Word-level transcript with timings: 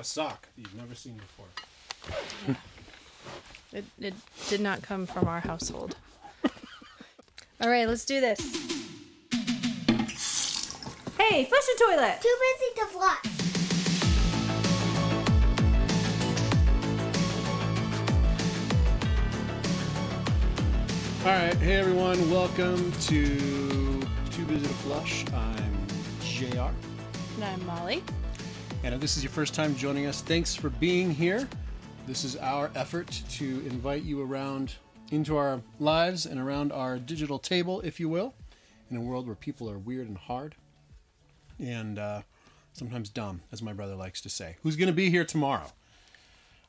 a 0.00 0.04
sock 0.04 0.48
that 0.56 0.62
you've 0.62 0.74
never 0.74 0.94
seen 0.94 1.14
before. 1.18 2.56
It, 3.72 3.84
it 4.00 4.14
did 4.48 4.60
not 4.60 4.82
come 4.82 5.06
from 5.06 5.28
our 5.28 5.38
household. 5.38 5.94
All 7.60 7.68
right, 7.68 7.86
let's 7.86 8.04
do 8.04 8.20
this. 8.20 8.40
Hey, 11.16 11.44
flush 11.44 11.66
the 11.66 11.84
toilet. 11.86 12.20
Too 12.20 12.36
busy 12.40 12.74
to 12.74 12.86
flush. 12.86 13.26
All 21.24 21.30
right, 21.30 21.54
hey 21.58 21.76
everyone, 21.76 22.28
welcome 22.28 22.90
to 22.90 24.00
Too 24.32 24.44
Busy 24.46 24.66
to 24.66 24.74
Flush. 24.74 25.24
I'm 25.32 25.86
JR. 26.24 26.70
And 27.36 27.44
I'm 27.44 27.64
Molly. 27.66 28.02
And 28.82 28.94
if 28.94 29.00
this 29.00 29.18
is 29.18 29.22
your 29.22 29.30
first 29.30 29.54
time 29.54 29.76
joining 29.76 30.06
us, 30.06 30.22
thanks 30.22 30.54
for 30.54 30.70
being 30.70 31.10
here. 31.10 31.46
This 32.06 32.24
is 32.24 32.36
our 32.36 32.70
effort 32.74 33.22
to 33.32 33.44
invite 33.66 34.04
you 34.04 34.22
around 34.22 34.74
into 35.10 35.36
our 35.36 35.60
lives 35.78 36.24
and 36.24 36.40
around 36.40 36.72
our 36.72 36.98
digital 36.98 37.38
table, 37.38 37.82
if 37.82 38.00
you 38.00 38.08
will, 38.08 38.32
in 38.90 38.96
a 38.96 39.00
world 39.00 39.26
where 39.26 39.36
people 39.36 39.68
are 39.70 39.76
weird 39.76 40.08
and 40.08 40.16
hard 40.16 40.54
and 41.58 41.98
uh, 41.98 42.22
sometimes 42.72 43.10
dumb, 43.10 43.42
as 43.52 43.60
my 43.60 43.74
brother 43.74 43.94
likes 43.94 44.22
to 44.22 44.30
say. 44.30 44.56
Who's 44.62 44.76
going 44.76 44.88
to 44.88 44.94
be 44.94 45.10
here 45.10 45.26
tomorrow? 45.26 45.72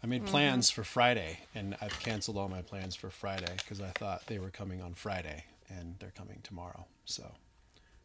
I 0.03 0.07
made 0.07 0.25
plans 0.25 0.69
for 0.69 0.83
Friday, 0.83 1.39
and 1.55 1.77
I've 1.79 1.97
canceled 1.99 2.35
all 2.35 2.49
my 2.49 2.61
plans 2.61 2.95
for 2.95 3.09
Friday 3.09 3.53
because 3.57 3.79
I 3.79 3.89
thought 3.89 4.25
they 4.25 4.39
were 4.39 4.49
coming 4.49 4.81
on 4.81 4.95
Friday, 4.95 5.45
and 5.69 5.95
they're 5.99 6.11
coming 6.11 6.39
tomorrow. 6.43 6.87
So, 7.05 7.31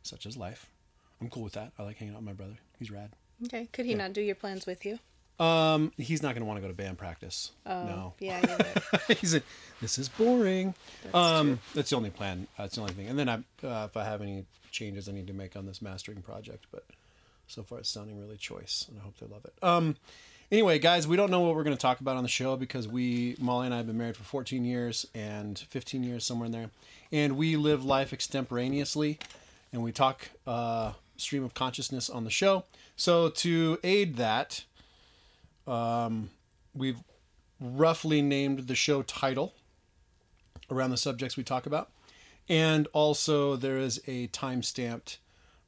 such 0.03 0.27
is 0.27 0.37
life. 0.37 0.71
I'm 1.21 1.29
cool 1.29 1.43
with 1.43 1.55
that. 1.55 1.73
I 1.77 1.83
like 1.83 1.97
hanging 1.97 2.15
out 2.15 2.21
with 2.21 2.27
my 2.27 2.35
brother. 2.35 2.59
He's 2.79 2.91
rad. 2.91 3.11
Okay, 3.45 3.69
could 3.73 3.87
he 3.87 3.95
not 3.95 4.13
do 4.13 4.21
your 4.21 4.35
plans 4.35 4.67
with 4.67 4.85
you? 4.85 4.99
Um, 5.39 5.93
he's 5.99 6.23
not 6.23 6.35
going 6.35 6.41
to 6.41 6.47
want 6.47 6.57
to 6.57 6.63
go 6.63 6.69
to 6.69 6.75
band 6.75 6.97
practice. 6.97 7.51
Oh, 7.67 7.85
no. 7.85 8.15
Yeah, 8.19 8.41
right. 8.41 9.19
he's 9.19 9.35
a, 9.35 9.43
this 9.83 9.99
is 9.99 10.09
boring. 10.09 10.75
um, 11.13 11.61
that's 11.75 11.91
the 11.91 11.97
only 11.97 12.11
plan. 12.11 12.47
That's 12.57 12.77
the 12.77 12.81
only 12.81 12.95
thing. 12.95 13.09
And 13.09 13.19
then 13.19 13.29
I, 13.29 13.35
uh, 13.67 13.85
if 13.85 13.97
I 13.97 14.05
have 14.05 14.23
any 14.23 14.47
changes 14.71 15.09
I 15.09 15.13
need 15.13 15.27
to 15.27 15.35
make 15.35 15.57
on 15.57 15.67
this 15.67 15.83
mastering 15.83 16.23
project, 16.23 16.67
but 16.73 16.85
so 17.49 17.63
far 17.63 17.79
it's 17.79 17.91
sounding 17.91 18.19
really 18.19 18.37
choice, 18.37 18.87
and 18.89 18.99
I 18.99 19.03
hope 19.03 19.19
they 19.19 19.27
love 19.27 19.45
it. 19.45 19.53
Um, 19.63 19.97
anyway, 20.51 20.79
guys, 20.79 21.07
we 21.07 21.17
don't 21.17 21.31
know 21.31 21.41
what 21.41 21.55
we're 21.55 21.65
going 21.65 21.77
to 21.77 21.81
talk 21.81 22.01
about 22.01 22.17
on 22.17 22.23
the 22.23 22.29
show 22.29 22.57
because 22.57 22.89
we, 22.89 23.37
Molly 23.39 23.67
and 23.67 23.75
I, 23.75 23.79
have 23.79 23.87
been 23.87 23.99
married 23.99 24.17
for 24.17 24.25
14 24.25 24.65
years 24.65 25.07
and 25.15 25.59
15 25.59 26.03
years 26.03 26.25
somewhere 26.25 26.47
in 26.47 26.53
there, 26.53 26.71
and 27.13 27.37
we 27.37 27.57
live 27.57 27.85
life 27.85 28.13
extemporaneously, 28.13 29.19
and 29.71 29.83
we 29.83 29.93
talk 29.93 30.29
uh, 30.47 30.93
stream 31.19 31.45
of 31.45 31.53
consciousness 31.53 32.09
on 32.09 32.25
the 32.25 32.31
show. 32.31 32.65
So 32.97 33.29
to 33.29 33.79
aid 33.85 34.17
that, 34.17 34.65
um, 35.67 36.31
we've 36.75 36.99
roughly 37.61 38.23
named 38.23 38.67
the 38.67 38.75
show 38.75 39.03
title 39.03 39.55
around 40.71 40.91
the 40.91 40.97
subjects 40.97 41.37
we 41.37 41.45
talk 41.45 41.67
about. 41.67 41.91
And 42.49 42.87
also, 42.93 43.57
there 43.57 43.79
is 43.79 44.01
a 44.07 44.29
time 44.29 44.63
stamped 44.63 45.19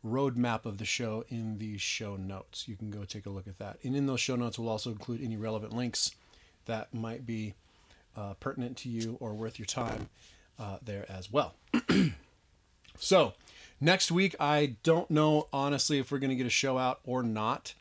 roadmap 0.04 0.64
of 0.64 0.78
the 0.78 0.84
show 0.84 1.24
in 1.28 1.58
the 1.58 1.76
show 1.76 2.16
notes. 2.16 2.68
You 2.68 2.76
can 2.76 2.90
go 2.90 3.04
take 3.04 3.26
a 3.26 3.30
look 3.30 3.48
at 3.48 3.58
that. 3.58 3.78
And 3.82 3.96
in 3.96 4.06
those 4.06 4.20
show 4.20 4.36
notes, 4.36 4.58
we'll 4.58 4.68
also 4.68 4.90
include 4.90 5.22
any 5.22 5.36
relevant 5.36 5.74
links 5.74 6.12
that 6.66 6.94
might 6.94 7.26
be 7.26 7.54
uh, 8.16 8.34
pertinent 8.34 8.76
to 8.78 8.88
you 8.88 9.16
or 9.20 9.34
worth 9.34 9.58
your 9.58 9.66
time 9.66 10.08
uh, 10.58 10.78
there 10.82 11.04
as 11.10 11.32
well. 11.32 11.54
so, 12.98 13.34
next 13.80 14.10
week, 14.10 14.34
I 14.38 14.76
don't 14.82 15.10
know 15.10 15.48
honestly 15.52 15.98
if 15.98 16.10
we're 16.10 16.18
going 16.18 16.30
to 16.30 16.36
get 16.36 16.46
a 16.46 16.50
show 16.50 16.78
out 16.78 17.00
or 17.04 17.22
not. 17.22 17.74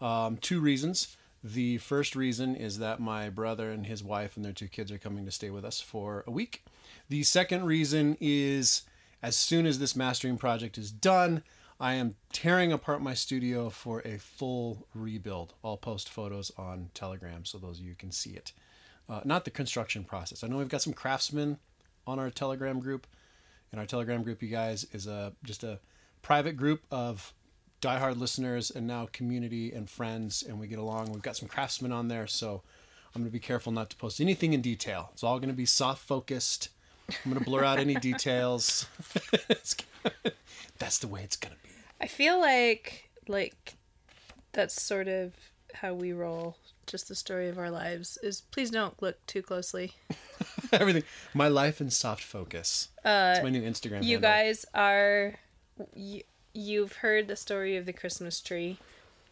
Um, 0.00 0.36
two 0.36 0.60
reasons. 0.60 1.16
The 1.42 1.78
first 1.78 2.16
reason 2.16 2.56
is 2.56 2.78
that 2.78 3.00
my 3.00 3.28
brother 3.28 3.70
and 3.70 3.86
his 3.86 4.02
wife 4.02 4.36
and 4.36 4.44
their 4.44 4.52
two 4.52 4.68
kids 4.68 4.90
are 4.90 4.98
coming 4.98 5.26
to 5.26 5.30
stay 5.30 5.50
with 5.50 5.64
us 5.64 5.80
for 5.80 6.24
a 6.26 6.30
week. 6.30 6.64
The 7.08 7.22
second 7.22 7.64
reason 7.64 8.16
is 8.20 8.82
as 9.22 9.36
soon 9.36 9.66
as 9.66 9.78
this 9.78 9.94
mastering 9.94 10.38
project 10.38 10.78
is 10.78 10.90
done, 10.90 11.42
I 11.78 11.94
am 11.94 12.14
tearing 12.32 12.72
apart 12.72 13.02
my 13.02 13.14
studio 13.14 13.68
for 13.68 14.00
a 14.06 14.18
full 14.18 14.86
rebuild. 14.94 15.54
I'll 15.62 15.76
post 15.76 16.08
photos 16.08 16.50
on 16.56 16.90
Telegram 16.94 17.44
so 17.44 17.58
those 17.58 17.78
of 17.78 17.84
you 17.84 17.94
can 17.94 18.10
see 18.10 18.30
it. 18.30 18.52
Uh, 19.08 19.20
not 19.24 19.44
the 19.44 19.50
construction 19.50 20.04
process. 20.04 20.42
I 20.42 20.46
know 20.46 20.56
we've 20.56 20.68
got 20.68 20.82
some 20.82 20.92
craftsmen 20.92 21.58
on 22.06 22.18
our 22.18 22.30
Telegram 22.30 22.80
group. 22.80 23.06
And 23.74 23.80
our 23.80 23.86
Telegram 23.86 24.22
group, 24.22 24.40
you 24.40 24.48
guys, 24.48 24.86
is 24.92 25.08
a 25.08 25.32
just 25.42 25.64
a 25.64 25.80
private 26.22 26.56
group 26.56 26.84
of 26.92 27.34
diehard 27.82 28.20
listeners 28.20 28.70
and 28.70 28.86
now 28.86 29.08
community 29.12 29.72
and 29.72 29.90
friends, 29.90 30.44
and 30.48 30.60
we 30.60 30.68
get 30.68 30.78
along. 30.78 31.10
We've 31.10 31.20
got 31.20 31.36
some 31.36 31.48
craftsmen 31.48 31.90
on 31.90 32.06
there, 32.06 32.28
so 32.28 32.62
I'm 33.12 33.22
going 33.22 33.28
to 33.28 33.32
be 33.32 33.40
careful 33.40 33.72
not 33.72 33.90
to 33.90 33.96
post 33.96 34.20
anything 34.20 34.52
in 34.52 34.60
detail. 34.60 35.10
It's 35.12 35.24
all 35.24 35.40
going 35.40 35.48
to 35.48 35.56
be 35.56 35.66
soft 35.66 36.06
focused. 36.06 36.68
I'm 37.08 37.32
going 37.32 37.42
to 37.42 37.44
blur 37.44 37.64
out 37.64 37.80
any 37.80 37.96
details. 37.96 38.86
That's 40.78 40.98
the 41.00 41.08
way 41.08 41.24
it's 41.24 41.36
going 41.36 41.56
to 41.56 41.62
be. 41.64 41.74
I 42.00 42.06
feel 42.06 42.38
like 42.38 43.10
like 43.26 43.74
that's 44.52 44.80
sort 44.80 45.08
of 45.08 45.32
how 45.72 45.94
we 45.94 46.12
roll. 46.12 46.58
Just 46.86 47.08
the 47.08 47.14
story 47.14 47.48
of 47.48 47.58
our 47.58 47.70
lives 47.70 48.18
is 48.22 48.40
please 48.40 48.70
don't 48.70 49.00
look 49.02 49.24
too 49.26 49.42
closely. 49.42 49.92
Everything. 50.72 51.04
My 51.32 51.48
life 51.48 51.80
in 51.80 51.90
soft 51.90 52.22
focus. 52.22 52.88
Uh, 53.04 53.34
it's 53.36 53.44
my 53.44 53.50
new 53.50 53.62
Instagram. 53.62 54.02
You 54.02 54.16
handle. 54.16 54.30
guys 54.30 54.66
are 54.74 55.34
you, 55.94 56.22
you've 56.52 56.94
heard 56.94 57.28
the 57.28 57.36
story 57.36 57.76
of 57.76 57.86
the 57.86 57.92
Christmas 57.92 58.40
tree 58.40 58.78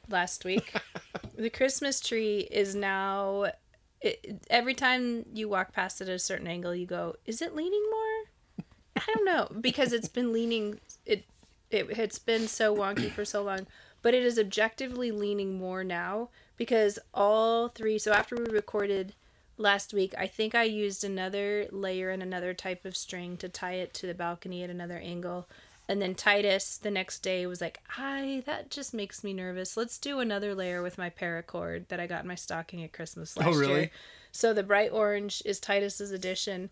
last 0.09 0.45
week. 0.45 0.75
the 1.37 1.51
Christmas 1.51 2.01
tree 2.01 2.49
is 2.51 2.75
now 2.75 3.53
it, 4.01 4.43
every 4.51 4.75
time 4.75 5.25
you 5.33 5.49
walk 5.49 5.73
past 5.73 6.01
it 6.01 6.09
at 6.09 6.15
a 6.15 6.19
certain 6.19 6.47
angle 6.47 6.75
you 6.75 6.87
go, 6.87 7.15
is 7.25 7.41
it 7.41 7.55
leaning 7.55 7.85
more? 7.91 8.65
I 8.97 9.03
don't 9.15 9.25
know 9.25 9.49
because 9.61 9.93
it's 9.93 10.09
been 10.09 10.33
leaning 10.33 10.81
it 11.07 11.25
it 11.71 11.87
it's 11.99 12.19
been 12.19 12.47
so 12.47 12.77
wonky 12.77 13.11
for 13.11 13.25
so 13.25 13.43
long, 13.43 13.67
but 14.03 14.15
it 14.15 14.23
is 14.23 14.39
objectively 14.39 15.11
leaning 15.11 15.59
more 15.59 15.83
now 15.83 16.29
because 16.57 16.99
all 17.15 17.69
three 17.69 17.99
so 17.99 18.13
after 18.13 18.37
we 18.37 18.45
recorded 18.45 19.15
last 19.57 19.93
week, 19.95 20.15
I 20.19 20.27
think 20.27 20.55
I 20.55 20.65
used 20.65 21.05
another 21.05 21.67
layer 21.71 22.11
and 22.11 22.23
another 22.23 22.55
type 22.55 22.85
of 22.85 22.97
string 22.97 23.37
to 23.39 23.49
tie 23.49 23.75
it 23.75 23.95
to 23.95 24.07
the 24.07 24.15
balcony 24.15 24.63
at 24.63 24.71
another 24.71 24.99
angle. 24.99 25.49
And 25.89 26.01
then 26.01 26.15
Titus 26.15 26.79
the 26.79 26.91
next 26.91 27.21
day 27.21 27.47
was 27.47 27.61
like, 27.61 27.81
"I 27.99 28.43
that 28.47 28.71
just 28.71 28.95
makes 28.95 29.25
me 29.25 29.33
nervous. 29.33 29.77
Let's 29.77 29.99
do 29.99 30.21
another 30.21 30.55
layer 30.55 30.83
with 30.83 30.97
my 30.99 31.11
paracord 31.11 31.89
that 31.89 32.01
I 32.01 32.07
got 32.07 32.23
in 32.23 32.29
my 32.29 32.35
stocking 32.35 32.83
at 32.83 32.93
Christmas 32.93 33.35
oh, 33.37 33.41
last 33.41 33.55
Oh, 33.55 33.59
really? 33.59 33.81
year." 33.81 33.91
So 34.31 34.55
the 34.55 34.63
bright 34.63 34.93
orange 34.93 35.43
is 35.45 35.61
Titus's 35.61 36.11
addition, 36.13 36.71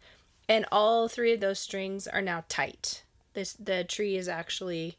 and 0.49 0.65
all 0.73 1.09
three 1.09 1.33
of 1.35 1.41
those 1.41 1.59
strings 1.59 2.07
are 2.07 2.23
now 2.23 2.45
tight. 2.49 3.03
This 3.35 3.53
the 3.53 3.85
tree 3.85 4.17
is 4.17 4.29
actually 4.29 4.97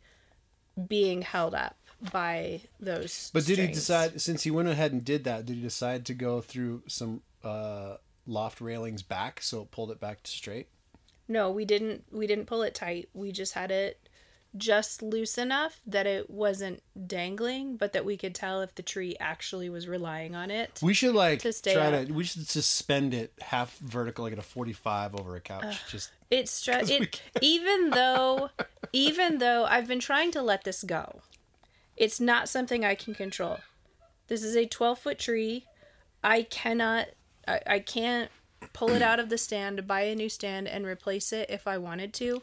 being 0.88 1.22
held 1.24 1.56
up 1.56 1.78
by 2.12 2.62
those. 2.80 3.30
But 3.34 3.46
did 3.46 3.60
he 3.60 3.68
decide 3.68 4.20
since 4.22 4.44
he 4.44 4.52
went 4.52 4.68
ahead 4.70 4.92
and 4.92 5.04
did 5.06 5.24
that? 5.26 5.46
Did 5.46 5.58
he 5.58 5.62
decide 5.62 6.06
to 6.08 6.14
go 6.14 6.42
through 6.42 6.84
some 6.88 7.22
uh, 7.44 7.98
loft 8.26 8.62
railings 8.62 9.02
back 9.04 9.42
so 9.42 9.62
it 9.62 9.72
pulled 9.72 9.92
it 9.92 10.00
back 10.00 10.24
to 10.24 10.32
straight? 10.32 10.68
No, 11.28 11.50
we 11.52 11.66
didn't. 11.66 12.04
We 12.12 12.28
didn't 12.28 12.46
pull 12.46 12.62
it 12.64 12.74
tight. 12.76 13.10
We 13.14 13.32
just 13.32 13.54
had 13.54 13.72
it 13.72 13.98
just 14.58 15.02
loose 15.02 15.38
enough 15.38 15.80
that 15.88 16.06
it 16.06 16.30
wasn't 16.30 16.84
dangling, 17.08 17.78
but 17.78 17.94
that 17.94 18.04
we 18.04 18.18
could 18.18 18.36
tell 18.36 18.60
if 18.62 18.76
the 18.76 18.82
tree 18.84 19.16
actually 19.18 19.70
was 19.70 19.88
relying 19.88 20.36
on 20.36 20.52
it. 20.52 20.78
We 20.82 20.94
should 20.94 21.16
like 21.16 21.40
To 21.44 21.54
stay 21.54 21.74
try 21.74 21.86
up. 21.86 22.08
to. 22.08 22.14
We 22.14 22.26
should 22.26 22.50
suspend 22.50 23.14
it 23.14 23.32
half 23.40 23.78
vertical, 23.78 24.26
like 24.26 24.34
at 24.34 24.40
a 24.40 24.42
forty-five 24.42 25.16
over 25.16 25.38
a 25.38 25.40
couch. 25.40 25.80
Just 25.90 26.12
It's 26.30 26.62
stre- 26.68 26.90
it 27.02 27.22
even 27.42 27.92
though 27.92 28.50
even 28.92 29.38
though 29.38 29.64
I've 29.64 29.88
been 29.88 30.02
trying 30.02 30.32
to 30.32 30.42
let 30.42 30.66
this 30.66 30.84
go. 30.84 31.22
It's 32.02 32.20
not 32.20 32.50
something 32.50 32.84
I 32.84 32.96
can 32.96 33.14
control. 33.14 33.60
This 34.28 34.42
is 34.42 34.56
a 34.56 34.66
12 34.66 34.98
foot 34.98 35.20
tree. 35.20 35.68
I 36.24 36.42
cannot 36.42 37.10
I, 37.48 37.62
I 37.68 37.80
can't 37.80 38.32
pull 38.74 38.90
it 38.90 39.04
out 39.04 39.20
of 39.20 39.30
the 39.30 39.38
stand, 39.38 39.88
buy 39.88 40.02
a 40.02 40.16
new 40.16 40.28
stand 40.28 40.68
and 40.68 40.84
replace 40.84 41.32
it 41.32 41.52
if 41.52 41.68
I 41.68 41.78
wanted 41.78 42.12
to. 42.16 42.42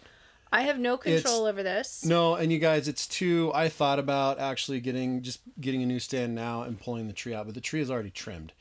I 0.52 0.62
have 0.62 0.78
no 0.78 0.96
control 0.96 1.44
over 1.44 1.64
this. 1.64 2.04
no, 2.04 2.36
and 2.36 2.52
you 2.52 2.60
guys, 2.60 2.86
it's 2.86 3.06
too. 3.06 3.50
I 3.52 3.68
thought 3.68 3.98
about 3.98 4.38
actually 4.38 4.78
getting 4.78 5.22
just 5.22 5.40
getting 5.60 5.82
a 5.82 5.86
new 5.86 5.98
stand 5.98 6.36
now 6.36 6.62
and 6.62 6.80
pulling 6.80 7.08
the 7.08 7.12
tree 7.12 7.34
out, 7.34 7.46
but 7.46 7.56
the 7.56 7.60
tree 7.60 7.80
is 7.80 7.90
already 7.90 8.10
trimmed, 8.10 8.52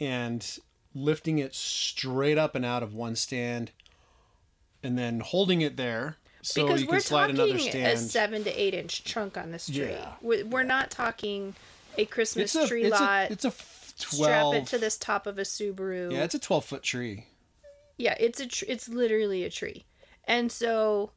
and 0.00 0.58
lifting 0.94 1.38
it 1.38 1.54
straight 1.54 2.38
up 2.38 2.54
and 2.54 2.64
out 2.64 2.82
of 2.82 2.94
one 2.94 3.16
stand, 3.16 3.70
and 4.82 4.98
then 4.98 5.20
holding 5.20 5.60
it 5.60 5.76
there 5.76 6.16
so 6.46 6.62
because 6.66 6.82
you 6.82 6.86
we're 6.88 6.94
can 6.94 7.00
slide 7.02 7.30
another 7.30 7.56
talking 7.58 7.82
a 7.84 7.96
seven 7.96 8.44
to 8.44 8.50
eight 8.60 8.74
inch 8.74 9.04
trunk 9.04 9.36
on 9.36 9.50
this 9.52 9.66
tree. 9.66 9.90
Yeah. 9.90 10.12
We- 10.20 10.42
We're 10.44 10.62
not 10.62 10.90
talking 10.90 11.54
a 11.98 12.04
Christmas 12.06 12.54
it's 12.54 12.64
a 12.64 12.68
tree 12.68 12.84
it's 12.84 13.00
lot. 13.00 13.30
a 13.30 13.32
it's 13.32 13.44
a 13.44 13.48
f- 13.48 13.92
strap 13.96 14.18
twelve. 14.18 14.54
it 14.54 14.66
to 14.68 14.78
this 14.78 14.96
top 14.98 15.26
of 15.26 15.38
a 15.38 15.42
Subaru. 15.42 16.12
yeah, 16.12 16.24
it's 16.24 16.34
a 16.34 16.38
twelve 16.38 16.64
foot 16.64 16.82
tree. 16.82 17.26
Yeah, 17.98 18.14
it's 18.20 18.40
a 18.40 18.46
tr- 18.46 18.64
it's 18.68 18.88
literally 18.88 19.42
a 19.44 19.50
tree. 19.50 19.86
And 20.24 20.52
so 20.52 21.12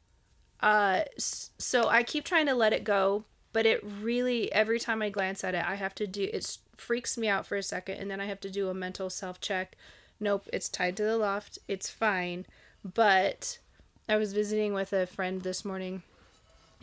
uh 0.60 1.02
so 1.18 1.88
I 1.88 2.02
keep 2.02 2.24
trying 2.24 2.46
to 2.46 2.54
let 2.54 2.72
it 2.72 2.84
go, 2.84 3.24
but 3.52 3.66
it 3.66 3.82
really 3.84 4.50
every 4.52 4.80
time 4.80 5.02
I 5.02 5.10
glance 5.10 5.44
at 5.44 5.54
it, 5.54 5.64
I 5.64 5.74
have 5.76 5.94
to 5.96 6.06
do 6.06 6.28
it 6.32 6.58
freaks 6.76 7.18
me 7.18 7.28
out 7.28 7.46
for 7.46 7.56
a 7.56 7.62
second 7.62 7.98
and 7.98 8.10
then 8.10 8.20
I 8.20 8.26
have 8.26 8.40
to 8.40 8.50
do 8.50 8.68
a 8.68 8.74
mental 8.74 9.10
self 9.10 9.40
check. 9.40 9.76
Nope, 10.18 10.48
it's 10.52 10.68
tied 10.68 10.96
to 10.98 11.02
the 11.04 11.16
loft. 11.16 11.58
It's 11.68 11.88
fine. 11.90 12.46
But 12.82 13.58
I 14.10 14.16
was 14.16 14.32
visiting 14.32 14.74
with 14.74 14.92
a 14.92 15.06
friend 15.06 15.42
this 15.42 15.64
morning 15.64 16.02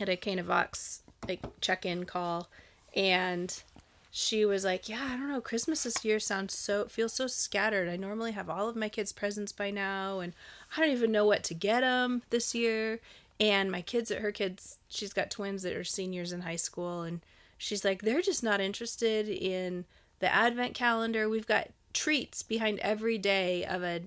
at 0.00 0.08
a 0.08 0.16
Canavox 0.16 1.00
like 1.28 1.40
check-in 1.60 2.04
call 2.04 2.48
and 2.96 3.62
she 4.10 4.46
was 4.46 4.64
like, 4.64 4.88
"Yeah, 4.88 5.04
I 5.04 5.10
don't 5.10 5.28
know. 5.28 5.42
Christmas 5.42 5.82
this 5.82 6.02
year 6.06 6.18
sounds 6.20 6.56
so 6.56 6.86
feels 6.86 7.12
so 7.12 7.26
scattered. 7.26 7.86
I 7.86 7.96
normally 7.96 8.32
have 8.32 8.48
all 8.48 8.66
of 8.66 8.76
my 8.76 8.88
kids' 8.88 9.12
presents 9.12 9.52
by 9.52 9.70
now, 9.70 10.20
and 10.20 10.32
I 10.74 10.80
don't 10.80 10.90
even 10.90 11.12
know 11.12 11.26
what 11.26 11.44
to 11.44 11.54
get 11.54 11.80
them 11.80 12.22
this 12.30 12.54
year." 12.54 13.00
And 13.38 13.70
my 13.70 13.82
kids, 13.82 14.10
her 14.10 14.32
kids, 14.32 14.78
she's 14.88 15.12
got 15.12 15.30
twins 15.30 15.62
that 15.64 15.76
are 15.76 15.84
seniors 15.84 16.32
in 16.32 16.40
high 16.40 16.56
school, 16.56 17.02
and 17.02 17.20
she's 17.58 17.84
like, 17.84 18.00
they're 18.00 18.22
just 18.22 18.42
not 18.42 18.60
interested 18.60 19.28
in 19.28 19.84
the 20.20 20.34
advent 20.34 20.74
calendar. 20.74 21.28
We've 21.28 21.46
got 21.46 21.68
treats 21.92 22.42
behind 22.42 22.78
every 22.78 23.18
day 23.18 23.66
of 23.66 23.82
a 23.82 24.04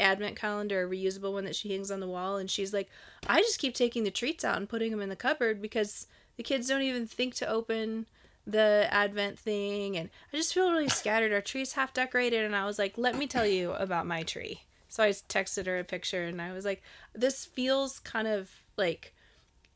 advent 0.00 0.36
calendar, 0.36 0.84
a 0.84 0.88
reusable 0.88 1.32
one 1.32 1.44
that 1.44 1.56
she 1.56 1.70
hangs 1.70 1.90
on 1.90 2.00
the 2.00 2.08
wall, 2.08 2.36
and 2.36 2.50
she's 2.50 2.72
like, 2.72 2.88
I 3.26 3.40
just 3.40 3.58
keep 3.58 3.74
taking 3.74 4.04
the 4.04 4.10
treats 4.10 4.44
out 4.44 4.56
and 4.56 4.68
putting 4.68 4.90
them 4.90 5.00
in 5.00 5.08
the 5.08 5.16
cupboard 5.16 5.60
because 5.60 6.06
the 6.36 6.42
kids 6.42 6.68
don't 6.68 6.82
even 6.82 7.06
think 7.06 7.34
to 7.36 7.48
open 7.48 8.06
the 8.48 8.88
advent 8.90 9.38
thing 9.38 9.94
and 9.94 10.08
i 10.32 10.36
just 10.36 10.54
feel 10.54 10.72
really 10.72 10.88
scattered. 10.88 11.34
Our 11.34 11.42
tree's 11.42 11.74
half 11.74 11.92
decorated 11.92 12.44
and 12.46 12.56
i 12.56 12.64
was 12.64 12.78
like 12.78 12.96
let 12.96 13.14
me 13.14 13.26
tell 13.26 13.46
you 13.46 13.72
about 13.72 14.06
my 14.06 14.22
tree. 14.22 14.62
So 14.88 15.04
i 15.04 15.10
texted 15.10 15.66
her 15.66 15.78
a 15.78 15.84
picture 15.84 16.24
and 16.24 16.40
i 16.40 16.52
was 16.52 16.64
like 16.64 16.82
this 17.14 17.44
feels 17.44 17.98
kind 17.98 18.26
of 18.26 18.50
like 18.78 19.14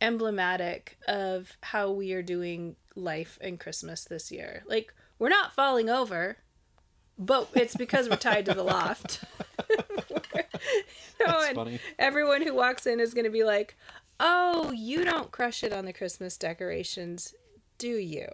emblematic 0.00 0.96
of 1.06 1.52
how 1.60 1.90
we 1.90 2.14
are 2.14 2.22
doing 2.22 2.76
life 2.96 3.38
and 3.42 3.60
christmas 3.60 4.04
this 4.04 4.32
year. 4.32 4.62
Like 4.66 4.94
we're 5.18 5.28
not 5.28 5.52
falling 5.52 5.90
over 5.90 6.38
but 7.18 7.50
it's 7.52 7.76
because 7.76 8.08
we're 8.08 8.16
tied 8.16 8.46
to 8.46 8.54
the 8.54 8.62
loft 8.62 9.22
And 11.26 11.54
funny. 11.54 11.80
everyone 11.98 12.42
who 12.42 12.54
walks 12.54 12.86
in 12.86 12.98
is 13.00 13.14
going 13.14 13.24
to 13.24 13.30
be 13.30 13.44
like 13.44 13.76
oh 14.18 14.72
you 14.72 15.04
don't 15.04 15.30
crush 15.30 15.62
it 15.62 15.72
on 15.72 15.84
the 15.84 15.92
christmas 15.92 16.36
decorations 16.36 17.34
do 17.78 17.88
you 17.96 18.26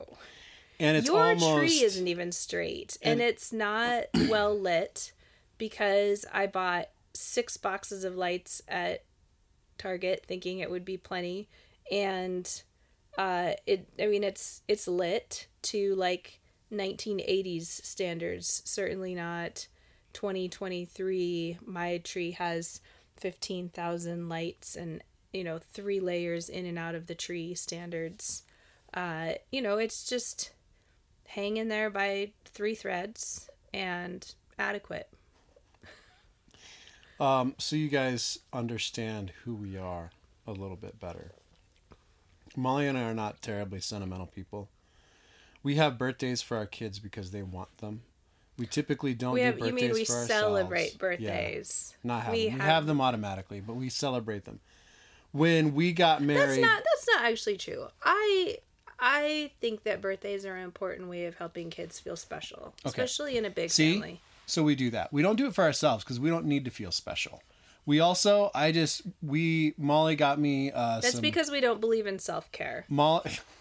And 0.81 0.97
it's 0.97 1.07
your 1.07 1.23
almost 1.23 1.59
tree 1.59 1.83
isn't 1.85 2.09
even 2.09 2.33
straight 2.33 2.97
and, 3.03 3.21
and- 3.21 3.29
it's 3.29 3.53
not 3.53 4.05
well 4.29 4.59
lit 4.59 5.13
because 5.59 6.25
i 6.33 6.47
bought 6.47 6.89
six 7.15 7.57
boxes 7.57 8.05
of 8.05 8.17
lights 8.17 8.63
at 8.69 9.05
target 9.77 10.25
thinking 10.27 10.59
it 10.61 10.71
would 10.71 10.85
be 10.85 10.97
plenty 10.97 11.49
and 11.91 12.63
uh 13.17 13.53
it 13.67 13.89
i 14.01 14.07
mean 14.07 14.23
it's 14.25 14.63
it's 14.69 14.87
lit 14.89 15.47
to 15.63 15.95
like 15.95 16.41
1980s 16.73 17.65
standards 17.85 18.63
certainly 18.65 19.15
not 19.15 19.67
2023 20.13 21.59
my 21.65 21.99
tree 21.99 22.33
has 22.33 22.81
15,000 23.17 24.29
lights 24.29 24.77
and 24.77 25.03
you 25.33 25.45
know 25.45 25.59
three 25.59 26.01
layers 26.01 26.49
in 26.49 26.67
and 26.67 26.79
out 26.79 26.95
of 26.95 27.07
the 27.07 27.15
tree 27.15 27.55
standards 27.55 28.43
uh 28.95 29.33
you 29.51 29.61
know 29.61 29.79
it's 29.79 30.05
just 30.05 30.53
hanging 31.27 31.69
there 31.69 31.91
by 31.91 32.31
three 32.45 32.75
threads 32.75 33.51
and 33.75 34.35
adequate 34.59 35.09
Um, 37.21 37.55
so 37.59 37.75
you 37.75 37.89
guys 37.89 38.39
understand 38.53 39.33
who 39.45 39.55
we 39.55 39.77
are 39.77 40.11
a 40.47 40.53
little 40.53 40.77
bit 40.77 41.01
better. 41.01 41.33
Molly 42.57 42.87
and 42.87 42.97
I 42.97 43.03
are 43.03 43.15
not 43.15 43.43
terribly 43.43 43.81
sentimental 43.81 44.27
people. 44.27 44.69
We 45.63 45.75
have 45.77 45.99
birthdays 45.99 46.43
for 46.43 46.57
our 46.57 46.67
kids 46.67 46.99
because 46.99 47.31
they 47.31 47.43
want 47.43 47.79
them. 47.79 48.03
We 48.59 48.67
typically 48.67 49.15
don't 49.15 49.35
we 49.35 49.41
do 49.41 49.47
have 49.47 49.61
you 49.61 49.73
mean 49.73 49.93
we 49.93 50.05
celebrate 50.05 50.93
Yeah, 50.93 50.99
birthdays 50.99 51.97
not 52.03 52.25
have 52.25 52.33
we 52.33 52.45
them. 52.47 52.55
We 52.55 52.61
have- 52.61 52.69
have 52.69 52.87
them 52.87 53.01
automatically, 53.01 53.61
but 53.61 53.75
we 53.77 53.89
celebrate 53.89 54.45
them. 54.45 54.61
When 55.33 55.75
we 55.75 55.93
got 55.93 56.19
that's 56.19 56.27
married, 56.27 56.61
not 56.63 56.83
that's 56.85 57.07
not 57.15 57.25
actually 57.25 57.59
true 57.59 57.87
i 58.03 58.57
i 58.99 59.51
think 59.61 59.83
that 59.85 60.01
birthdays 60.01 60.47
are 60.47 60.57
an 60.57 60.65
important 60.65 61.09
way 61.09 61.27
of 61.27 61.37
helping 61.37 61.69
kids 61.71 62.01
feel 62.01 62.17
special 62.17 62.75
especially 62.85 63.37
in 63.37 63.45
a 63.45 63.51
big 63.51 63.71
See? 63.71 63.93
family 63.95 64.21
So 64.47 64.63
we 64.63 64.75
do 64.75 64.89
that. 64.91 65.13
We 65.13 65.21
don't 65.21 65.37
do 65.37 65.47
it 65.47 65.55
for 65.55 65.63
ourselves 65.65 66.03
because 66.03 66.19
we 66.19 66.31
don't 66.31 66.47
need 66.47 66.65
to 66.65 66.71
feel 66.71 66.91
special. 66.91 67.43
We 67.85 68.01
also, 68.01 68.51
I 68.55 68.73
just, 68.73 69.03
we, 69.23 69.75
Molly 69.77 70.17
got 70.17 70.39
me 70.39 70.73
uh, 70.73 71.01
that's 71.01 71.13
some. 71.13 71.21
because 71.21 71.51
we 71.51 71.61
don't 71.61 71.81
believe 71.83 72.07
in 72.07 72.19
self-care 72.19 72.87
Molly, 72.89 73.31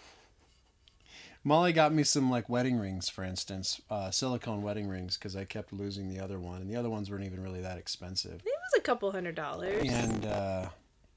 Molly 1.44 1.74
got 1.74 1.94
me 1.94 2.04
some 2.04 2.30
like 2.30 2.50
wedding 2.50 2.78
rings, 2.80 3.10
for 3.10 3.24
instance, 3.24 3.82
uh, 3.90 4.12
silicone 4.12 4.62
wedding 4.62 4.88
rings, 4.88 5.18
because 5.18 5.36
I 5.36 5.46
kept 5.46 5.72
losing 5.74 6.10
the 6.10 6.20
other 6.20 6.40
one, 6.40 6.62
and 6.62 6.70
the 6.70 6.76
other 6.76 6.90
ones 6.90 7.10
weren't 7.10 7.26
even 7.26 7.42
really 7.42 7.62
that 7.62 7.78
expensive. 7.78 8.42
it 8.46 8.46
was 8.46 8.78
a 8.78 8.82
couple 8.82 9.12
hundred 9.12 9.36
dollars 9.36 9.88
And 9.90 10.26
uh, 10.26 10.70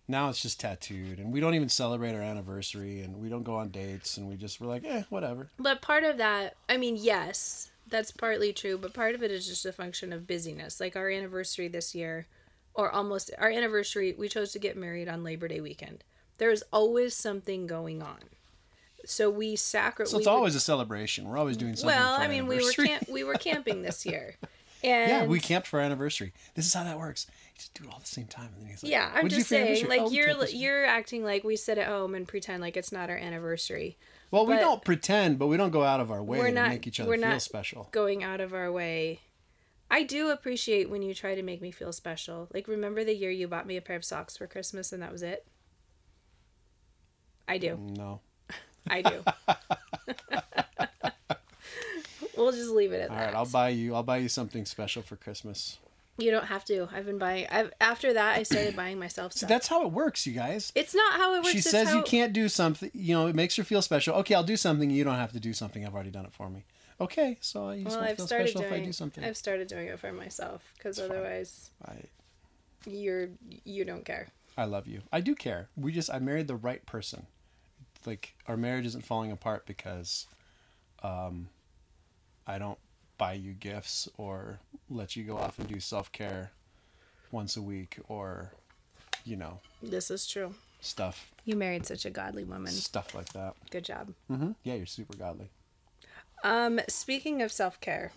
now 0.09 0.29
it's 0.29 0.43
just 0.43 0.61
tattooed, 0.61 1.19
and 1.19 1.33
we 1.33 1.41
don't 1.41 1.55
even 1.55 1.69
celebrate 1.69 2.15
our 2.15 2.23
anniversary, 2.23 3.01
and 3.01 3.21
we 3.21 3.29
don't 3.29 3.43
go 3.43 3.57
on 3.57 3.71
dates, 3.71 4.17
and 4.17 4.29
we 4.29 4.37
just 4.37 4.61
we're 4.61 4.69
like, 4.69 4.85
eh, 4.85 5.03
whatever. 5.09 5.49
But 5.59 5.83
part 5.83 6.05
of 6.05 6.19
that, 6.19 6.57
I 6.69 6.77
mean, 6.77 6.97
yes, 6.97 7.71
that's 7.89 8.11
partly 8.11 8.53
true, 8.53 8.79
but 8.79 8.95
part 8.95 9.15
of 9.15 9.23
it 9.23 9.31
is 9.31 9.47
just 9.47 9.67
a 9.67 9.73
function 9.73 10.13
of 10.13 10.27
busyness. 10.27 10.81
Like 10.81 10.97
our 10.97 11.11
anniversary 11.11 11.69
this 11.69 11.95
year, 11.95 12.27
or 12.75 12.91
almost 12.91 13.31
our 13.39 13.51
anniversary, 13.51 14.15
we 14.17 14.29
chose 14.29 14.53
to 14.53 14.59
get 14.59 14.77
married 14.77 15.09
on 15.09 15.25
Labor 15.25 15.49
Day 15.49 15.61
weekend. 15.61 16.05
There's 16.39 16.63
always 16.73 17.15
something 17.15 17.67
going 17.67 18.03
on. 18.03 18.21
So 19.07 19.31
we 19.31 19.57
sacrifice. 19.57 20.11
So 20.13 20.19
it's 20.19 20.27
always 20.27 20.55
a 20.55 20.61
celebration. 20.61 21.29
We're 21.29 21.39
always 21.39 21.57
doing 21.57 21.77
something. 21.77 21.97
well. 21.99 22.15
I 22.15 22.29
mean, 22.29 22.47
we 22.47 22.63
were 22.65 22.73
camp- 22.73 23.09
we 23.09 23.25
were 23.25 23.35
camping 23.35 23.83
this 23.83 24.05
year, 24.07 24.37
and 24.83 25.11
Yeah, 25.11 25.25
we 25.27 25.41
camped 25.41 25.67
for 25.69 25.81
our 25.81 25.85
anniversary. 25.87 26.33
This 26.55 26.67
is 26.67 26.75
how 26.75 26.85
that 26.85 26.99
works. 26.99 27.27
You 27.29 27.35
just 27.59 27.75
do 27.75 27.85
it 27.85 27.89
all 27.91 27.97
at 27.97 28.03
the 28.03 28.09
same 28.09 28.27
time, 28.27 28.51
and 28.55 28.63
then 28.63 28.71
he's 28.71 28.83
like, 28.83 28.93
Yeah, 28.93 29.11
I'm 29.15 29.29
just 29.29 29.49
do 29.49 29.57
for 29.57 29.65
your 29.65 29.75
saying, 29.77 29.89
like 29.89 30.01
"Oh, 30.03 30.11
you're 30.11 30.27
camped 30.27 30.41
this 30.41 30.55
year." 30.55 30.79
you're 30.79 30.87
acting 30.87 31.25
like 31.25 31.45
we 31.45 31.57
sit 31.57 31.79
at 31.79 31.87
home 31.89 32.15
and 32.15 32.27
pretend 32.29 32.61
like 32.63 32.77
it's 32.77 32.93
not 32.93 33.11
our 33.11 33.17
anniversary. 33.17 33.97
Well, 34.31 34.47
we 34.47 34.57
don't 34.57 34.85
pretend, 34.85 35.39
but 35.41 35.49
we 35.49 35.57
don't 35.57 35.71
go 35.71 35.83
out 35.83 35.99
of 36.01 36.11
our 36.13 36.23
way 36.23 36.39
We're 36.39 36.47
to 36.49 36.53
not- 36.53 36.69
make 36.69 36.87
each 36.87 37.01
other 37.01 37.09
we're 37.09 37.17
feel 37.19 37.29
not 37.29 37.43
special. 37.43 37.89
going 37.91 38.23
out 38.23 38.41
of 38.41 38.55
our 38.55 38.71
way. 38.71 39.21
I 39.93 40.05
do 40.05 40.31
appreciate 40.31 40.89
when 40.89 41.03
you 41.03 41.15
try 41.15 41.35
to 41.35 41.43
make 41.43 41.61
me 41.61 41.73
feel 41.73 41.93
special. 41.93 42.47
Like, 42.55 42.69
remember 42.69 43.03
the 43.03 43.13
year 43.17 43.33
you 43.33 43.49
bought 43.49 43.67
me 43.67 43.77
a 43.77 43.81
pair 43.81 43.97
of 43.97 44.05
socks 44.05 44.37
for 44.37 44.47
Christmas 44.47 44.93
and 44.93 45.03
that 45.03 45.11
was 45.11 45.21
it? 45.23 45.49
I 47.49 47.59
do. 47.59 47.77
No. 47.77 48.21
I 48.89 49.03
do. 49.03 49.23
we'll 52.37 52.53
just 52.53 52.71
leave 52.71 52.93
it 52.93 53.03
at 53.03 53.11
All 53.11 53.17
that. 53.17 53.27
right, 53.27 53.35
I'll 53.35 53.47
buy 53.47 53.71
you. 53.71 53.95
I'll 53.95 54.03
buy 54.03 54.19
you 54.19 54.29
something 54.29 54.65
special 54.65 55.03
for 55.03 55.17
Christmas. 55.17 55.79
You 56.19 56.31
don't 56.31 56.47
have 56.47 56.65
to. 56.67 56.87
I've 56.93 57.07
been 57.07 57.19
buying. 57.19 57.47
I've 57.51 57.73
after 57.81 58.13
that 58.13 58.39
I 58.39 58.43
started 58.43 58.77
buying 58.77 58.99
myself 58.99 59.33
See, 59.33 59.47
that's 59.47 59.69
how 59.69 59.87
it 59.87 59.93
works, 59.93 60.27
you 60.27 60.35
guys. 60.35 60.71
it's 60.75 60.95
not 60.95 61.15
how 61.15 61.35
it 61.35 61.39
works. 61.39 61.51
She 61.53 61.59
it's 61.59 61.71
says 61.71 61.95
you 61.95 62.03
can't 62.03 62.33
do 62.35 62.49
something. 62.49 62.91
You 62.93 63.15
know, 63.15 63.27
it 63.27 63.35
makes 63.35 63.57
her 63.57 63.65
feel 63.65 63.81
special. 63.81 64.15
Okay, 64.17 64.35
I'll 64.35 64.43
do 64.43 64.57
something. 64.57 64.91
You 64.91 65.03
don't 65.05 65.15
have 65.15 65.33
to 65.33 65.41
do 65.41 65.55
something. 65.55 65.87
I've 65.87 65.95
already 65.95 66.11
done 66.11 66.27
it 66.27 66.33
for 66.35 66.51
me. 66.51 66.65
Okay, 67.01 67.39
so 67.41 67.75
just 67.75 67.97
Well, 67.97 68.05
I've 68.05 68.17
feel 68.19 68.27
started 68.27 68.49
special 68.49 68.67
if 68.67 68.73
I 68.73 68.77
doing. 68.77 68.87
do 68.89 68.93
something. 68.93 69.25
I've 69.25 69.37
started 69.37 69.69
doing 69.69 69.87
it 69.87 69.99
for 69.99 70.13
myself 70.13 70.63
because 70.77 70.99
fine. 70.99 71.11
otherwise 71.11 71.71
I, 71.89 71.95
you're 72.87 73.29
you 73.65 73.87
don't 73.87 74.05
care. 74.05 74.29
I 74.59 74.65
love 74.67 74.87
you. 74.87 75.01
I 75.11 75.23
do 75.23 75.35
care. 75.35 75.69
We 75.75 75.91
just 75.93 76.13
I 76.13 76.19
married 76.19 76.49
the 76.49 76.57
right 76.57 76.85
person. 76.85 77.27
Like 78.07 78.35
our 78.49 78.57
marriage 78.57 78.87
isn't 78.87 79.05
falling 79.05 79.31
apart 79.33 79.67
because, 79.67 80.27
um, 81.03 81.49
I 82.47 82.59
don't 82.59 82.79
buy 83.19 83.35
you 83.35 83.53
gifts 83.53 84.09
or 84.17 84.59
let 84.89 85.15
you 85.17 85.25
go 85.25 85.37
off 85.37 85.59
and 85.59 85.69
do 85.69 85.79
self 85.81 86.11
care, 86.13 86.51
once 87.31 87.57
a 87.57 87.63
week 87.63 87.99
or, 88.09 88.53
you 89.25 89.37
know, 89.37 89.61
This 89.83 90.11
is 90.11 90.27
true. 90.27 90.55
stuff 90.81 91.31
You 91.45 91.57
married 91.57 91.85
such 91.87 92.05
a 92.07 92.11
godly 92.11 92.45
woman. 92.45 92.73
stuff 92.73 93.15
like 93.15 93.33
that. 93.35 93.55
Good 93.71 93.85
job. 93.85 94.15
hmm 94.29 94.53
Yeah, 94.65 94.75
you're 94.75 94.87
super 94.87 95.17
godly. 95.17 95.51
Um, 96.43 96.81
speaking 96.89 97.43
of 97.43 97.53
self 97.53 97.81
care, 97.81 98.13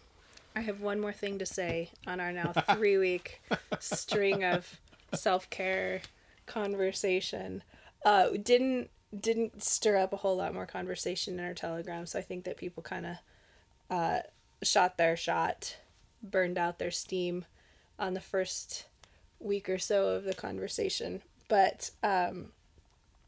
I 0.56 0.62
have 0.62 0.80
one 0.80 1.00
more 1.02 1.12
thing 1.14 1.38
to 1.40 1.46
say 1.46 1.90
on 2.08 2.20
our 2.22 2.32
now 2.32 2.54
three 2.68 2.98
week 2.98 3.42
string 3.80 4.44
of 4.46 4.80
self 5.14 5.50
care 5.50 6.02
conversation. 6.46 7.64
Uh, 8.06 8.30
didn't 8.42 8.90
didn't 9.18 9.64
stir 9.64 9.98
up 9.98 10.14
a 10.14 10.18
whole 10.18 10.38
lot 10.38 10.54
more 10.54 10.66
conversation 10.66 11.40
in 11.40 11.46
our 11.46 11.54
telegram, 11.54 12.06
so 12.06 12.20
I 12.20 12.22
think 12.22 12.46
that 12.46 12.58
people 12.58 12.84
kind 12.84 13.06
of 13.06 13.16
uh, 13.90 14.20
shot 14.64 14.98
their 14.98 15.16
shot, 15.16 15.78
burned 16.22 16.58
out 16.58 16.80
their 16.80 16.92
steam 16.92 17.46
on 18.00 18.14
the 18.14 18.22
first 18.22 18.86
week 19.40 19.70
or 19.70 19.78
so 19.78 20.08
of 20.10 20.24
the 20.24 20.34
conversation. 20.34 21.22
But 21.48 21.92
um, 22.02 22.48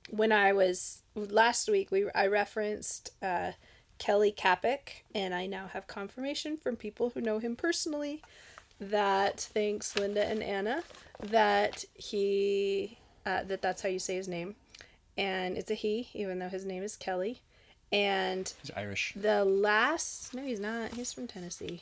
when 0.10 0.32
I 0.32 0.54
was 0.54 1.02
last 1.16 1.70
week, 1.70 1.92
we 1.92 2.10
I 2.16 2.28
referenced 2.28 3.12
uh, 3.22 3.52
Kelly 3.98 4.32
Kapic, 4.32 5.06
and 5.14 5.34
I 5.34 5.46
now 5.46 5.68
have 5.68 5.88
confirmation 5.88 6.58
from 6.58 6.76
people 6.76 7.12
who 7.12 7.22
know 7.22 7.40
him 7.40 7.56
personally 7.56 8.22
that 8.80 9.40
thanks 9.40 9.96
Linda 9.96 10.26
and 10.26 10.44
Anna 10.44 10.84
that 11.20 11.86
he 11.94 12.98
uh, 13.26 13.44
that 13.44 13.62
that's 13.62 13.82
how 13.82 13.90
you 13.90 14.00
say 14.00 14.16
his 14.16 14.28
name, 14.28 14.56
and 15.18 15.58
it's 15.58 15.72
a 15.72 15.76
he, 15.76 16.10
even 16.14 16.40
though 16.40 16.50
his 16.50 16.66
name 16.66 16.84
is 16.84 16.96
Kelly, 16.96 17.40
And 17.92 18.52
He's 18.62 18.72
Irish. 18.76 19.14
the 19.16 19.46
last 19.46 20.34
no 20.34 20.44
he's 20.44 20.60
not 20.60 20.94
he's 20.96 21.14
from 21.14 21.28
tennessee 21.28 21.82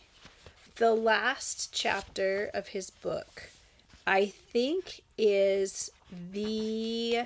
the 0.76 0.94
last 0.94 1.72
chapter 1.74 2.50
of 2.54 2.70
his 2.70 2.90
book 2.90 3.50
i 4.06 4.26
think 4.26 5.02
is 5.18 5.90
the 6.32 7.24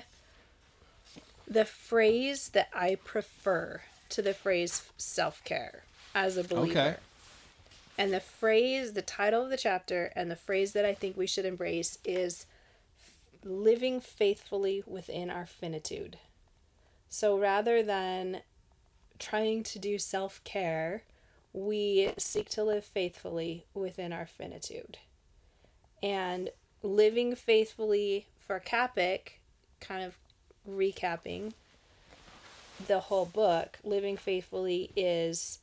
the 1.46 1.64
phrase 1.64 2.50
that 2.50 2.68
i 2.74 2.94
prefer 2.94 3.80
to 4.10 4.22
the 4.22 4.34
phrase 4.34 4.82
self-care 4.96 5.82
as 6.14 6.36
a 6.36 6.44
believer 6.44 6.78
Okay. 6.78 6.96
and 7.98 8.12
the 8.12 8.20
phrase 8.20 8.92
the 8.92 9.02
title 9.02 9.44
of 9.44 9.50
the 9.50 9.56
chapter 9.56 10.12
and 10.14 10.30
the 10.30 10.36
phrase 10.36 10.72
that 10.72 10.84
i 10.84 10.94
think 10.94 11.16
we 11.16 11.26
should 11.26 11.44
embrace 11.46 11.98
is 12.04 12.46
living 13.44 14.00
faithfully 14.00 14.82
within 14.86 15.30
our 15.30 15.46
finitude 15.46 16.18
so 17.08 17.38
rather 17.38 17.82
than 17.82 18.42
trying 19.18 19.62
to 19.64 19.78
do 19.78 19.98
self 19.98 20.42
care, 20.44 21.04
we 21.52 22.12
seek 22.18 22.48
to 22.50 22.64
live 22.64 22.84
faithfully 22.84 23.64
within 23.74 24.12
our 24.12 24.26
finitude. 24.26 24.98
And 26.02 26.50
living 26.82 27.34
faithfully 27.34 28.26
for 28.38 28.60
Kapic, 28.60 29.40
kind 29.80 30.04
of 30.04 30.16
recapping 30.68 31.54
the 32.86 33.00
whole 33.00 33.26
book, 33.26 33.78
living 33.82 34.16
faithfully 34.16 34.92
is 34.94 35.60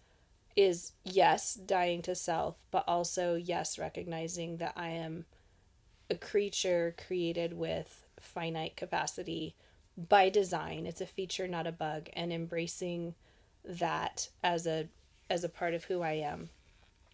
is 0.56 0.94
yes, 1.04 1.54
dying 1.54 2.02
to 2.02 2.16
self, 2.16 2.56
but 2.72 2.86
also 2.88 3.36
yes, 3.36 3.78
recognizing 3.78 4.58
that 4.58 4.74
I 4.78 4.90
am 4.90 5.26
a 6.10 6.16
creature 6.16 6.96
created 7.08 7.54
with 7.54 8.06
finite 8.20 8.76
capacity 8.76 9.56
by 9.98 10.30
design. 10.30 10.86
It's 10.86 11.02
a 11.02 11.06
feature, 11.06 11.48
not 11.48 11.68
a 11.68 11.72
bug, 11.72 12.10
and 12.14 12.32
embracing 12.34 13.16
that 13.64 14.30
as 14.44 14.68
a 14.68 14.88
as 15.30 15.44
a 15.44 15.50
part 15.50 15.74
of 15.74 15.86
who 15.86 16.02
I 16.04 16.14
am 16.14 16.50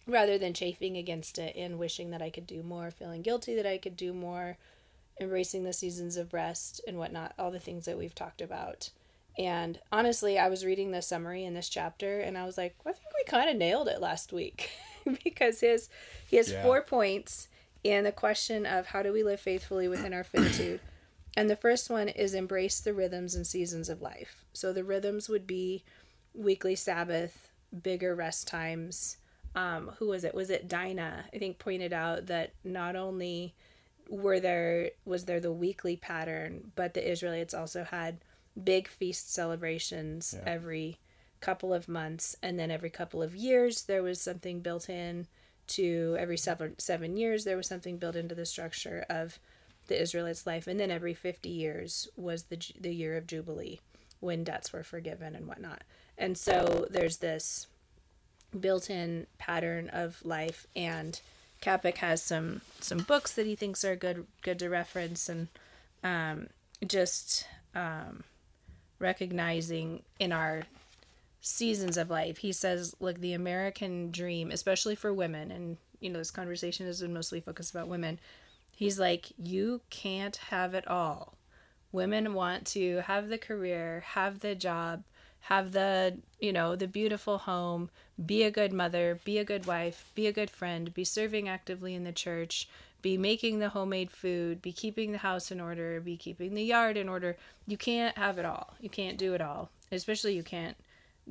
rather 0.06 0.36
than 0.36 0.52
chafing 0.52 0.96
against 0.96 1.38
it 1.38 1.56
and 1.56 1.78
wishing 1.78 2.10
that 2.10 2.20
I 2.20 2.28
could 2.28 2.46
do 2.46 2.62
more, 2.62 2.90
feeling 2.90 3.22
guilty 3.22 3.54
that 3.54 3.66
I 3.66 3.78
could 3.78 3.96
do 3.96 4.12
more, 4.12 4.58
embracing 5.20 5.64
the 5.64 5.72
seasons 5.72 6.16
of 6.16 6.34
rest 6.34 6.80
and 6.86 6.98
whatnot, 6.98 7.32
all 7.38 7.50
the 7.50 7.60
things 7.60 7.86
that 7.86 7.96
we've 7.96 8.14
talked 8.14 8.42
about. 8.42 8.90
And 9.38 9.78
honestly, 9.90 10.38
I 10.38 10.48
was 10.48 10.64
reading 10.64 10.90
the 10.90 11.00
summary 11.00 11.44
in 11.44 11.54
this 11.54 11.70
chapter 11.70 12.20
and 12.20 12.36
I 12.36 12.44
was 12.44 12.58
like, 12.58 12.76
I 12.84 12.92
think 12.92 13.06
we 13.14 13.24
kind 13.30 13.48
of 13.48 13.56
nailed 13.56 13.88
it 13.88 14.00
last 14.00 14.32
week 14.32 14.70
because 15.24 15.60
his 15.60 15.88
he 16.26 16.36
has 16.36 16.50
Yeah. 16.50 16.62
four 16.62 16.82
points 16.82 17.48
in 17.84 18.04
the 18.04 18.12
question 18.12 18.64
of 18.66 18.86
how 18.86 19.02
do 19.02 19.12
we 19.12 19.22
live 19.22 19.40
faithfully 19.40 19.88
within 19.88 20.12
our 20.12 20.24
finitude. 20.24 20.80
And 21.36 21.48
the 21.48 21.56
first 21.56 21.88
one 21.90 22.08
is 22.08 22.34
embrace 22.34 22.78
the 22.80 22.92
rhythms 22.94 23.34
and 23.34 23.46
seasons 23.46 23.88
of 23.88 24.02
life. 24.02 24.44
So 24.52 24.72
the 24.72 24.84
rhythms 24.84 25.28
would 25.28 25.46
be 25.46 25.82
weekly 26.34 26.74
Sabbath, 26.74 27.50
bigger 27.82 28.14
rest 28.14 28.46
times. 28.46 29.16
Um, 29.54 29.92
who 29.98 30.08
was 30.08 30.24
it? 30.24 30.34
Was 30.34 30.50
it 30.50 30.68
Dinah? 30.68 31.24
I 31.34 31.38
think 31.38 31.58
pointed 31.58 31.92
out 31.92 32.26
that 32.26 32.52
not 32.64 32.96
only 32.96 33.54
were 34.08 34.40
there 34.40 34.90
was 35.04 35.24
there 35.24 35.40
the 35.40 35.52
weekly 35.52 35.96
pattern, 35.96 36.72
but 36.74 36.92
the 36.94 37.10
Israelites 37.10 37.54
also 37.54 37.84
had 37.84 38.18
big 38.62 38.86
feast 38.88 39.32
celebrations 39.32 40.34
Yeah. 40.36 40.50
every 40.50 40.98
couple 41.40 41.72
of 41.72 41.88
months, 41.88 42.36
and 42.42 42.58
then 42.58 42.70
every 42.70 42.90
couple 42.90 43.22
of 43.22 43.34
years 43.34 43.84
there 43.84 44.02
was 44.02 44.20
something 44.20 44.60
built 44.60 44.88
in 44.90 45.26
to 45.68 46.16
every 46.18 46.36
seven 46.36 46.78
seven 46.78 47.16
years 47.16 47.44
there 47.44 47.56
was 47.56 47.66
something 47.66 47.96
built 47.96 48.16
into 48.16 48.34
the 48.34 48.46
structure 48.46 49.04
of 49.08 49.38
the 49.88 50.00
Israelites' 50.00 50.46
life, 50.46 50.66
and 50.66 50.78
then 50.78 50.90
every 50.90 51.14
fifty 51.14 51.48
years 51.48 52.08
was 52.16 52.44
the 52.44 52.58
the 52.80 52.94
year 52.94 53.16
of 53.16 53.26
jubilee 53.26 53.80
when 54.20 54.44
debts 54.44 54.72
were 54.72 54.84
forgiven 54.84 55.34
and 55.34 55.46
whatnot. 55.46 55.82
And 56.16 56.38
so 56.38 56.86
there's 56.90 57.16
this 57.16 57.66
built-in 58.58 59.26
pattern 59.38 59.88
of 59.88 60.24
life 60.24 60.66
and 60.76 61.20
Kapic 61.60 61.98
has 61.98 62.22
some 62.22 62.60
some 62.80 62.98
books 62.98 63.32
that 63.32 63.46
he 63.46 63.54
thinks 63.54 63.84
are 63.84 63.96
good 63.96 64.26
good 64.42 64.58
to 64.58 64.68
reference 64.68 65.28
and 65.28 65.48
um, 66.04 66.48
just 66.86 67.46
um, 67.74 68.24
recognizing 68.98 70.02
in 70.18 70.32
our 70.32 70.64
seasons 71.42 71.96
of 71.96 72.08
life 72.08 72.38
he 72.38 72.52
says 72.52 72.94
look 73.00 73.18
the 73.18 73.34
american 73.34 74.10
dream 74.10 74.50
especially 74.50 74.94
for 74.94 75.12
women 75.12 75.50
and 75.50 75.76
you 76.00 76.08
know 76.08 76.18
this 76.18 76.30
conversation 76.30 76.86
has 76.86 77.00
been 77.00 77.12
mostly 77.12 77.40
focused 77.40 77.74
about 77.74 77.88
women 77.88 78.18
he's 78.74 78.98
like 78.98 79.32
you 79.38 79.80
can't 79.90 80.36
have 80.36 80.74
it 80.74 80.86
all. 80.88 81.34
Women 81.92 82.34
want 82.34 82.66
to 82.68 82.98
have 83.06 83.28
the 83.28 83.38
career 83.38 84.02
have 84.06 84.40
the 84.40 84.54
job 84.54 85.04
have 85.46 85.72
the 85.72 86.18
you 86.40 86.52
know 86.52 86.76
the 86.76 86.86
beautiful 86.86 87.38
home 87.38 87.90
be 88.24 88.44
a 88.44 88.50
good 88.50 88.72
mother 88.72 89.20
be 89.24 89.38
a 89.38 89.44
good 89.44 89.66
wife 89.66 90.10
be 90.14 90.26
a 90.26 90.32
good 90.32 90.48
friend 90.48 90.94
be 90.94 91.04
serving 91.04 91.48
actively 91.48 91.94
in 91.94 92.04
the 92.04 92.12
church 92.12 92.68
be 93.02 93.18
making 93.18 93.58
the 93.58 93.70
homemade 93.70 94.10
food 94.10 94.62
be 94.62 94.72
keeping 94.72 95.12
the 95.12 95.18
house 95.18 95.50
in 95.50 95.60
order 95.60 96.00
be 96.00 96.16
keeping 96.16 96.54
the 96.54 96.64
yard 96.64 96.96
in 96.96 97.08
order. 97.08 97.36
You 97.66 97.76
can't 97.76 98.16
have 98.16 98.38
it 98.38 98.44
all. 98.44 98.74
You 98.80 98.88
can't 98.88 99.18
do 99.18 99.34
it 99.34 99.40
all. 99.40 99.70
Especially 99.90 100.34
you 100.34 100.42
can't 100.42 100.76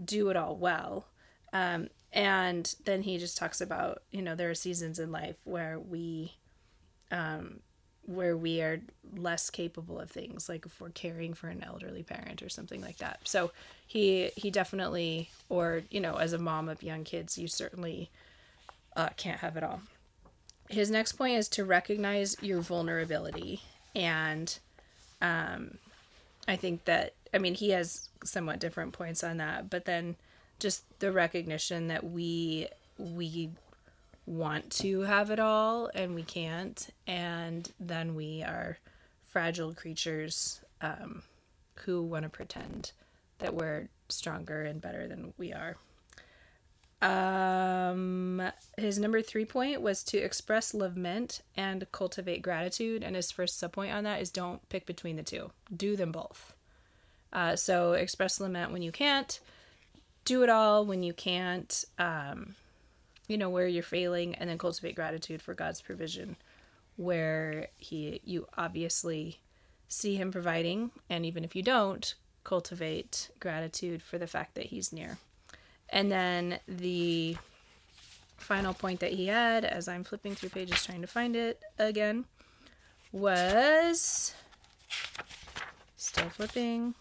do 0.03 0.29
it 0.29 0.37
all 0.37 0.55
well. 0.55 1.05
Um, 1.53 1.89
and 2.13 2.73
then 2.85 3.03
he 3.03 3.17
just 3.17 3.37
talks 3.37 3.61
about 3.61 4.03
you 4.11 4.21
know 4.21 4.35
there 4.35 4.49
are 4.49 4.55
seasons 4.55 4.99
in 4.99 5.11
life 5.11 5.37
where 5.43 5.79
we 5.79 6.33
um, 7.11 7.59
where 8.05 8.35
we 8.35 8.61
are 8.61 8.81
less 9.15 9.49
capable 9.49 9.99
of 9.99 10.09
things 10.09 10.49
like 10.49 10.65
if 10.65 10.79
we're 10.81 10.89
caring 10.89 11.33
for 11.33 11.47
an 11.47 11.63
elderly 11.63 12.03
parent 12.03 12.41
or 12.41 12.49
something 12.49 12.81
like 12.81 12.97
that. 12.97 13.19
So 13.23 13.51
he 13.85 14.31
he 14.35 14.51
definitely 14.51 15.29
or 15.49 15.83
you 15.89 15.99
know 15.99 16.15
as 16.15 16.33
a 16.33 16.37
mom 16.37 16.69
of 16.69 16.83
young 16.83 17.03
kids 17.03 17.37
you 17.37 17.47
certainly 17.47 18.09
uh, 18.95 19.09
can't 19.17 19.39
have 19.39 19.55
it 19.57 19.63
all. 19.63 19.81
His 20.69 20.89
next 20.89 21.13
point 21.13 21.37
is 21.37 21.47
to 21.49 21.65
recognize 21.65 22.37
your 22.41 22.61
vulnerability. 22.61 23.61
And 23.93 24.57
um, 25.21 25.77
i 26.47 26.55
think 26.55 26.85
that 26.85 27.13
i 27.33 27.37
mean 27.37 27.53
he 27.53 27.69
has 27.69 28.09
somewhat 28.23 28.59
different 28.59 28.93
points 28.93 29.23
on 29.23 29.37
that 29.37 29.69
but 29.69 29.85
then 29.85 30.15
just 30.59 30.83
the 30.99 31.11
recognition 31.11 31.87
that 31.87 32.03
we 32.03 32.67
we 32.97 33.49
want 34.25 34.69
to 34.69 35.01
have 35.01 35.31
it 35.31 35.39
all 35.39 35.89
and 35.95 36.13
we 36.13 36.23
can't 36.23 36.89
and 37.07 37.71
then 37.79 38.15
we 38.15 38.43
are 38.43 38.77
fragile 39.23 39.73
creatures 39.73 40.61
um, 40.81 41.23
who 41.85 42.03
want 42.03 42.23
to 42.23 42.29
pretend 42.29 42.91
that 43.39 43.53
we're 43.53 43.87
stronger 44.09 44.63
and 44.63 44.81
better 44.81 45.07
than 45.07 45.33
we 45.37 45.53
are. 45.53 45.77
Um 47.01 48.43
his 48.77 48.99
number 48.99 49.23
three 49.23 49.45
point 49.45 49.81
was 49.81 50.03
to 50.03 50.19
express 50.19 50.75
lament 50.75 51.41
and 51.57 51.91
cultivate 51.91 52.43
gratitude 52.43 53.01
and 53.03 53.15
his 53.15 53.31
first 53.31 53.59
subpoint 53.59 53.91
on 53.91 54.03
that 54.03 54.21
is 54.21 54.29
don't 54.29 54.67
pick 54.69 54.85
between 54.85 55.15
the 55.15 55.23
two. 55.23 55.49
Do 55.75 55.95
them 55.95 56.11
both 56.11 56.53
uh, 57.33 57.55
so 57.55 57.93
express 57.93 58.39
lament 58.39 58.71
when 58.71 58.81
you 58.81 58.91
can't. 58.91 59.39
Do 60.25 60.43
it 60.43 60.49
all 60.49 60.85
when 60.85 61.03
you 61.03 61.13
can't 61.13 61.83
um, 61.97 62.55
you 63.27 63.37
know 63.37 63.49
where 63.49 63.67
you're 63.67 63.83
failing 63.83 64.35
and 64.35 64.49
then 64.49 64.57
cultivate 64.57 64.95
gratitude 64.95 65.41
for 65.41 65.53
god's 65.53 65.81
provision 65.81 66.35
where 66.97 67.67
he 67.77 68.21
you 68.23 68.47
obviously 68.57 69.39
see 69.91 70.15
him 70.15 70.31
providing. 70.31 70.91
And 71.09 71.25
even 71.25 71.43
if 71.43 71.55
you 71.55 71.61
don't 71.61 72.13
cultivate 72.43 73.29
gratitude 73.39 74.01
for 74.01 74.17
the 74.17 74.27
fact 74.27 74.55
that 74.55 74.67
he's 74.67 74.93
near. 74.93 75.17
And 75.89 76.11
then 76.11 76.59
the 76.67 77.37
final 78.37 78.73
point 78.73 78.99
that 79.01 79.11
he 79.11 79.27
had 79.27 79.63
as 79.63 79.87
i'm 79.87 80.03
flipping 80.03 80.33
through 80.33 80.49
pages 80.49 80.83
trying 80.83 81.01
to 81.01 81.05
find 81.05 81.35
it 81.35 81.61
again 81.77 82.25
was 83.11 84.33
still 85.95 86.27
flipping 86.29 86.95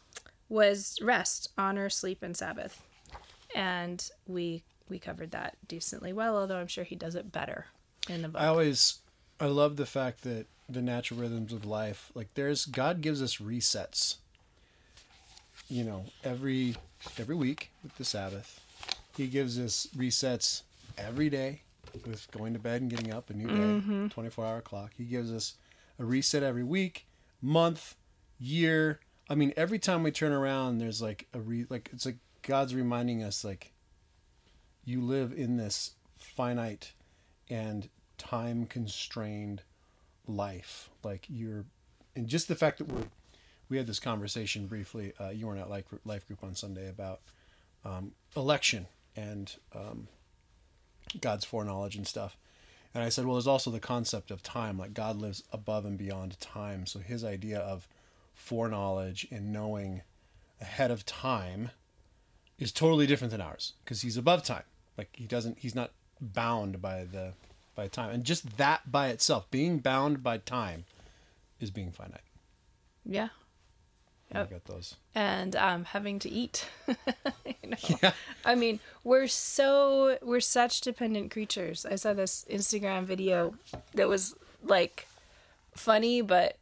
was 0.50 0.98
rest 1.00 1.48
honor 1.56 1.88
sleep 1.88 2.22
and 2.22 2.36
sabbath 2.36 2.82
and 3.54 4.10
we 4.26 4.62
we 4.90 4.98
covered 4.98 5.30
that 5.30 5.56
decently 5.66 6.12
well 6.12 6.36
although 6.36 6.58
i'm 6.58 6.66
sure 6.66 6.84
he 6.84 6.96
does 6.96 7.14
it 7.14 7.32
better 7.32 7.66
in 8.08 8.22
the 8.22 8.28
book 8.28 8.40
I 8.40 8.46
always 8.46 8.98
I 9.40 9.46
love 9.46 9.76
the 9.76 9.86
fact 9.86 10.22
that 10.22 10.46
the 10.68 10.82
natural 10.82 11.20
rhythms 11.20 11.52
of 11.52 11.64
life, 11.64 12.12
like 12.14 12.28
there's 12.34 12.66
God 12.66 13.00
gives 13.00 13.22
us 13.22 13.36
resets. 13.36 14.16
You 15.68 15.84
know, 15.84 16.04
every 16.24 16.76
every 17.18 17.34
week 17.34 17.70
with 17.82 17.96
the 17.96 18.04
Sabbath. 18.04 18.60
He 19.16 19.26
gives 19.26 19.58
us 19.58 19.88
resets 19.96 20.62
every 20.96 21.30
day 21.30 21.62
with 22.06 22.30
going 22.30 22.52
to 22.52 22.58
bed 22.58 22.82
and 22.82 22.90
getting 22.90 23.12
up 23.12 23.30
a 23.30 23.34
new 23.34 23.48
day, 23.48 23.54
mm-hmm. 23.54 24.08
24 24.08 24.46
hour 24.46 24.60
clock. 24.60 24.92
He 24.96 25.04
gives 25.04 25.32
us 25.32 25.54
a 25.98 26.04
reset 26.04 26.42
every 26.42 26.62
week, 26.64 27.06
month, 27.42 27.96
year. 28.38 29.00
I 29.30 29.36
mean, 29.36 29.54
every 29.56 29.78
time 29.78 30.02
we 30.02 30.10
turn 30.10 30.32
around, 30.32 30.78
there's 30.78 31.00
like 31.00 31.26
a 31.32 31.40
re 31.40 31.64
like 31.70 31.88
it's 31.92 32.04
like 32.04 32.18
God's 32.42 32.74
reminding 32.74 33.22
us 33.22 33.44
like 33.44 33.72
you 34.84 35.00
live 35.00 35.32
in 35.32 35.56
this 35.56 35.92
finite 36.18 36.92
and 37.48 37.88
time 38.18 38.66
constrained 38.66 39.62
life 40.26 40.90
like 41.02 41.24
you're 41.28 41.64
and 42.14 42.28
just 42.28 42.46
the 42.46 42.54
fact 42.54 42.78
that 42.78 42.86
we're 42.86 43.06
we 43.68 43.78
had 43.78 43.86
this 43.86 43.98
conversation 43.98 44.66
briefly 44.66 45.12
uh, 45.18 45.30
you 45.30 45.46
weren't 45.46 45.58
at 45.58 45.70
life, 45.70 45.86
life 46.04 46.26
group 46.26 46.44
on 46.44 46.54
sunday 46.54 46.88
about 46.88 47.20
um, 47.84 48.12
election 48.36 48.86
and 49.16 49.56
um, 49.74 50.08
God's 51.20 51.44
foreknowledge 51.44 51.96
and 51.96 52.06
stuff. 52.06 52.36
And 52.94 53.02
I 53.02 53.08
said, 53.08 53.24
well, 53.24 53.34
there's 53.34 53.46
also 53.46 53.70
the 53.70 53.80
concept 53.80 54.30
of 54.30 54.42
time. 54.42 54.78
Like 54.78 54.94
God 54.94 55.16
lives 55.16 55.42
above 55.52 55.84
and 55.84 55.96
beyond 55.96 56.38
time. 56.40 56.86
So 56.86 56.98
his 56.98 57.24
idea 57.24 57.58
of 57.58 57.88
foreknowledge 58.40 59.26
and 59.30 59.52
knowing 59.52 60.02
ahead 60.60 60.90
of 60.90 61.06
time 61.06 61.70
is 62.58 62.72
totally 62.72 63.06
different 63.06 63.30
than 63.30 63.40
ours 63.40 63.74
because 63.84 64.02
he's 64.02 64.16
above 64.16 64.42
time. 64.42 64.64
Like 64.98 65.10
he 65.12 65.24
doesn't, 65.26 65.58
he's 65.58 65.74
not 65.74 65.92
bound 66.20 66.82
by 66.82 67.04
the 67.04 67.32
by 67.74 67.88
time. 67.88 68.10
And 68.10 68.24
just 68.24 68.56
that 68.56 68.90
by 68.90 69.08
itself, 69.08 69.50
being 69.50 69.78
bound 69.78 70.22
by 70.22 70.38
time, 70.38 70.84
is 71.60 71.70
being 71.70 71.92
finite. 71.92 72.20
Yeah. 73.04 73.28
Yep. 74.34 74.46
I 74.46 74.52
got 74.52 74.64
those. 74.66 74.96
And 75.14 75.56
um, 75.56 75.84
having 75.84 76.18
to 76.20 76.30
eat. 76.30 76.68
you 76.86 76.94
know? 77.64 77.76
Yeah. 78.02 78.12
I 78.44 78.54
mean, 78.54 78.80
we're 79.02 79.26
so 79.26 80.18
we're 80.22 80.40
such 80.40 80.80
dependent 80.80 81.30
creatures. 81.30 81.84
I 81.84 81.96
saw 81.96 82.12
this 82.12 82.44
Instagram 82.50 83.04
video 83.04 83.54
that 83.94 84.08
was 84.08 84.34
like 84.62 85.06
funny 85.74 86.20
but 86.20 86.56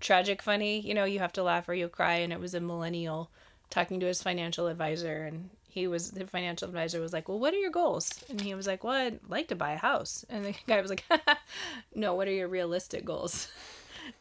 tragic 0.00 0.42
funny. 0.42 0.80
You 0.80 0.94
know, 0.94 1.04
you 1.04 1.18
have 1.18 1.32
to 1.34 1.42
laugh 1.42 1.68
or 1.68 1.74
you'll 1.74 1.88
cry 1.88 2.16
and 2.16 2.32
it 2.32 2.40
was 2.40 2.54
a 2.54 2.60
millennial 2.60 3.30
talking 3.70 4.00
to 4.00 4.06
his 4.06 4.22
financial 4.22 4.68
advisor 4.68 5.24
and 5.24 5.50
he 5.76 5.86
was 5.86 6.12
the 6.12 6.26
financial 6.26 6.66
advisor 6.68 7.02
was 7.02 7.12
like, 7.12 7.28
"Well, 7.28 7.38
what 7.38 7.52
are 7.52 7.58
your 7.58 7.70
goals?" 7.70 8.24
And 8.30 8.40
he 8.40 8.54
was 8.54 8.66
like, 8.66 8.82
"Well, 8.82 8.94
I'd 8.94 9.20
like 9.28 9.48
to 9.48 9.54
buy 9.54 9.72
a 9.72 9.76
house." 9.78 10.24
And 10.30 10.46
the 10.46 10.54
guy 10.66 10.80
was 10.80 10.88
like, 10.88 11.04
"No, 11.94 12.14
what 12.14 12.28
are 12.28 12.32
your 12.32 12.48
realistic 12.48 13.04
goals?" 13.04 13.48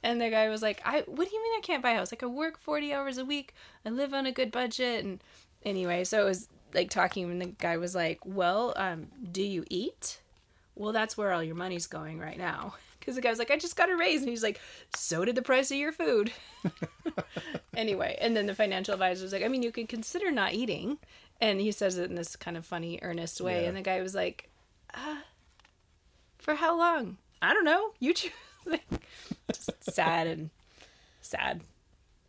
And 0.02 0.20
the 0.20 0.32
guy 0.32 0.50
was 0.50 0.62
like, 0.64 0.82
"I 0.84 1.04
what 1.06 1.30
do 1.30 1.36
you 1.36 1.44
mean 1.44 1.54
I 1.58 1.62
can't 1.62 1.82
buy 1.84 1.92
a 1.92 1.98
house? 1.98 2.12
Like 2.12 2.24
I 2.24 2.26
work 2.26 2.58
40 2.58 2.92
hours 2.92 3.18
a 3.18 3.24
week. 3.24 3.54
I 3.86 3.90
live 3.90 4.14
on 4.14 4.26
a 4.26 4.32
good 4.32 4.52
budget." 4.52 5.06
And 5.06 5.22
anyway, 5.64 6.04
so 6.04 6.22
it 6.22 6.26
was 6.26 6.50
like 6.74 6.90
talking 6.90 7.30
and 7.32 7.42
the 7.42 7.46
guy 7.46 7.78
was 7.78 7.96
like, 7.96 8.20
"Well, 8.26 8.74
um, 8.76 9.08
do 9.32 9.44
you 9.44 9.64
eat?" 9.70 10.20
Well, 10.76 10.92
that's 10.92 11.16
where 11.18 11.32
all 11.32 11.44
your 11.44 11.56
money's 11.56 11.88
going 11.88 12.20
right 12.20 12.38
now. 12.38 12.76
Because 13.06 13.16
the 13.16 13.22
guy 13.22 13.30
was 13.30 13.38
like, 13.38 13.52
I 13.52 13.58
just 13.58 13.76
got 13.76 13.92
a 13.92 13.96
raise. 13.96 14.22
And 14.22 14.30
he's 14.30 14.42
like, 14.42 14.60
so 14.96 15.26
did 15.26 15.36
the 15.36 15.44
price 15.44 15.70
of 15.70 15.78
your 15.78 15.92
food. 15.92 16.32
anyway, 17.78 18.18
and 18.20 18.36
then 18.36 18.48
the 18.48 18.56
financial 18.56 18.96
advisor 18.96 19.24
was 19.24 19.32
like, 19.32 19.44
I 19.44 19.48
mean, 19.48 19.62
you 19.62 19.72
could 19.72 19.88
consider 19.88 20.32
not 20.32 20.54
eating 20.54 20.98
and 21.42 21.60
he 21.60 21.72
says 21.72 21.98
it 21.98 22.10
in 22.10 22.16
this 22.16 22.36
kind 22.36 22.58
of 22.58 22.66
funny, 22.66 23.00
earnest 23.02 23.42
way. 23.42 23.64
Yeah. 23.64 23.68
And 23.70 23.78
the 23.78 23.82
guy 23.82 24.02
was 24.02 24.16
like, 24.16 24.50
uh, 24.94 25.18
"For 26.38 26.56
how 26.56 26.78
long? 26.78 27.18
I 27.42 27.54
don't 27.54 27.66
know. 27.66 27.92
You 28.00 28.14
choose." 28.14 28.32
Just 29.54 29.72
sad 29.84 30.28
and 30.28 30.50
sad. 31.22 31.62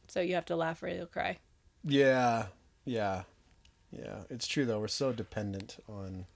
So 0.09 0.21
you 0.21 0.35
have 0.35 0.45
to 0.47 0.57
laugh 0.57 0.83
or 0.83 0.89
you'll 0.89 1.07
cry. 1.07 1.39
Yeah, 1.85 2.47
yeah, 2.85 3.23
yeah. 3.91 4.23
It's 4.29 4.47
true 4.47 4.65
though. 4.65 4.81
We're 4.81 4.89
so 4.89 5.13
dependent 5.13 5.83
on 5.89 6.27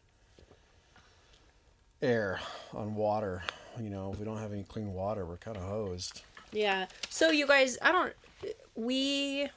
air, 2.00 2.40
on 2.72 2.94
water. 2.94 3.42
You 3.78 3.90
know, 3.90 4.12
if 4.12 4.18
we 4.18 4.24
don't 4.24 4.38
have 4.38 4.52
any 4.52 4.64
clean 4.64 4.92
water, 4.92 5.24
we're 5.24 5.36
kind 5.36 5.56
of 5.56 5.62
hosed. 5.62 6.22
Yeah. 6.52 6.86
So 7.08 7.30
you 7.30 7.46
guys, 7.46 7.78
I 7.82 7.92
don't. 7.92 8.12
We 8.74 9.48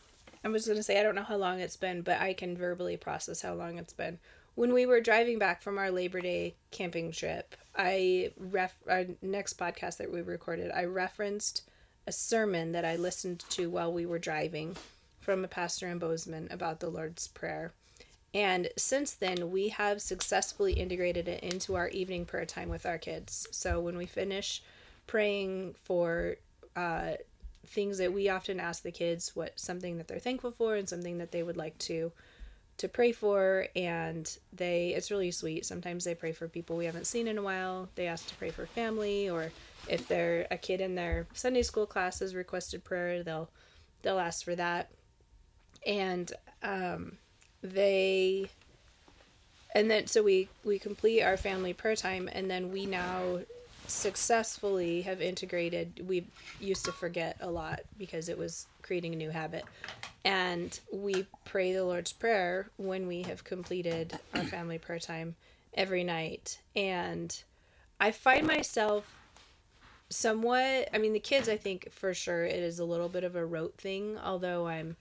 I 0.44 0.50
was 0.50 0.66
to 0.66 0.84
say, 0.84 1.00
I 1.00 1.04
don't 1.04 1.16
know 1.16 1.24
how 1.24 1.38
long 1.38 1.60
it's 1.60 1.78
been, 1.78 2.02
but 2.02 2.20
I 2.20 2.34
can 2.34 2.58
verbally 2.58 2.98
process 2.98 3.42
how 3.42 3.54
long 3.54 3.78
it's 3.78 3.94
been. 3.94 4.20
When 4.56 4.74
we 4.74 4.86
were 4.86 5.00
driving 5.00 5.40
back 5.40 5.62
from 5.62 5.78
our 5.78 5.90
Labor 5.90 6.20
Day 6.20 6.56
camping 6.70 7.12
trip, 7.12 7.56
I 7.76 8.32
ref 8.38 8.76
our 8.90 9.06
next 9.22 9.58
podcast 9.58 9.98
that 9.98 10.12
we 10.12 10.22
recorded, 10.22 10.72
I 10.72 10.84
referenced 10.84 11.64
a 12.06 12.12
sermon 12.12 12.74
that 12.74 12.84
I 12.84 12.98
listened 12.98 13.40
to 13.52 13.70
while 13.70 13.92
we 13.92 14.06
were 14.06 14.20
driving 14.20 14.76
from 15.22 15.46
a 15.46 15.48
pastor 15.48 15.88
in 15.88 15.98
Bozeman 15.98 16.50
about 16.52 16.82
the 16.82 16.90
Lord's 16.90 17.28
Prayer. 17.28 17.72
And 18.34 18.70
since 18.78 19.14
then, 19.14 19.52
we 19.52 19.70
have 19.70 20.02
successfully 20.02 20.74
integrated 20.74 21.28
it 21.28 21.44
into 21.44 21.76
our 21.76 21.90
evening 21.90 22.26
prayer 22.26 22.46
time 22.46 22.70
with 22.70 22.86
our 22.86 22.98
kids. 22.98 23.48
So 23.52 23.80
when 23.80 23.96
we 23.96 24.08
finish 24.08 24.64
praying 25.06 25.76
for 25.84 26.38
uh, 26.76 27.14
things 27.68 28.00
that 28.00 28.12
we 28.12 28.30
often 28.30 28.60
ask 28.60 28.84
the 28.84 28.92
kids 28.92 29.36
what 29.36 29.60
something 29.60 29.98
that 29.98 30.08
they're 30.08 30.20
thankful 30.20 30.52
for 30.52 30.76
and 30.76 30.90
something 30.90 31.20
that 31.20 31.32
they 31.32 31.44
would 31.44 31.58
like 31.58 31.78
to 31.78 32.12
to 32.76 32.88
pray 32.88 33.12
for 33.12 33.68
and 33.76 34.38
they 34.52 34.90
it's 34.90 35.12
really 35.12 35.30
sweet. 35.30 35.64
Sometimes 35.64 36.04
they 36.04 36.16
pray 36.16 36.32
for 36.32 36.48
people 36.48 36.76
we 36.76 36.86
haven't 36.86 37.06
seen 37.06 37.28
in 37.28 37.38
a 37.38 37.44
while. 37.44 37.90
They 37.94 38.08
ask 38.08 38.28
to 38.30 38.36
pray 38.36 38.50
for 38.50 38.66
family 38.66 39.30
or 39.30 39.52
if 39.88 40.08
they're 40.08 40.48
a 40.50 40.58
kid 40.58 40.80
in 40.80 40.96
their 40.96 41.28
sunday 41.34 41.62
school 41.62 41.86
class 41.86 42.20
has 42.20 42.34
requested 42.34 42.86
prayer 42.86 43.22
they'll 43.22 43.50
they'll 44.02 44.20
ask 44.20 44.44
for 44.44 44.56
that. 44.56 44.90
And 45.86 46.32
um, 46.64 47.18
they 47.64 48.50
and 49.74 49.90
then 49.90 50.06
so 50.06 50.22
we 50.22 50.50
we 50.64 50.78
complete 50.78 51.22
our 51.24 51.38
family 51.38 51.74
prayer 51.74 51.96
time 51.96 52.30
and 52.32 52.52
then 52.52 52.72
we 52.72 52.86
now 52.86 53.40
successfully 53.88 55.02
have 55.02 55.22
integrated 55.22 56.06
we 56.08 56.26
used 56.60 56.86
to 56.86 56.92
forget 56.92 57.38
a 57.42 57.50
lot 57.50 57.82
because 57.98 58.30
it 58.30 58.38
was 58.38 58.68
creating 58.82 59.14
a 59.14 59.18
new 59.18 59.30
habit. 59.32 59.64
And 60.26 60.78
we 60.92 61.26
pray 61.46 61.74
the 61.74 61.84
lord's 61.84 62.14
prayer 62.14 62.70
when 62.78 63.08
we 63.08 63.24
have 63.24 63.44
completed 63.44 64.20
our 64.34 64.44
family 64.44 64.78
prayer 64.78 65.00
time 65.00 65.36
every 65.74 66.04
night. 66.04 66.60
And 66.76 67.36
i 68.00 68.12
find 68.12 68.46
myself 68.46 69.20
somewhat 70.10 70.90
i 70.94 70.98
mean 71.00 71.14
the 71.14 71.20
kids 71.20 71.50
i 71.50 71.58
think 71.58 71.92
for 71.92 72.14
sure 72.14 72.46
it 72.46 72.60
is 72.60 72.78
a 72.78 72.86
little 72.86 73.10
bit 73.10 73.24
of 73.24 73.36
a 73.36 73.44
rote 73.44 73.76
thing 73.78 74.16
although 74.24 74.68
i'm 74.68 74.96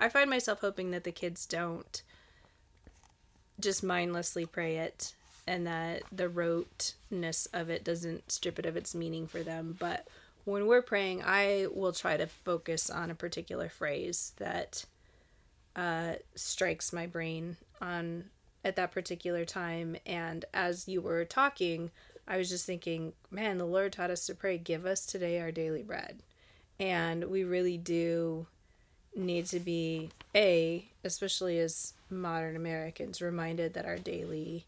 i 0.00 0.08
find 0.08 0.28
myself 0.28 0.60
hoping 0.60 0.90
that 0.90 1.04
the 1.04 1.12
kids 1.12 1.46
don't 1.46 2.02
just 3.60 3.84
mindlessly 3.84 4.46
pray 4.46 4.76
it 4.76 5.14
and 5.46 5.66
that 5.66 6.02
the 6.12 6.28
roteness 6.28 7.46
of 7.52 7.70
it 7.70 7.84
doesn't 7.84 8.30
strip 8.30 8.58
it 8.58 8.66
of 8.66 8.76
its 8.76 8.94
meaning 8.94 9.26
for 9.26 9.42
them. 9.42 9.76
But 9.78 10.06
when 10.44 10.66
we're 10.66 10.82
praying, 10.82 11.22
I 11.24 11.66
will 11.72 11.92
try 11.92 12.16
to 12.16 12.26
focus 12.26 12.90
on 12.90 13.10
a 13.10 13.14
particular 13.14 13.68
phrase 13.68 14.32
that 14.36 14.84
uh, 15.76 16.14
strikes 16.34 16.92
my 16.92 17.06
brain 17.06 17.56
on 17.80 18.24
at 18.64 18.76
that 18.76 18.92
particular 18.92 19.44
time. 19.44 19.96
And 20.06 20.44
as 20.52 20.86
you 20.86 21.00
were 21.00 21.24
talking, 21.24 21.90
I 22.28 22.36
was 22.36 22.48
just 22.48 22.66
thinking, 22.66 23.14
man, 23.30 23.58
the 23.58 23.64
Lord 23.64 23.92
taught 23.92 24.10
us 24.10 24.26
to 24.26 24.34
pray, 24.34 24.58
give 24.58 24.86
us 24.86 25.04
today 25.04 25.40
our 25.40 25.50
daily 25.50 25.82
bread. 25.82 26.22
And 26.78 27.24
we 27.24 27.44
really 27.44 27.76
do 27.76 28.46
need 29.14 29.46
to 29.46 29.60
be, 29.60 30.10
A, 30.34 30.88
especially 31.04 31.58
as 31.58 31.94
modern 32.08 32.56
Americans, 32.56 33.20
reminded 33.20 33.74
that 33.74 33.86
our 33.86 33.98
daily 33.98 34.66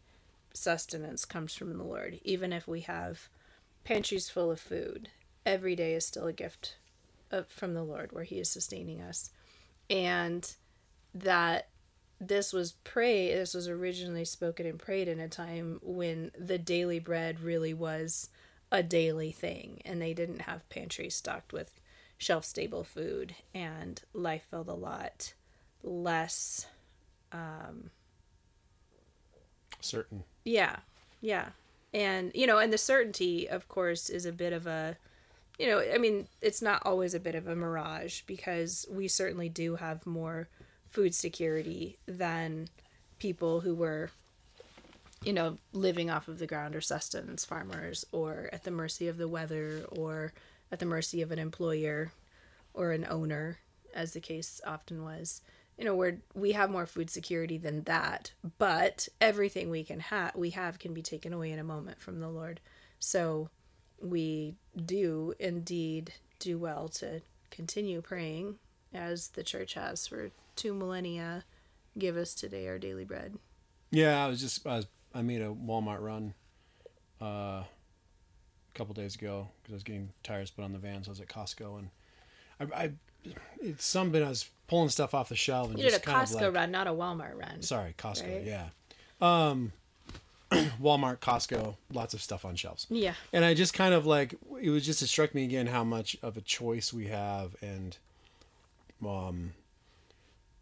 sustenance 0.53 1.25
comes 1.25 1.55
from 1.55 1.77
the 1.77 1.83
Lord. 1.83 2.19
Even 2.23 2.53
if 2.53 2.67
we 2.67 2.81
have 2.81 3.27
pantries 3.83 4.29
full 4.29 4.51
of 4.51 4.59
food, 4.59 5.09
every 5.45 5.75
day 5.75 5.93
is 5.93 6.05
still 6.05 6.27
a 6.27 6.33
gift 6.33 6.75
from 7.47 7.73
the 7.73 7.83
Lord 7.83 8.11
where 8.11 8.23
He 8.23 8.39
is 8.39 8.49
sustaining 8.49 9.01
us. 9.01 9.31
And 9.89 10.53
that 11.13 11.67
this 12.19 12.53
was 12.53 12.73
pray 12.83 13.33
this 13.33 13.53
was 13.53 13.67
originally 13.67 14.25
spoken 14.25 14.65
and 14.65 14.79
prayed 14.79 15.07
in 15.07 15.19
a 15.19 15.27
time 15.27 15.79
when 15.81 16.31
the 16.37 16.57
daily 16.57 16.99
bread 16.99 17.39
really 17.39 17.73
was 17.73 18.29
a 18.71 18.81
daily 18.81 19.31
thing 19.31 19.81
and 19.85 20.01
they 20.01 20.13
didn't 20.13 20.43
have 20.43 20.67
pantries 20.69 21.15
stocked 21.15 21.53
with 21.53 21.79
shelf 22.17 22.45
stable 22.45 22.83
food 22.83 23.35
and 23.53 24.01
life 24.13 24.43
felt 24.49 24.67
a 24.67 24.73
lot 24.73 25.33
less 25.83 26.67
um, 27.31 27.89
certain 29.81 30.23
yeah. 30.43 30.77
Yeah. 31.21 31.49
And, 31.93 32.31
you 32.33 32.47
know, 32.47 32.57
and 32.57 32.73
the 32.73 32.77
certainty, 32.77 33.47
of 33.47 33.67
course, 33.67 34.09
is 34.09 34.25
a 34.25 34.31
bit 34.31 34.51
of 34.51 34.67
a, 34.67 34.97
you 35.59 35.67
know, 35.67 35.79
I 35.79 35.97
mean, 35.97 36.27
it's 36.41 36.61
not 36.61 36.81
always 36.85 37.13
a 37.13 37.19
bit 37.19 37.35
of 37.35 37.47
a 37.47 37.55
mirage 37.55 38.21
because 38.21 38.85
we 38.89 39.07
certainly 39.07 39.49
do 39.49 39.75
have 39.75 40.05
more 40.05 40.49
food 40.87 41.13
security 41.13 41.97
than 42.07 42.67
people 43.19 43.61
who 43.61 43.75
were, 43.75 44.09
you 45.23 45.33
know, 45.33 45.57
living 45.71 46.09
off 46.09 46.27
of 46.27 46.39
the 46.39 46.47
ground 46.47 46.75
or 46.75 46.81
sustenance 46.81 47.45
farmers 47.45 48.05
or 48.11 48.49
at 48.51 48.63
the 48.63 48.71
mercy 48.71 49.07
of 49.07 49.17
the 49.17 49.27
weather 49.27 49.85
or 49.91 50.33
at 50.73 50.79
the 50.79 50.85
mercy 50.87 51.21
of 51.21 51.31
an 51.31 51.37
employer 51.37 52.11
or 52.73 52.91
an 52.91 53.05
owner, 53.07 53.59
as 53.93 54.13
the 54.13 54.19
case 54.19 54.59
often 54.65 55.03
was 55.03 55.41
you 55.77 55.85
know 55.85 55.95
we're 55.95 56.17
we 56.33 56.51
have 56.51 56.69
more 56.69 56.85
food 56.85 57.09
security 57.09 57.57
than 57.57 57.83
that 57.83 58.31
but 58.57 59.07
everything 59.19 59.69
we 59.69 59.83
can 59.83 59.99
have 59.99 60.35
we 60.35 60.51
have 60.51 60.77
can 60.79 60.93
be 60.93 61.01
taken 61.01 61.33
away 61.33 61.51
in 61.51 61.59
a 61.59 61.63
moment 61.63 62.01
from 62.01 62.19
the 62.19 62.29
lord. 62.29 62.59
So 62.99 63.49
we 64.01 64.55
do 64.75 65.33
indeed 65.39 66.13
do 66.39 66.57
well 66.57 66.89
to 66.89 67.21
continue 67.51 68.01
praying 68.01 68.55
as 68.93 69.29
the 69.29 69.43
church 69.43 69.75
has 69.75 70.07
for 70.07 70.31
two 70.55 70.73
millennia. 70.73 71.43
Give 71.97 72.17
us 72.17 72.33
today 72.33 72.67
our 72.67 72.79
daily 72.79 73.05
bread. 73.05 73.37
Yeah 73.91 74.25
i 74.25 74.27
was 74.27 74.41
just 74.41 74.65
i, 74.65 74.77
was, 74.77 74.87
I 75.13 75.21
made 75.21 75.41
a 75.41 75.49
walmart 75.49 76.01
run 76.01 76.33
uh, 77.21 77.63
a 78.73 78.77
couple 78.77 78.93
days 78.93 79.15
ago 79.15 79.47
because 79.61 79.73
i 79.73 79.75
was 79.75 79.83
getting 79.83 80.09
tires 80.23 80.49
put 80.51 80.63
on 80.63 80.73
the 80.73 80.79
van 80.79 81.03
so 81.03 81.09
i 81.09 81.11
was 81.11 81.19
at 81.19 81.27
costco 81.27 81.77
and 81.79 81.89
I, 82.59 82.83
I 82.83 82.91
it's 83.61 83.85
something 83.85 84.21
I 84.23 84.29
was 84.29 84.49
pulling 84.67 84.89
stuff 84.89 85.13
off 85.13 85.29
the 85.29 85.35
shelf 85.35 85.69
and 85.69 85.77
You 85.77 85.83
did 85.85 85.93
a 85.93 85.95
just 85.97 86.03
kind 86.03 86.27
Costco 86.27 86.41
like, 86.41 86.55
run, 86.55 86.71
not 86.71 86.87
a 86.87 86.91
Walmart 86.91 87.39
run. 87.39 87.61
Sorry, 87.61 87.95
Costco. 87.97 88.35
right? 88.35 88.43
Yeah. 88.45 88.67
Um, 89.21 89.71
Walmart, 90.51 91.19
Costco, 91.19 91.75
lots 91.91 92.13
of 92.13 92.21
stuff 92.21 92.45
on 92.45 92.55
shelves. 92.55 92.85
Yeah. 92.89 93.13
And 93.31 93.45
I 93.45 93.53
just 93.53 93.73
kind 93.73 93.93
of 93.93 94.05
like 94.05 94.35
it 94.61 94.69
was 94.69 94.85
just 94.85 95.01
it 95.01 95.07
struck 95.07 95.33
me 95.33 95.43
again 95.43 95.67
how 95.67 95.83
much 95.83 96.17
of 96.21 96.37
a 96.37 96.41
choice 96.41 96.91
we 96.93 97.07
have 97.07 97.55
and 97.61 97.97
um 99.05 99.53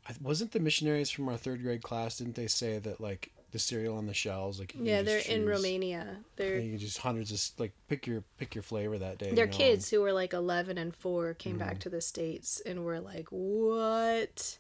I, 0.08 0.14
wasn't 0.22 0.52
the 0.52 0.60
missionaries 0.60 1.12
from 1.12 1.30
our 1.30 1.38
third 1.38 1.62
grade 1.62 1.84
class 1.84 2.18
didn't 2.18 2.36
they 2.36 2.48
say 2.48 2.80
that 2.80 3.00
like 3.00 3.32
the 3.52 3.60
cereal 3.60 3.98
on 3.98 4.08
the 4.08 4.14
shelves 4.14 4.60
like 4.60 4.74
Yeah, 4.80 5.02
they're 5.02 5.20
in 5.20 5.48
Romania. 5.48 6.18
They're 6.38 6.60
you 6.60 6.78
just 6.78 7.00
hundreds 7.00 7.32
of 7.32 7.60
like 7.60 7.74
pick 7.88 8.08
your 8.08 8.24
pick 8.38 8.56
your 8.56 8.62
flavor 8.64 8.98
that 8.98 9.18
day 9.18 9.32
they're 9.32 9.46
you 9.46 9.52
know, 9.52 9.58
kids 9.58 9.90
who 9.90 10.02
were 10.02 10.14
like 10.14 10.34
11 10.34 10.78
and 10.78 10.96
4 10.96 11.34
came 11.34 11.58
Mm-hmm. 11.58 11.60
back 11.68 11.80
to 11.80 11.90
the 11.90 12.02
states 12.02 12.62
and 12.66 12.84
were 12.86 13.00
like, 13.00 13.28
"What? 13.30 14.58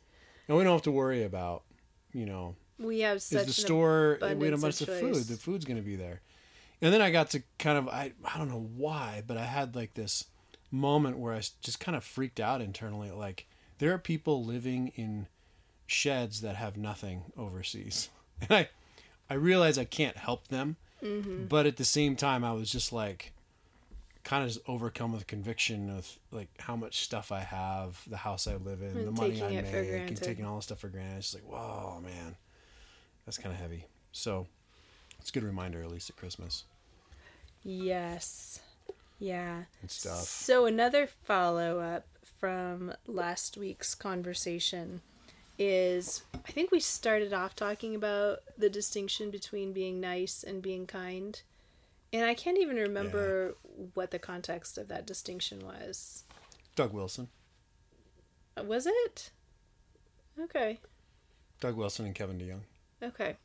and 0.47 0.57
we 0.57 0.63
don't 0.63 0.73
have 0.73 0.81
to 0.83 0.91
worry 0.91 1.23
about 1.23 1.63
you 2.13 2.25
know 2.25 2.55
We 2.77 2.99
have 3.01 3.21
such 3.21 3.41
is 3.41 3.45
the 3.47 3.53
store 3.61 4.17
we 4.21 4.45
had 4.45 4.53
a 4.53 4.57
bunch 4.57 4.81
of 4.81 4.89
of, 4.89 4.99
food 4.99 5.15
the 5.25 5.37
food's 5.37 5.65
going 5.65 5.77
to 5.77 5.85
be 5.85 5.95
there 5.95 6.21
and 6.81 6.93
then 6.93 7.01
i 7.01 7.11
got 7.11 7.29
to 7.31 7.43
kind 7.59 7.77
of 7.77 7.87
I, 7.87 8.11
I 8.25 8.37
don't 8.37 8.49
know 8.49 8.67
why 8.75 9.23
but 9.25 9.37
i 9.37 9.45
had 9.45 9.75
like 9.75 9.93
this 9.93 10.25
moment 10.71 11.17
where 11.17 11.33
I 11.33 11.41
just 11.61 11.79
kind 11.79 11.95
of 11.95 12.03
freaked 12.03 12.39
out 12.39 12.61
internally 12.61 13.11
like 13.11 13.45
there 13.79 13.93
are 13.93 13.97
people 13.97 14.43
living 14.43 14.91
in 14.95 15.27
sheds 15.85 16.41
that 16.41 16.55
have 16.55 16.77
nothing 16.77 17.23
overseas 17.37 18.09
and 18.41 18.51
i 18.51 18.69
i 19.31 19.35
realize 19.35 19.77
i 19.77 19.85
can't 19.85 20.17
help 20.17 20.47
them 20.49 20.75
Mm-hmm. 21.03 21.45
but 21.45 21.65
at 21.65 21.77
the 21.77 21.85
same 21.85 22.15
time 22.15 22.43
i 22.43 22.51
was 22.53 22.69
just 22.71 22.93
like 22.93 23.31
kind 24.23 24.43
of 24.43 24.49
just 24.51 24.61
overcome 24.67 25.11
with 25.13 25.25
conviction 25.25 25.89
of 25.89 26.07
like 26.31 26.49
how 26.59 26.75
much 26.75 26.99
stuff 26.99 27.31
i 27.31 27.39
have 27.39 28.03
the 28.07 28.17
house 28.17 28.45
i 28.45 28.55
live 28.55 28.81
in 28.83 28.89
And 28.97 29.07
the 29.07 29.11
money 29.11 29.41
i 29.41 29.49
make 29.61 29.73
and 30.09 30.15
taking 30.21 30.45
all 30.45 30.57
this 30.57 30.65
stuff 30.65 30.79
for 30.81 30.89
granted 30.89 31.17
it's 31.17 31.31
just 31.31 31.43
like 31.43 31.51
whoa 31.51 31.99
man 32.03 32.35
that's 33.25 33.37
kind 33.39 33.53
of 33.53 33.59
heavy. 33.59 33.85
So 34.11 34.47
it's 35.19 35.29
a 35.29 35.33
good 35.33 35.43
reminder, 35.43 35.81
at 35.81 35.89
least 35.91 36.09
at 36.09 36.15
Christmas 36.17 36.65
Yes. 37.63 38.59
Yeah. 39.19 39.63
and 39.81 39.91
stuff. 39.91 40.21
So 40.23 40.65
another 40.65 41.07
follow 41.07 41.79
up 41.79 42.05
from 42.39 42.93
last 43.07 43.57
week's 43.57 43.93
conversation 43.93 45.01
is 45.63 46.23
I 46.33 46.51
think 46.51 46.71
we 46.71 46.79
started 46.79 47.33
off 47.33 47.55
talking 47.55 47.93
about 47.93 48.39
the 48.57 48.69
distinction 48.69 49.29
between 49.29 49.73
being 49.73 49.99
nice 50.01 50.43
and 50.43 50.59
being 50.61 50.87
kind. 50.87 51.39
And 52.11 52.25
I 52.25 52.33
can't 52.33 52.57
even 52.57 52.77
remember 52.77 53.55
what 53.93 54.09
the 54.11 54.19
context 54.19 54.77
of 54.77 54.87
that 54.87 55.05
distinction 55.05 55.59
was. 55.65 56.23
Doug 56.75 56.93
Wilson. 56.93 57.27
Uh, 58.57 58.63
was 58.63 58.87
it? 58.87 59.29
Okay. 60.39 60.79
Doug 61.59 61.75
Wilson 61.75 62.05
and 62.07 62.15
Kevin 62.15 62.37
DeYoung. 62.39 62.61
Okay. 63.07 63.35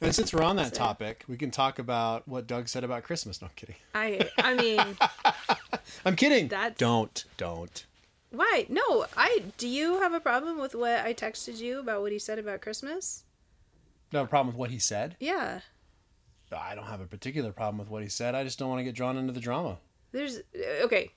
And 0.00 0.14
since 0.14 0.32
we're 0.32 0.44
on 0.44 0.56
that 0.56 0.74
topic, 0.74 1.24
we 1.26 1.36
can 1.36 1.50
talk 1.50 1.80
about 1.80 2.26
what 2.28 2.46
Doug 2.46 2.68
said 2.68 2.84
about 2.84 3.02
Christmas. 3.02 3.42
No, 3.42 3.48
I'm 3.48 3.52
kidding. 3.56 3.74
I 3.94 4.30
I 4.38 4.54
mean, 4.54 4.80
I'm 6.04 6.14
kidding. 6.14 6.46
That's- 6.48 6.76
Don't, 6.78 7.24
don't. 7.36 7.84
Why? 8.30 8.66
No, 8.68 9.06
I 9.16 9.42
do 9.56 9.68
you 9.68 10.00
have 10.00 10.12
a 10.12 10.20
problem 10.20 10.58
with 10.58 10.74
what 10.74 11.00
I 11.00 11.14
texted 11.14 11.58
you 11.58 11.80
about 11.80 12.02
what 12.02 12.12
he 12.12 12.18
said 12.18 12.38
about 12.38 12.60
Christmas? 12.60 13.24
No 14.12 14.26
problem 14.26 14.48
with 14.48 14.56
what 14.56 14.70
he 14.70 14.78
said. 14.78 15.16
Yeah. 15.20 15.60
I 16.56 16.74
don't 16.74 16.86
have 16.86 17.00
a 17.00 17.06
particular 17.06 17.52
problem 17.52 17.78
with 17.78 17.90
what 17.90 18.02
he 18.02 18.08
said. 18.08 18.34
I 18.34 18.44
just 18.44 18.58
don't 18.58 18.68
want 18.68 18.80
to 18.80 18.84
get 18.84 18.94
drawn 18.94 19.16
into 19.18 19.32
the 19.32 19.40
drama. 19.40 19.78
There's 20.12 20.38
uh, 20.38 20.84
okay. 20.84 21.10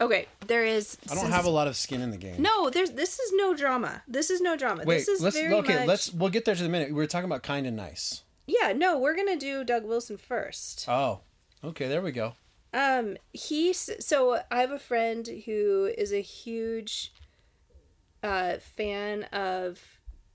Okay, 0.00 0.26
there 0.46 0.64
is. 0.64 0.96
I 1.06 1.14
don't 1.14 1.24
since- 1.24 1.34
have 1.34 1.44
a 1.44 1.50
lot 1.50 1.66
of 1.66 1.76
skin 1.76 2.00
in 2.00 2.10
the 2.10 2.16
game. 2.16 2.40
No, 2.40 2.70
there's. 2.70 2.92
This 2.92 3.18
is 3.18 3.32
no 3.34 3.54
drama. 3.54 4.02
This 4.06 4.30
is 4.30 4.40
no 4.40 4.56
drama. 4.56 4.84
Wait, 4.84 4.98
this 4.98 5.08
is 5.08 5.20
let's 5.20 5.36
very 5.36 5.52
okay. 5.54 5.80
much. 5.80 5.88
Let's 5.88 6.12
we'll 6.12 6.30
get 6.30 6.44
there 6.44 6.54
to 6.54 6.62
the 6.62 6.68
minute. 6.68 6.88
We 6.88 6.94
were 6.94 7.06
talking 7.06 7.28
about 7.28 7.42
kind 7.42 7.66
and 7.66 7.76
nice. 7.76 8.22
Yeah, 8.46 8.72
no, 8.72 8.98
we're 8.98 9.16
gonna 9.16 9.36
do 9.36 9.64
Doug 9.64 9.84
Wilson 9.84 10.16
first. 10.16 10.86
Oh, 10.88 11.20
okay. 11.64 11.88
There 11.88 12.00
we 12.00 12.12
go. 12.12 12.34
Um, 12.72 13.16
he's 13.32 13.90
so 14.00 14.42
I 14.50 14.60
have 14.60 14.70
a 14.70 14.78
friend 14.78 15.28
who 15.46 15.90
is 15.96 16.12
a 16.12 16.20
huge 16.20 17.12
uh 18.22 18.56
fan 18.58 19.24
of 19.24 19.80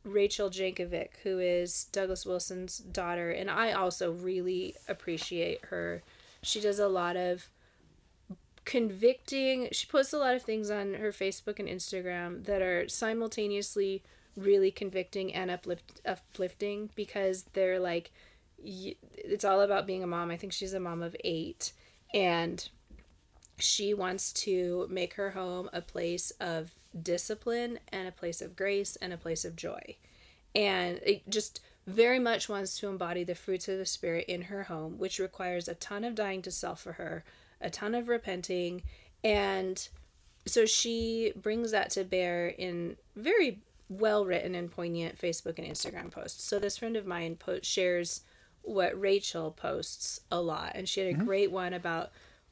Rachel 0.04 0.50
Jankovic, 0.50 1.18
who 1.24 1.40
is 1.40 1.86
Douglas 1.92 2.26
Wilson's 2.26 2.80
daughter, 2.80 3.32
and 3.32 3.50
I 3.50 3.72
also 3.72 4.12
really 4.12 4.76
appreciate 4.88 5.66
her. 5.66 6.04
She 6.42 6.60
does 6.60 6.80
a 6.80 6.90
lot 6.90 7.16
of 7.16 7.50
convicting. 8.66 9.70
She 9.72 9.88
posts 9.88 10.14
a 10.14 10.18
lot 10.18 10.36
of 10.36 10.42
things 10.42 10.70
on 10.70 10.96
her 10.96 11.12
Facebook 11.12 11.60
and 11.60 11.70
Instagram 11.70 12.46
that 12.46 12.62
are 12.62 12.88
simultaneously 12.90 14.04
really 14.36 14.72
convicting 14.72 15.34
and 15.34 15.52
uplift, 15.52 16.02
uplifting 16.06 16.90
because 16.96 17.44
they're 17.54 17.80
like 17.80 18.12
it's 18.66 19.44
all 19.44 19.62
about 19.62 19.86
being 19.86 20.04
a 20.04 20.08
mom. 20.08 20.32
I 20.32 20.38
think 20.38 20.54
she's 20.54 20.74
a 20.74 20.80
mom 20.80 21.04
of 21.04 21.16
8 21.24 21.74
and 22.14 22.70
she 23.60 23.94
wants 23.94 24.32
to 24.34 24.88
make 24.90 25.14
her 25.16 25.32
home 25.32 25.70
a 25.74 25.82
place 25.82 26.32
of 26.40 26.72
discipline 27.02 27.80
and 27.92 28.08
a 28.08 28.12
place 28.12 28.42
of 28.42 28.56
grace 28.56 28.96
and 28.98 29.14
a 29.14 29.18
place 29.18 29.46
of 29.46 29.56
joy. 29.56 29.96
And 30.56 31.00
it 31.04 31.28
just 31.30 31.62
very 31.88 32.20
much 32.20 32.48
wants 32.48 32.78
to 32.80 32.88
embody 32.88 33.24
the 33.24 33.36
fruits 33.36 33.68
of 33.68 33.78
the 33.78 33.86
Spirit 33.86 34.26
in 34.28 34.44
her 34.44 34.64
home, 34.64 34.98
which 34.98 35.20
requires 35.20 35.68
a 35.68 35.76
ton 35.76 36.04
of 36.04 36.16
dying 36.16 36.42
to 36.44 36.52
self 36.52 36.82
for 36.82 36.94
her, 36.94 37.24
a 37.60 37.70
ton 37.70 37.96
of 37.96 38.08
repenting. 38.08 38.84
And 39.24 39.88
so 40.46 40.66
she 40.66 41.34
brings 41.36 41.72
that 41.72 41.90
to 41.92 42.04
bear 42.04 42.48
in 42.48 42.98
very 43.16 43.60
well 43.90 44.26
written 44.26 44.56
and 44.56 44.72
poignant 44.72 45.20
Facebook 45.20 45.58
and 45.58 45.68
Instagram 45.68 46.12
posts. 46.12 46.44
So 46.44 46.60
this 46.60 46.78
friend 46.78 46.96
of 46.96 47.06
mine 47.06 47.36
po- 47.36 47.60
shares 47.62 48.22
what 48.64 49.00
Rachel 49.00 49.52
posts 49.52 50.22
a 50.32 50.42
lot, 50.42 50.72
and 50.76 50.88
she 50.90 51.02
had 51.02 51.14
a 51.14 51.24
great 51.26 51.52
one 51.52 51.74
about 51.74 52.12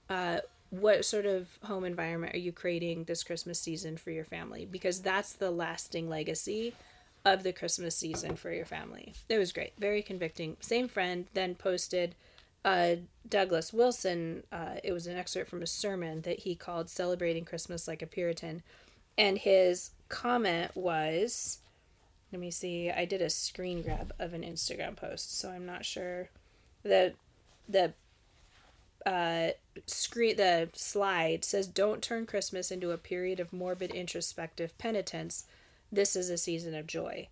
uh, 0.10 0.40
what 0.70 1.04
sort 1.06 1.26
of 1.26 1.58
home 1.64 1.84
environment 1.84 2.34
are 2.34 2.40
you 2.40 2.52
creating 2.52 3.04
this 3.06 3.24
Christmas 3.24 3.60
season 3.60 3.98
for 3.98 4.12
your 4.12 4.24
family? 4.26 4.66
Because 4.66 5.02
that's 5.02 5.34
the 5.34 5.52
lasting 5.52 6.10
legacy 6.10 6.74
of 7.26 7.44
the 7.44 7.54
Christmas 7.54 7.96
season 7.96 8.36
for 8.36 8.52
your 8.52 8.66
family. 8.66 9.14
It 9.30 9.38
was 9.38 9.52
great, 9.52 9.74
very 9.78 10.02
convicting. 10.02 10.58
Same 10.60 10.88
friend 10.88 11.28
then 11.34 11.56
posted 11.56 12.16
uh, 12.64 12.96
Douglas 13.28 13.74
Wilson. 13.74 14.44
Uh, 14.52 14.76
it 14.84 14.92
was 14.92 15.08
an 15.08 15.18
excerpt 15.18 15.50
from 15.50 15.62
a 15.62 15.68
sermon 15.68 16.22
that 16.22 16.40
he 16.40 16.56
called 16.56 16.90
"Celebrating 16.90 17.46
Christmas 17.46 17.88
Like 17.88 18.02
a 18.02 18.08
Puritan," 18.08 18.64
and 19.18 19.38
his 19.38 19.92
comment 20.10 20.76
was, 20.76 21.60
"Let 22.32 22.40
me 22.40 22.52
see. 22.52 22.90
I 22.90 23.06
did 23.06 23.22
a 23.22 23.30
screen 23.30 23.82
grab 23.82 24.14
of 24.20 24.34
an 24.34 24.44
Instagram 24.44 24.96
post, 24.96 25.38
so 25.38 25.50
I'm 25.50 25.66
not 25.66 25.86
sure. 25.86 26.30
The 26.84 27.14
the 27.68 27.94
uh, 29.06 29.50
screen 29.86 30.38
the 30.38 30.70
slide 30.74 31.44
says 31.44 31.68
don't 31.68 32.02
turn 32.02 32.26
christmas 32.26 32.72
into 32.72 32.92
a 32.92 32.98
period 32.98 33.40
of 33.40 33.54
morbid 33.54 33.92
introspective 33.92 34.78
penitence. 34.78 35.46
This 35.92 36.16
is 36.16 36.30
a 36.30 36.38
season 36.38 36.76
of 36.76 36.88
joy. 36.88 37.28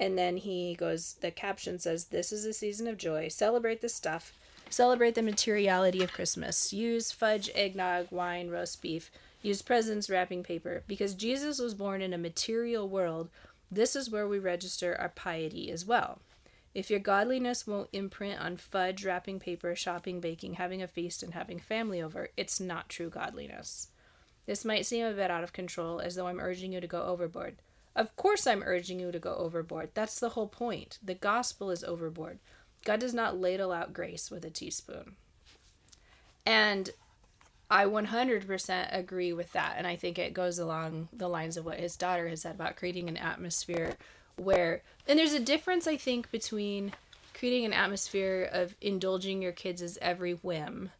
And 0.00 0.18
then 0.18 0.38
he 0.38 0.74
goes 0.74 1.14
the 1.20 1.30
caption 1.30 1.78
says 1.78 2.06
this 2.06 2.32
is 2.32 2.44
a 2.44 2.52
season 2.52 2.88
of 2.88 2.98
joy. 2.98 3.28
Celebrate 3.28 3.80
the 3.80 3.88
stuff. 3.88 4.32
Celebrate 4.70 5.14
the 5.14 5.22
materiality 5.22 6.02
of 6.02 6.12
christmas. 6.12 6.72
Use 6.72 7.12
fudge 7.12 7.50
eggnog 7.54 8.08
wine 8.10 8.50
roast 8.50 8.82
beef. 8.82 9.10
Use 9.42 9.62
presents 9.62 10.10
wrapping 10.10 10.42
paper. 10.42 10.82
Because 10.88 11.14
jesus 11.14 11.60
was 11.60 11.74
born 11.74 12.02
in 12.02 12.12
a 12.12 12.18
material 12.18 12.88
world 12.88 13.30
this 13.74 13.96
is 13.96 14.10
where 14.10 14.28
we 14.28 14.38
register 14.38 14.96
our 14.98 15.08
piety 15.10 15.70
as 15.70 15.84
well 15.84 16.20
if 16.74 16.90
your 16.90 17.00
godliness 17.00 17.66
won't 17.66 17.88
imprint 17.92 18.40
on 18.40 18.56
fudge, 18.56 19.04
wrapping 19.04 19.38
paper, 19.38 19.76
shopping, 19.76 20.20
baking, 20.20 20.54
having 20.54 20.82
a 20.82 20.88
feast, 20.88 21.22
and 21.22 21.32
having 21.32 21.60
family 21.60 22.02
over, 22.02 22.30
it's 22.36 22.58
not 22.58 22.88
true 22.88 23.08
godliness. 23.08 23.88
This 24.46 24.64
might 24.64 24.84
seem 24.84 25.06
a 25.06 25.12
bit 25.12 25.30
out 25.30 25.44
of 25.44 25.52
control, 25.52 26.00
as 26.00 26.16
though 26.16 26.26
I'm 26.26 26.40
urging 26.40 26.72
you 26.72 26.80
to 26.80 26.86
go 26.86 27.02
overboard. 27.02 27.56
Of 27.94 28.16
course, 28.16 28.46
I'm 28.46 28.64
urging 28.64 28.98
you 28.98 29.12
to 29.12 29.20
go 29.20 29.36
overboard. 29.36 29.90
That's 29.94 30.18
the 30.18 30.30
whole 30.30 30.48
point. 30.48 30.98
The 31.02 31.14
gospel 31.14 31.70
is 31.70 31.84
overboard. 31.84 32.40
God 32.84 32.98
does 32.98 33.14
not 33.14 33.38
ladle 33.38 33.72
out 33.72 33.92
grace 33.92 34.30
with 34.30 34.44
a 34.44 34.50
teaspoon. 34.50 35.14
And 36.44 36.90
I 37.74 37.86
100% 37.86 38.96
agree 38.96 39.32
with 39.32 39.52
that. 39.52 39.74
And 39.76 39.84
I 39.84 39.96
think 39.96 40.16
it 40.16 40.32
goes 40.32 40.60
along 40.60 41.08
the 41.12 41.26
lines 41.26 41.56
of 41.56 41.66
what 41.66 41.80
his 41.80 41.96
daughter 41.96 42.28
has 42.28 42.42
said 42.42 42.54
about 42.54 42.76
creating 42.76 43.08
an 43.08 43.16
atmosphere 43.16 43.96
where, 44.36 44.82
and 45.08 45.18
there's 45.18 45.32
a 45.32 45.40
difference, 45.40 45.88
I 45.88 45.96
think, 45.96 46.30
between 46.30 46.92
creating 47.36 47.64
an 47.64 47.72
atmosphere 47.72 48.48
of 48.52 48.76
indulging 48.80 49.42
your 49.42 49.50
kids' 49.50 49.98
every 50.00 50.34
whim 50.34 50.90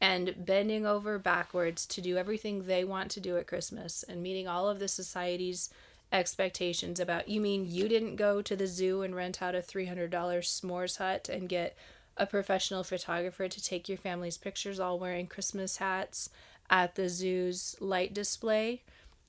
and 0.00 0.34
bending 0.36 0.84
over 0.84 1.20
backwards 1.20 1.86
to 1.86 2.00
do 2.00 2.18
everything 2.18 2.64
they 2.64 2.82
want 2.82 3.12
to 3.12 3.20
do 3.20 3.36
at 3.36 3.46
Christmas 3.46 4.02
and 4.02 4.20
meeting 4.20 4.48
all 4.48 4.68
of 4.68 4.80
the 4.80 4.88
society's 4.88 5.70
expectations 6.10 6.98
about 6.98 7.28
you 7.28 7.40
mean 7.40 7.64
you 7.68 7.88
didn't 7.88 8.16
go 8.16 8.42
to 8.42 8.56
the 8.56 8.66
zoo 8.66 9.02
and 9.02 9.14
rent 9.14 9.40
out 9.40 9.54
a 9.54 9.58
$300 9.58 10.10
s'mores 10.10 10.98
hut 10.98 11.28
and 11.28 11.48
get 11.48 11.76
a 12.16 12.26
professional 12.26 12.84
photographer 12.84 13.48
to 13.48 13.62
take 13.62 13.88
your 13.88 13.98
family's 13.98 14.38
pictures 14.38 14.80
all 14.80 14.98
wearing 14.98 15.26
Christmas 15.26 15.78
hats 15.78 16.30
at 16.70 16.94
the 16.94 17.08
zoo's 17.08 17.76
light 17.80 18.14
display. 18.14 18.82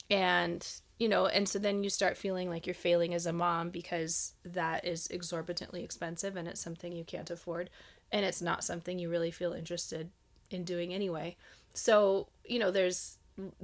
And 0.09 0.65
you 0.97 1.09
know 1.09 1.25
and 1.25 1.49
so 1.49 1.59
then 1.59 1.83
you 1.83 1.89
start 1.89 2.15
feeling 2.15 2.49
like 2.49 2.65
you're 2.65 2.73
failing 2.73 3.13
as 3.13 3.25
a 3.25 3.33
mom 3.33 3.69
because 3.69 4.33
that 4.45 4.85
is 4.85 5.07
exorbitantly 5.07 5.83
expensive 5.83 6.37
and 6.37 6.47
it's 6.47 6.61
something 6.61 6.91
you 6.91 7.03
can't 7.03 7.31
afford. 7.31 7.69
And 8.11 8.23
it's 8.23 8.41
not 8.41 8.63
something 8.63 8.99
you 8.99 9.09
really 9.09 9.31
feel 9.31 9.53
interested 9.53 10.09
in 10.51 10.63
doing 10.63 10.93
anyway. 10.93 11.35
So 11.73 12.27
you 12.45 12.59
know 12.59 12.71
there's 12.71 13.17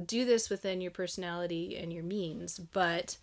do 0.05 0.25
this 0.25 0.49
within 0.49 0.81
your 0.81 0.91
personality 0.91 1.77
and 1.77 1.93
your 1.93 2.03
means 2.03 2.59
but 2.59 3.17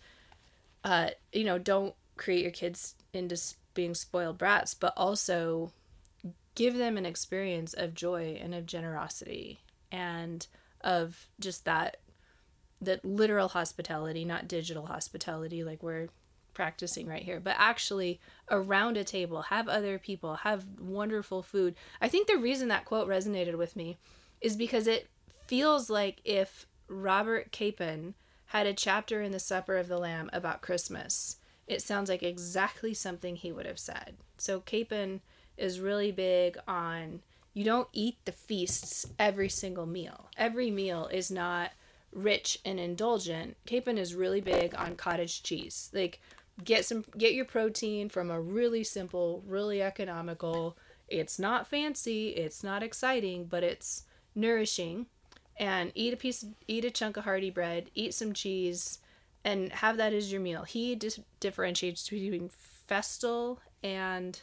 uh 0.83 1.09
you 1.31 1.43
know 1.43 1.59
don't 1.59 1.93
create 2.17 2.41
your 2.41 2.51
kids 2.51 2.95
into 3.13 3.37
being 3.73 3.93
spoiled 3.93 4.37
brats 4.37 4.73
but 4.73 4.93
also 4.97 5.71
give 6.59 6.77
them 6.77 6.97
an 6.97 7.05
experience 7.05 7.73
of 7.73 7.93
joy 7.93 8.37
and 8.43 8.53
of 8.53 8.65
generosity 8.65 9.61
and 9.93 10.45
of 10.81 11.29
just 11.39 11.63
that 11.63 11.95
that 12.81 13.03
literal 13.05 13.47
hospitality, 13.47 14.25
not 14.25 14.47
digital 14.47 14.87
hospitality 14.87 15.63
like 15.63 15.81
we're 15.81 16.09
practicing 16.53 17.07
right 17.07 17.23
here, 17.23 17.39
but 17.39 17.55
actually 17.57 18.19
around 18.51 18.97
a 18.97 19.05
table, 19.05 19.43
have 19.43 19.69
other 19.69 19.97
people, 19.97 20.35
have 20.35 20.65
wonderful 20.81 21.41
food. 21.41 21.75
I 22.01 22.09
think 22.09 22.27
the 22.27 22.37
reason 22.37 22.67
that 22.67 22.83
quote 22.83 23.07
resonated 23.07 23.57
with 23.57 23.77
me 23.77 23.97
is 24.41 24.57
because 24.57 24.85
it 24.85 25.07
feels 25.47 25.89
like 25.89 26.19
if 26.25 26.67
Robert 26.89 27.53
Capon 27.53 28.15
had 28.47 28.67
a 28.67 28.73
chapter 28.73 29.21
in 29.21 29.31
the 29.31 29.39
Supper 29.39 29.77
of 29.77 29.87
the 29.87 29.97
Lamb 29.97 30.29
about 30.33 30.61
Christmas, 30.61 31.37
it 31.67 31.81
sounds 31.81 32.09
like 32.09 32.23
exactly 32.23 32.93
something 32.93 33.37
he 33.37 33.53
would 33.53 33.65
have 33.65 33.79
said. 33.79 34.17
So 34.37 34.59
Capon 34.59 35.21
is 35.59 35.79
really 35.79 36.11
big 36.11 36.57
on 36.67 37.21
you 37.53 37.63
don't 37.63 37.89
eat 37.91 38.17
the 38.25 38.31
feasts 38.31 39.05
every 39.17 39.49
single 39.49 39.85
meal. 39.85 40.29
Every 40.37 40.71
meal 40.71 41.07
is 41.11 41.29
not 41.31 41.71
rich 42.13 42.59
and 42.63 42.79
indulgent. 42.79 43.57
Capon 43.65 43.97
is 43.97 44.15
really 44.15 44.41
big 44.41 44.73
on 44.75 44.95
cottage 44.95 45.43
cheese. 45.43 45.89
Like 45.93 46.21
get 46.63 46.85
some 46.85 47.05
get 47.17 47.33
your 47.33 47.45
protein 47.45 48.09
from 48.09 48.29
a 48.29 48.39
really 48.39 48.83
simple, 48.83 49.43
really 49.45 49.81
economical. 49.81 50.77
It's 51.07 51.39
not 51.39 51.67
fancy, 51.67 52.29
it's 52.29 52.63
not 52.63 52.83
exciting, 52.83 53.45
but 53.45 53.63
it's 53.63 54.03
nourishing. 54.35 55.07
And 55.57 55.91
eat 55.95 56.13
a 56.13 56.17
piece 56.17 56.45
eat 56.67 56.85
a 56.85 56.91
chunk 56.91 57.17
of 57.17 57.25
hearty 57.25 57.49
bread, 57.49 57.89
eat 57.95 58.13
some 58.13 58.33
cheese 58.33 58.99
and 59.43 59.71
have 59.71 59.97
that 59.97 60.13
as 60.13 60.31
your 60.31 60.41
meal. 60.41 60.63
He 60.63 60.95
dis- 60.95 61.19
differentiates 61.39 62.09
between 62.09 62.49
festal 62.49 63.59
and 63.83 64.41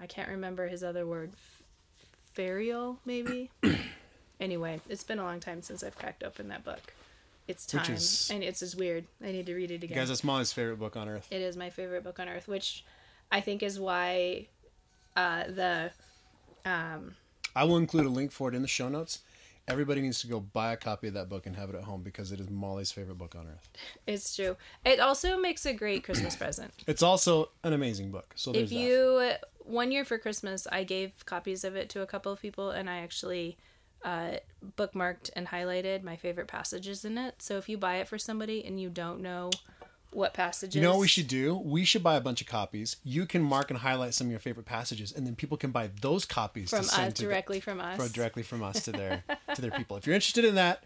I 0.00 0.06
can't 0.06 0.28
remember 0.28 0.68
his 0.68 0.82
other 0.84 1.06
word. 1.06 1.32
Ferial, 2.36 2.98
maybe. 3.04 3.50
anyway, 4.40 4.80
it's 4.88 5.04
been 5.04 5.18
a 5.18 5.24
long 5.24 5.40
time 5.40 5.62
since 5.62 5.82
I've 5.82 5.96
cracked 5.96 6.22
open 6.22 6.48
that 6.48 6.64
book. 6.64 6.92
It's 7.48 7.64
time, 7.66 7.94
is- 7.94 8.30
and 8.30 8.44
it's 8.44 8.60
just 8.60 8.76
weird. 8.76 9.06
I 9.24 9.32
need 9.32 9.46
to 9.46 9.54
read 9.54 9.70
it 9.70 9.82
again. 9.82 9.96
Guys, 9.96 10.08
that's 10.08 10.22
Molly's 10.22 10.52
favorite 10.52 10.78
book 10.78 10.96
on 10.96 11.08
earth. 11.08 11.26
it 11.30 11.40
is 11.40 11.56
my 11.56 11.70
favorite 11.70 12.04
book 12.04 12.20
on 12.20 12.28
earth, 12.28 12.46
which 12.46 12.84
I 13.32 13.40
think 13.40 13.62
is 13.62 13.80
why 13.80 14.46
uh, 15.16 15.44
the 15.48 15.90
um, 16.64 17.14
I 17.56 17.64
will 17.64 17.78
include 17.78 18.06
a 18.06 18.10
link 18.10 18.30
for 18.30 18.48
it 18.50 18.54
in 18.54 18.62
the 18.62 18.68
show 18.68 18.88
notes. 18.88 19.20
Everybody 19.68 20.00
needs 20.00 20.20
to 20.20 20.26
go 20.26 20.40
buy 20.40 20.72
a 20.72 20.76
copy 20.76 21.08
of 21.08 21.14
that 21.14 21.28
book 21.28 21.46
and 21.46 21.54
have 21.56 21.68
it 21.70 21.76
at 21.76 21.84
home 21.84 22.02
because 22.02 22.32
it 22.32 22.40
is 22.40 22.48
Molly's 22.48 22.90
favorite 22.90 23.18
book 23.18 23.34
on 23.38 23.46
earth. 23.46 23.68
it's 24.06 24.34
true. 24.34 24.56
It 24.84 24.98
also 24.98 25.38
makes 25.38 25.66
a 25.66 25.72
great 25.72 26.04
Christmas 26.04 26.36
present. 26.36 26.72
It's 26.86 27.02
also 27.02 27.50
an 27.62 27.74
amazing 27.74 28.10
book. 28.10 28.32
So 28.34 28.52
there's 28.52 28.72
if 28.72 28.76
you 28.76 29.34
one 29.68 29.92
year 29.92 30.04
for 30.04 30.18
christmas 30.18 30.66
i 30.72 30.82
gave 30.82 31.12
copies 31.26 31.62
of 31.62 31.76
it 31.76 31.88
to 31.90 32.00
a 32.00 32.06
couple 32.06 32.32
of 32.32 32.40
people 32.40 32.70
and 32.70 32.88
i 32.88 32.98
actually 32.98 33.56
uh, 34.04 34.36
bookmarked 34.76 35.28
and 35.34 35.48
highlighted 35.48 36.04
my 36.04 36.14
favorite 36.14 36.46
passages 36.46 37.04
in 37.04 37.18
it 37.18 37.42
so 37.42 37.58
if 37.58 37.68
you 37.68 37.76
buy 37.76 37.96
it 37.96 38.06
for 38.06 38.16
somebody 38.16 38.64
and 38.64 38.80
you 38.80 38.88
don't 38.88 39.20
know 39.20 39.50
what 40.10 40.34
passages. 40.34 40.74
You 40.74 40.82
know 40.82 40.90
what 40.92 41.00
we 41.00 41.08
should 41.08 41.28
do? 41.28 41.56
We 41.56 41.84
should 41.84 42.02
buy 42.02 42.16
a 42.16 42.20
bunch 42.20 42.40
of 42.40 42.46
copies. 42.46 42.96
You 43.04 43.26
can 43.26 43.42
mark 43.42 43.70
and 43.70 43.80
highlight 43.80 44.14
some 44.14 44.26
of 44.26 44.30
your 44.30 44.40
favorite 44.40 44.66
passages, 44.66 45.12
and 45.12 45.26
then 45.26 45.34
people 45.36 45.56
can 45.56 45.70
buy 45.70 45.90
those 46.00 46.24
copies 46.24 46.70
from 46.70 46.82
to 46.82 46.88
send 46.88 47.08
us 47.08 47.14
to 47.14 47.22
the- 47.22 47.28
directly 47.28 47.60
from 47.60 47.80
us 47.80 47.96
for 47.96 48.12
directly 48.12 48.42
from 48.42 48.62
us 48.62 48.82
to 48.84 48.92
their 48.92 49.24
to 49.54 49.62
their 49.62 49.70
people. 49.70 49.96
If 49.96 50.06
you're 50.06 50.14
interested 50.14 50.44
in 50.44 50.54
that, 50.54 50.84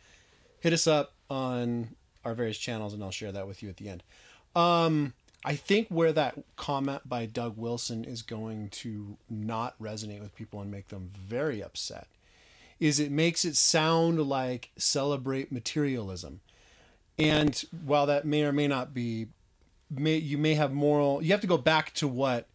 hit 0.61 0.73
us 0.73 0.87
up 0.87 1.15
on 1.31 1.91
our 2.25 2.35
various 2.35 2.59
channels, 2.59 2.95
and 2.95 3.03
I'll 3.03 3.11
share 3.11 3.33
that 3.33 3.47
with 3.47 3.63
you 3.63 3.69
at 3.69 3.77
the 3.77 3.89
end. 3.89 4.03
Um, 4.55 5.15
I 5.45 5.57
think 5.57 5.89
where 5.89 6.13
that 6.13 6.39
comment 6.57 7.09
by 7.09 7.27
Doug 7.27 7.57
Wilson 7.57 8.05
is 8.05 8.23
going 8.23 8.69
to 8.71 9.17
not 9.29 9.77
resonate 9.81 10.21
with 10.21 10.35
people 10.37 10.61
and 10.61 10.71
make 10.71 10.89
them 10.89 11.11
very 11.15 11.63
upset 11.63 12.07
is 12.79 12.99
it 12.99 13.13
makes 13.13 13.45
it 13.45 13.57
sound 13.57 14.21
like 14.21 14.71
celebrate 14.77 15.53
materialism. 15.53 16.41
And 17.19 17.63
while 17.85 18.07
that 18.07 18.25
may 18.25 18.43
or 18.45 18.53
may 18.53 18.67
not 18.69 18.95
be, 18.95 19.29
may 19.91 20.17
you 20.17 20.39
may 20.39 20.55
have 20.55 20.73
moral. 20.73 21.23
You 21.23 21.31
have 21.33 21.41
to 21.43 21.47
go 21.47 21.59
back 21.59 21.93
to 21.95 22.09
what 22.09 22.47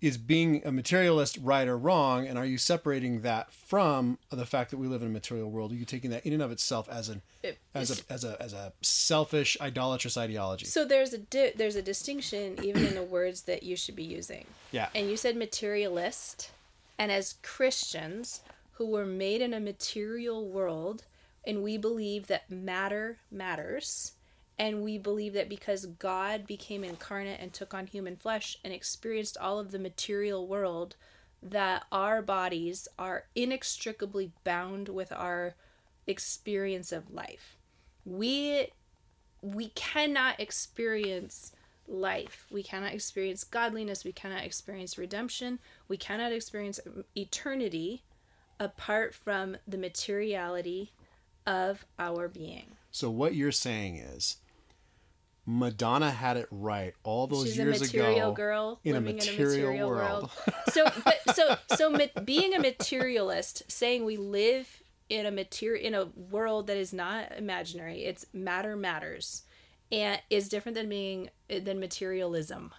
is 0.00 0.16
being 0.16 0.62
a 0.64 0.70
materialist 0.70 1.36
right 1.42 1.66
or 1.66 1.76
wrong, 1.76 2.24
and 2.24 2.38
are 2.38 2.46
you 2.46 2.56
separating 2.56 3.22
that 3.22 3.52
from 3.52 4.16
the 4.30 4.46
fact 4.46 4.70
that 4.70 4.76
we 4.76 4.86
live 4.86 5.02
in 5.02 5.08
a 5.08 5.10
material 5.10 5.50
world? 5.50 5.72
Are 5.72 5.74
you 5.74 5.84
taking 5.84 6.10
that 6.10 6.24
in 6.24 6.32
and 6.32 6.40
of 6.40 6.52
itself 6.52 6.88
as 6.88 7.08
an 7.08 7.20
It- 7.42 7.58
as 7.74 7.90
a 7.90 8.12
as 8.12 8.22
a 8.22 8.40
as 8.40 8.52
a 8.52 8.72
selfish 8.80 9.56
idolatrous 9.60 10.16
ideology? 10.16 10.66
so 10.66 10.84
there's 10.84 11.12
a 11.12 11.18
di- 11.18 11.50
there's 11.56 11.74
a 11.74 11.82
distinction 11.82 12.60
even 12.62 12.86
in 12.86 12.94
the 12.94 13.02
words 13.02 13.42
that 13.42 13.64
you 13.64 13.74
should 13.74 13.96
be 13.96 14.04
using 14.04 14.46
Yeah. 14.70 14.88
and 14.94 15.10
you 15.10 15.16
said 15.16 15.36
materialist 15.36 16.50
and 16.96 17.10
as 17.10 17.34
christians 17.42 18.40
who 18.74 18.86
were 18.86 19.04
made 19.06 19.40
in 19.42 19.52
a 19.52 19.58
material 19.60 20.46
world 20.46 21.02
and 21.48 21.62
we 21.62 21.76
believe 21.76 22.28
that 22.28 22.50
matter 22.50 23.18
matters 23.30 24.12
and 24.58 24.82
we 24.82 24.98
believe 24.98 25.32
that 25.32 25.48
because 25.48 25.86
god 25.86 26.46
became 26.46 26.84
incarnate 26.84 27.40
and 27.40 27.52
took 27.52 27.74
on 27.74 27.86
human 27.86 28.16
flesh 28.16 28.56
and 28.62 28.72
experienced 28.72 29.36
all 29.38 29.58
of 29.58 29.72
the 29.72 29.78
material 29.78 30.46
world 30.46 30.94
that 31.42 31.84
our 31.90 32.22
bodies 32.22 32.86
are 32.98 33.24
inextricably 33.34 34.30
bound 34.44 34.88
with 34.88 35.10
our 35.12 35.54
experience 36.06 36.92
of 36.92 37.10
life 37.10 37.56
we 38.04 38.68
we 39.42 39.68
cannot 39.68 40.40
experience 40.40 41.52
life. 41.86 42.46
We 42.50 42.62
cannot 42.62 42.92
experience 42.92 43.44
godliness. 43.44 44.04
We 44.04 44.12
cannot 44.12 44.44
experience 44.44 44.98
redemption. 44.98 45.58
We 45.88 45.96
cannot 45.96 46.32
experience 46.32 46.80
eternity 47.16 48.02
apart 48.60 49.14
from 49.14 49.56
the 49.66 49.78
materiality 49.78 50.92
of 51.48 51.86
our 51.98 52.28
being. 52.28 52.76
So 52.90 53.10
what 53.10 53.34
you're 53.34 53.52
saying 53.52 53.96
is 53.96 54.36
Madonna 55.46 56.10
had 56.10 56.36
it 56.36 56.46
right 56.50 56.92
all 57.04 57.26
those 57.26 57.46
She's 57.46 57.58
a 57.58 57.62
years 57.62 57.80
material 57.80 58.32
ago 58.32 58.32
girl 58.34 58.80
in 58.84 58.94
a 58.96 59.00
material, 59.00 59.32
in 59.32 59.38
a 59.38 59.62
material 59.62 59.88
world. 59.88 60.30
world. 60.46 60.54
So, 60.72 60.84
but 61.04 61.34
so 61.34 61.56
so 61.74 61.90
ma- 61.90 62.22
being 62.22 62.54
a 62.54 62.60
materialist, 62.60 63.62
saying 63.66 64.04
we 64.04 64.18
live 64.18 64.82
in 65.08 65.24
a 65.24 65.30
material 65.30 65.86
in 65.86 65.94
a 65.94 66.04
world 66.30 66.66
that 66.66 66.76
is 66.76 66.92
not 66.92 67.32
imaginary, 67.38 68.04
it's 68.04 68.26
matter 68.34 68.76
matters, 68.76 69.44
and 69.90 70.20
is 70.28 70.50
different 70.50 70.76
than 70.76 70.90
being 70.90 71.30
than 71.48 71.80
materialism. 71.80 72.74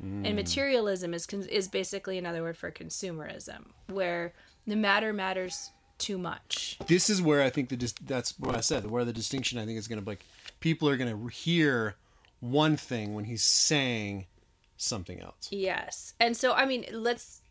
Hmm. 0.00 0.24
And 0.24 0.36
materialism 0.36 1.12
is 1.12 1.26
con- 1.26 1.48
is 1.48 1.66
basically 1.66 2.18
another 2.18 2.42
word 2.42 2.56
for 2.56 2.70
consumerism, 2.70 3.72
where 3.88 4.32
the 4.64 4.76
matter 4.76 5.12
matters 5.12 5.72
too 6.00 6.18
much. 6.18 6.78
this 6.86 7.08
is 7.08 7.22
where 7.22 7.42
I 7.42 7.50
think 7.50 7.68
the 7.68 7.92
that's 8.04 8.38
what 8.38 8.56
I 8.56 8.60
said. 8.60 8.90
Where 8.90 9.04
the 9.04 9.12
distinction 9.12 9.58
I 9.58 9.66
think 9.66 9.78
is 9.78 9.86
going 9.86 9.98
to 9.98 10.04
be 10.04 10.12
like 10.12 10.24
people 10.60 10.88
are 10.88 10.96
going 10.96 11.10
to 11.10 11.28
hear 11.28 11.96
one 12.40 12.76
thing 12.76 13.14
when 13.14 13.24
he's 13.24 13.44
saying 13.44 14.26
something 14.76 15.20
else. 15.20 15.48
Yes. 15.50 16.14
And 16.18 16.36
so, 16.36 16.52
I 16.52 16.66
mean, 16.66 16.86
let's, 16.92 17.42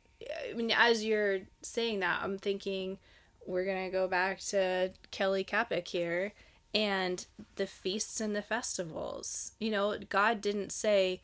I 0.50 0.54
mean, 0.54 0.72
as 0.76 1.06
you're 1.06 1.42
saying 1.62 2.00
that, 2.00 2.22
I'm 2.24 2.38
thinking 2.38 2.98
we're 3.46 3.66
going 3.66 3.86
to 3.86 3.92
go 3.92 4.08
back 4.08 4.40
to 4.40 4.92
Kelly 5.12 5.44
Kapic 5.44 5.88
here 5.88 6.34
and 6.74 7.26
the 7.56 7.68
feasts 7.68 8.20
and 8.20 8.36
the 8.36 8.42
festivals. 8.42 9.54
You 9.60 9.72
know, 9.72 9.98
God 10.10 10.42
didn't 10.42 10.72
say, 10.72 11.22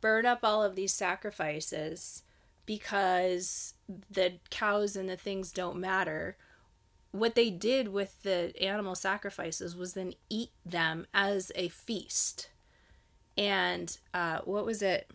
burn 0.00 0.26
up 0.26 0.40
all 0.42 0.62
of 0.62 0.76
these 0.76 0.92
sacrifices 0.92 2.22
because 2.66 3.74
the 4.10 4.34
cows 4.50 4.96
and 4.96 5.08
the 5.08 5.16
things 5.16 5.52
don't 5.52 5.78
matter. 5.78 6.36
What 7.10 7.34
they 7.34 7.50
did 7.50 7.88
with 7.88 8.22
the 8.22 8.54
animal 8.60 8.94
sacrifices 8.94 9.76
was 9.76 9.94
then 9.94 10.14
eat 10.30 10.50
them 10.64 11.06
as 11.12 11.52
a 11.54 11.68
feast. 11.68 12.48
And 13.36 13.96
uh, 14.14 14.40
what 14.44 14.64
was 14.64 14.82
it? 14.82 15.10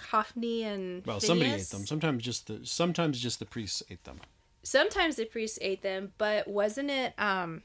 Hophni 0.00 0.64
and 0.64 1.04
Well, 1.06 1.20
somebody 1.20 1.52
ate 1.52 1.68
them. 1.68 1.86
Sometimes 1.86 2.22
just 2.22 2.46
the 2.46 2.60
sometimes 2.64 3.20
just 3.20 3.38
the 3.38 3.46
priests 3.46 3.82
ate 3.90 4.04
them. 4.04 4.20
Sometimes 4.62 5.16
the 5.16 5.24
priests 5.24 5.58
ate 5.60 5.82
them, 5.82 6.12
but 6.18 6.48
wasn't 6.48 6.90
it 6.90 7.14
um 7.18 7.62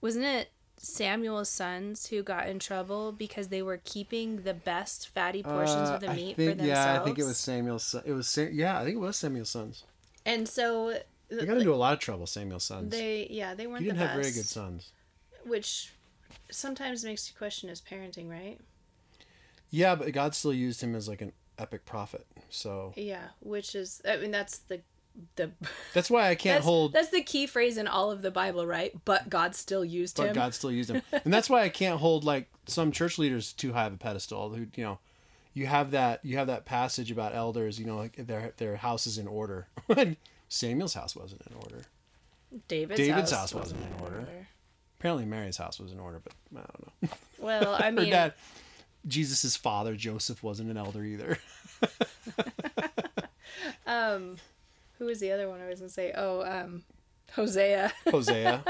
wasn't 0.00 0.24
it 0.24 0.50
Samuel's 0.84 1.48
sons 1.48 2.06
who 2.08 2.22
got 2.22 2.48
in 2.48 2.58
trouble 2.58 3.10
because 3.12 3.48
they 3.48 3.62
were 3.62 3.80
keeping 3.84 4.42
the 4.42 4.54
best 4.54 5.08
fatty 5.08 5.42
portions 5.42 5.88
of 5.90 6.00
the 6.00 6.10
Uh, 6.10 6.14
meat 6.14 6.36
think- 6.36 6.50
for 6.50 6.56
themselves? 6.56 6.68
Yeah, 6.68 7.00
I 7.00 7.04
think 7.04 7.18
it 7.18 7.24
was 7.24 7.38
Samuel's. 7.38 7.84
son- 7.84 8.02
It 8.04 8.12
was 8.12 8.28
Sa- 8.28 8.42
yeah, 8.42 8.78
I 8.80 8.84
think 8.84 8.96
it 8.96 9.00
was 9.00 9.16
Samuel's 9.16 9.50
sons. 9.50 9.84
And 10.26 10.48
so 10.48 11.00
They 11.28 11.46
got 11.46 11.56
into 11.58 11.72
a 11.72 11.76
lot 11.76 11.94
of 11.94 11.98
trouble. 12.00 12.26
Samuel's 12.26 12.64
sons. 12.64 12.90
they 12.90 13.26
yeah, 13.30 13.54
they 13.54 13.66
weren't 13.66 13.80
he 13.80 13.86
didn't 13.86 13.98
the 13.98 14.06
have 14.06 14.16
best. 14.16 14.28
very 14.30 14.34
good 14.34 14.48
sons. 14.48 14.90
which 15.44 15.92
sometimes 16.50 17.04
makes 17.04 17.28
you 17.30 17.36
question 17.36 17.68
his 17.68 17.80
parenting, 17.80 18.30
right? 18.30 18.58
Yeah, 19.70 19.94
but 19.94 20.12
God 20.12 20.34
still 20.34 20.52
used 20.54 20.80
him 20.82 20.94
as 20.94 21.08
like 21.08 21.20
an 21.20 21.32
epic 21.58 21.84
prophet. 21.84 22.26
So 22.50 22.92
Yeah, 22.96 23.28
which 23.40 23.74
is 23.74 24.00
I 24.06 24.16
mean 24.18 24.30
that's 24.30 24.58
the 24.58 24.80
the 25.36 25.50
that's 25.92 26.10
why 26.10 26.28
I 26.28 26.34
can't 26.34 26.56
that's, 26.56 26.66
hold. 26.66 26.92
that's 26.92 27.10
the 27.10 27.22
key 27.22 27.46
phrase 27.46 27.78
in 27.78 27.86
all 27.86 28.10
of 28.10 28.22
the 28.22 28.30
Bible, 28.30 28.66
right? 28.66 28.92
But 29.04 29.28
God 29.28 29.54
still 29.54 29.84
used 29.84 30.16
but 30.16 30.28
him. 30.28 30.34
God 30.34 30.54
still 30.54 30.72
used 30.72 30.90
him, 30.90 31.02
and 31.24 31.32
that's 31.32 31.48
why 31.48 31.62
I 31.62 31.68
can't 31.68 32.00
hold 32.00 32.24
like 32.24 32.48
some 32.66 32.90
church 32.92 33.18
leaders 33.18 33.52
too 33.52 33.72
high 33.72 33.86
of 33.86 33.92
a 33.94 33.96
pedestal. 33.96 34.50
Who 34.50 34.66
you 34.74 34.84
know, 34.84 34.98
you 35.52 35.66
have 35.66 35.92
that 35.92 36.24
you 36.24 36.36
have 36.38 36.48
that 36.48 36.64
passage 36.64 37.10
about 37.10 37.34
elders. 37.34 37.78
You 37.78 37.86
know, 37.86 37.96
like 37.96 38.16
their 38.16 38.52
their 38.56 38.76
house 38.76 39.06
is 39.06 39.18
in 39.18 39.26
order. 39.26 39.68
Samuel's 40.48 40.94
house 40.94 41.16
wasn't 41.16 41.42
in 41.48 41.56
order. 41.56 41.84
David's, 42.68 43.00
David's 43.00 43.30
house, 43.30 43.52
house 43.52 43.54
wasn't 43.54 43.80
in 43.82 44.02
order. 44.02 44.26
Apparently, 44.98 45.24
Mary's 45.24 45.56
house 45.56 45.80
was 45.80 45.92
in 45.92 45.98
order, 45.98 46.20
but 46.22 46.32
I 46.56 46.60
don't 46.60 47.02
know. 47.02 47.08
Well, 47.38 47.76
I 47.78 47.90
mean, 47.92 48.10
dad, 48.10 48.34
Jesus' 49.06 49.56
father, 49.56 49.96
Joseph, 49.96 50.42
wasn't 50.42 50.70
an 50.70 50.76
elder 50.76 51.04
either. 51.04 51.38
Um, 53.86 54.36
who 55.04 55.08
was 55.10 55.20
the 55.20 55.32
other 55.32 55.50
one 55.50 55.60
I 55.60 55.68
was 55.68 55.80
gonna 55.80 55.90
say? 55.90 56.12
Oh, 56.16 56.42
um, 56.42 56.82
Hosea. 57.32 57.92
Hosea. 58.10 58.64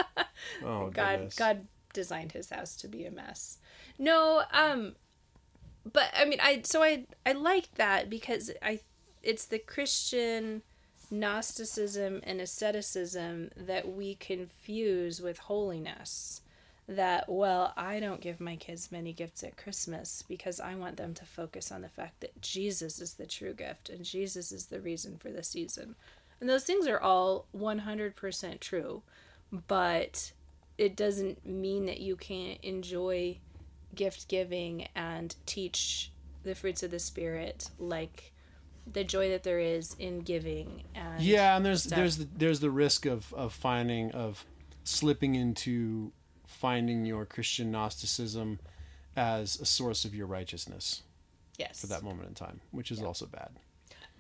Oh, 0.65 0.91
God 0.91 0.93
goodness. 0.95 1.35
God 1.37 1.67
designed 1.93 2.33
his 2.33 2.51
house 2.51 2.75
to 2.77 2.89
be 2.89 3.05
a 3.05 3.11
mess. 3.11 3.59
No, 3.99 4.43
um 4.53 4.97
but 5.91 6.11
I 6.13 6.25
mean 6.25 6.41
I 6.43 6.63
so 6.65 6.83
I 6.83 7.05
I 7.25 7.33
like 7.33 7.73
that 7.77 8.11
because 8.11 8.51
I 8.61 8.81
it's 9.23 9.47
the 9.47 9.61
Christian 9.61 10.63
Gnosticism 11.11 12.21
and 12.25 12.41
asceticism 12.41 13.51
that 13.57 13.93
we 13.93 14.17
confuse 14.17 15.21
with 15.21 15.39
holiness. 15.39 16.41
That 16.89 17.29
well, 17.29 17.73
I 17.77 18.01
don't 18.01 18.21
give 18.21 18.41
my 18.41 18.57
kids 18.57 18.91
many 18.91 19.13
gifts 19.13 19.45
at 19.45 19.57
Christmas 19.57 20.25
because 20.27 20.59
I 20.59 20.75
want 20.75 20.97
them 20.97 21.15
to 21.15 21.25
focus 21.25 21.71
on 21.71 21.83
the 21.83 21.89
fact 21.89 22.21
that 22.21 22.43
Jesus 22.43 23.01
is 23.01 23.15
the 23.15 23.25
true 23.27 23.55
gift 23.55 23.89
and 23.89 24.05
Jesus 24.05 24.51
is 24.53 24.67
the 24.67 24.81
reason 24.81 25.17
for 25.17 25.31
the 25.31 25.45
season. 25.45 25.95
And 26.41 26.49
those 26.49 26.65
things 26.65 26.87
are 26.87 27.01
all 27.01 27.47
100% 27.57 28.61
true 28.61 29.03
but 29.67 30.33
it 30.77 30.97
doesn't 30.97 31.47
mean 31.47 31.87
that 31.87 32.01
you 32.01 32.17
can't 32.17 32.59
enjoy 32.63 33.39
gift 33.95 34.29
giving 34.29 34.89
and 34.95 35.37
teach 35.47 36.11
the 36.43 36.55
fruits 36.55 36.83
of 36.83 36.91
the 36.91 36.99
spirit 36.99 37.71
like 37.79 38.33
the 38.93 39.05
joy 39.05 39.31
that 39.31 39.45
there 39.45 39.61
is 39.61 39.95
in 39.99 40.19
giving 40.19 40.83
and 40.95 41.23
yeah 41.23 41.57
and 41.57 41.65
there's 41.65 41.85
stuff. 41.85 41.97
there's 41.97 42.19
the, 42.19 42.29
there's 42.37 42.61
the 42.61 42.71
risk 42.71 43.07
of 43.07 43.33
of 43.35 43.53
finding 43.53 44.11
of 44.11 44.45
slipping 44.83 45.37
into 45.37 46.13
finding 46.47 47.07
your 47.07 47.25
christian 47.25 47.71
gnosticism 47.71 48.59
as 49.17 49.59
a 49.61 49.65
source 49.65 50.05
of 50.05 50.15
your 50.15 50.27
righteousness 50.27 51.03
yes. 51.57 51.81
for 51.81 51.87
that 51.87 52.03
moment 52.03 52.29
in 52.29 52.35
time 52.35 52.61
which 52.73 52.91
is 52.91 53.01
also 53.01 53.27
bad 53.27 53.51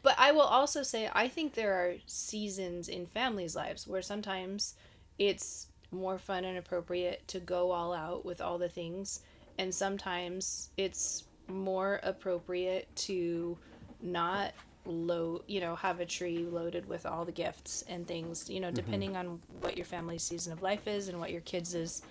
But 0.04 0.16
I 0.18 0.32
will 0.32 0.42
also 0.42 0.84
say 0.84 1.10
I 1.12 1.26
think 1.28 1.54
there 1.54 1.72
are 1.72 1.94
seasons 2.06 2.88
in 2.88 3.06
families' 3.06 3.56
lives 3.56 3.88
where 3.88 4.02
sometimes 4.02 4.74
it's 5.18 5.68
more 5.90 6.18
fun 6.18 6.44
and 6.44 6.58
appropriate 6.58 7.26
to 7.28 7.40
go 7.40 7.70
all 7.70 7.94
out 7.94 8.24
with 8.24 8.40
all 8.40 8.58
the 8.58 8.68
things 8.68 9.20
and 9.58 9.74
sometimes 9.74 10.68
it's 10.76 11.24
more 11.48 12.00
appropriate 12.02 12.88
to 12.96 13.56
not 14.02 14.52
load 14.86 15.42
you 15.46 15.60
know 15.60 15.76
have 15.76 16.00
a 16.00 16.04
tree 16.04 16.38
loaded 16.38 16.86
with 16.88 17.06
all 17.06 17.24
the 17.24 17.32
gifts 17.32 17.84
and 17.88 18.06
things 18.06 18.50
you 18.50 18.60
know 18.60 18.66
mm-hmm. 18.66 18.74
depending 18.74 19.16
on 19.16 19.40
what 19.60 19.76
your 19.76 19.86
family's 19.86 20.22
season 20.22 20.52
of 20.52 20.62
life 20.62 20.86
is 20.88 21.08
and 21.08 21.18
what 21.20 21.30
your 21.30 21.40
kids' 21.42 22.02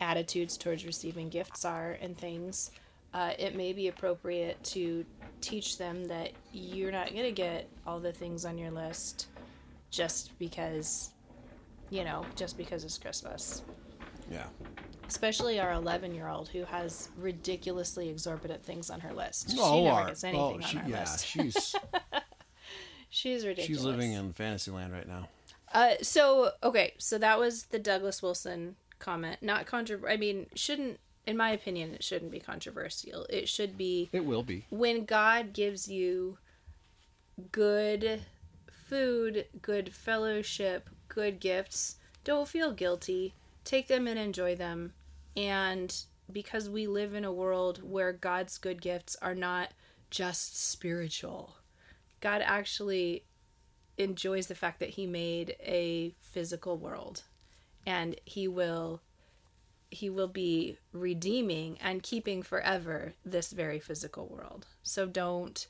attitudes 0.00 0.56
towards 0.56 0.84
receiving 0.84 1.28
gifts 1.28 1.64
are 1.64 1.96
and 2.02 2.16
things 2.16 2.70
uh, 3.14 3.32
it 3.38 3.54
may 3.54 3.72
be 3.72 3.88
appropriate 3.88 4.62
to 4.64 5.04
teach 5.40 5.78
them 5.78 6.06
that 6.06 6.32
you're 6.52 6.92
not 6.92 7.12
going 7.12 7.24
to 7.24 7.32
get 7.32 7.68
all 7.86 8.00
the 8.00 8.12
things 8.12 8.44
on 8.44 8.56
your 8.58 8.70
list 8.70 9.26
just 9.90 10.38
because 10.38 11.10
you 11.90 12.04
know 12.04 12.24
just 12.36 12.56
because 12.56 12.84
it's 12.84 12.98
christmas. 12.98 13.62
Yeah. 14.30 14.46
Especially 15.08 15.60
our 15.60 15.72
11 15.72 16.14
year 16.14 16.28
old 16.28 16.48
who 16.48 16.64
has 16.64 17.10
ridiculously 17.18 18.08
exorbitant 18.08 18.64
things 18.64 18.88
on 18.88 19.00
her 19.00 19.12
list. 19.12 19.50
She 19.50 19.58
oh, 19.60 19.84
never 19.84 19.96
our- 19.96 20.06
gets 20.06 20.24
anything 20.24 20.40
oh, 20.40 20.54
on 20.54 20.60
she, 20.60 20.76
her 20.78 20.88
yeah 20.88 21.00
list. 21.00 21.26
she's 21.26 21.74
she's 23.10 23.46
ridiculous. 23.46 23.80
She's 23.80 23.84
living 23.84 24.12
in 24.12 24.32
fantasy 24.32 24.70
land 24.70 24.92
right 24.92 25.06
now. 25.06 25.28
Uh, 25.74 25.94
so 26.02 26.50
okay, 26.62 26.94
so 26.98 27.18
that 27.18 27.38
was 27.38 27.64
the 27.64 27.78
Douglas 27.78 28.22
Wilson 28.22 28.76
comment. 28.98 29.42
Not 29.42 29.66
controversial. 29.66 30.12
I 30.12 30.16
mean, 30.16 30.46
shouldn't, 30.54 31.00
in 31.26 31.36
my 31.36 31.50
opinion, 31.50 31.94
it 31.94 32.04
shouldn't 32.04 32.30
be 32.30 32.40
controversial. 32.40 33.26
It 33.30 33.48
should 33.48 33.76
be 33.76 34.10
it 34.12 34.24
will 34.24 34.42
be 34.42 34.66
when 34.70 35.04
God 35.04 35.52
gives 35.52 35.88
you 35.88 36.38
good 37.50 38.22
food, 38.70 39.46
good 39.60 39.94
fellowship, 39.94 40.90
good 41.08 41.40
gifts. 41.40 41.96
Don't 42.24 42.48
feel 42.48 42.72
guilty. 42.72 43.34
Take 43.64 43.88
them 43.88 44.06
and 44.06 44.18
enjoy 44.18 44.56
them. 44.56 44.92
And 45.36 45.94
because 46.30 46.68
we 46.68 46.86
live 46.86 47.14
in 47.14 47.24
a 47.24 47.32
world 47.32 47.82
where 47.82 48.12
God's 48.12 48.58
good 48.58 48.80
gifts 48.80 49.16
are 49.22 49.34
not 49.34 49.70
just 50.10 50.60
spiritual, 50.60 51.56
God 52.20 52.42
actually 52.44 53.24
enjoys 53.98 54.46
the 54.46 54.54
fact 54.54 54.80
that 54.80 54.90
he 54.90 55.06
made 55.06 55.56
a 55.60 56.14
physical 56.20 56.76
world 56.76 57.22
and 57.86 58.16
he 58.24 58.48
will 58.48 59.00
he 59.92 60.08
will 60.10 60.28
be 60.28 60.78
redeeming 60.92 61.78
and 61.80 62.02
keeping 62.02 62.42
forever 62.42 63.14
this 63.24 63.52
very 63.52 63.78
physical 63.78 64.26
world 64.26 64.66
so 64.82 65.06
don't 65.06 65.66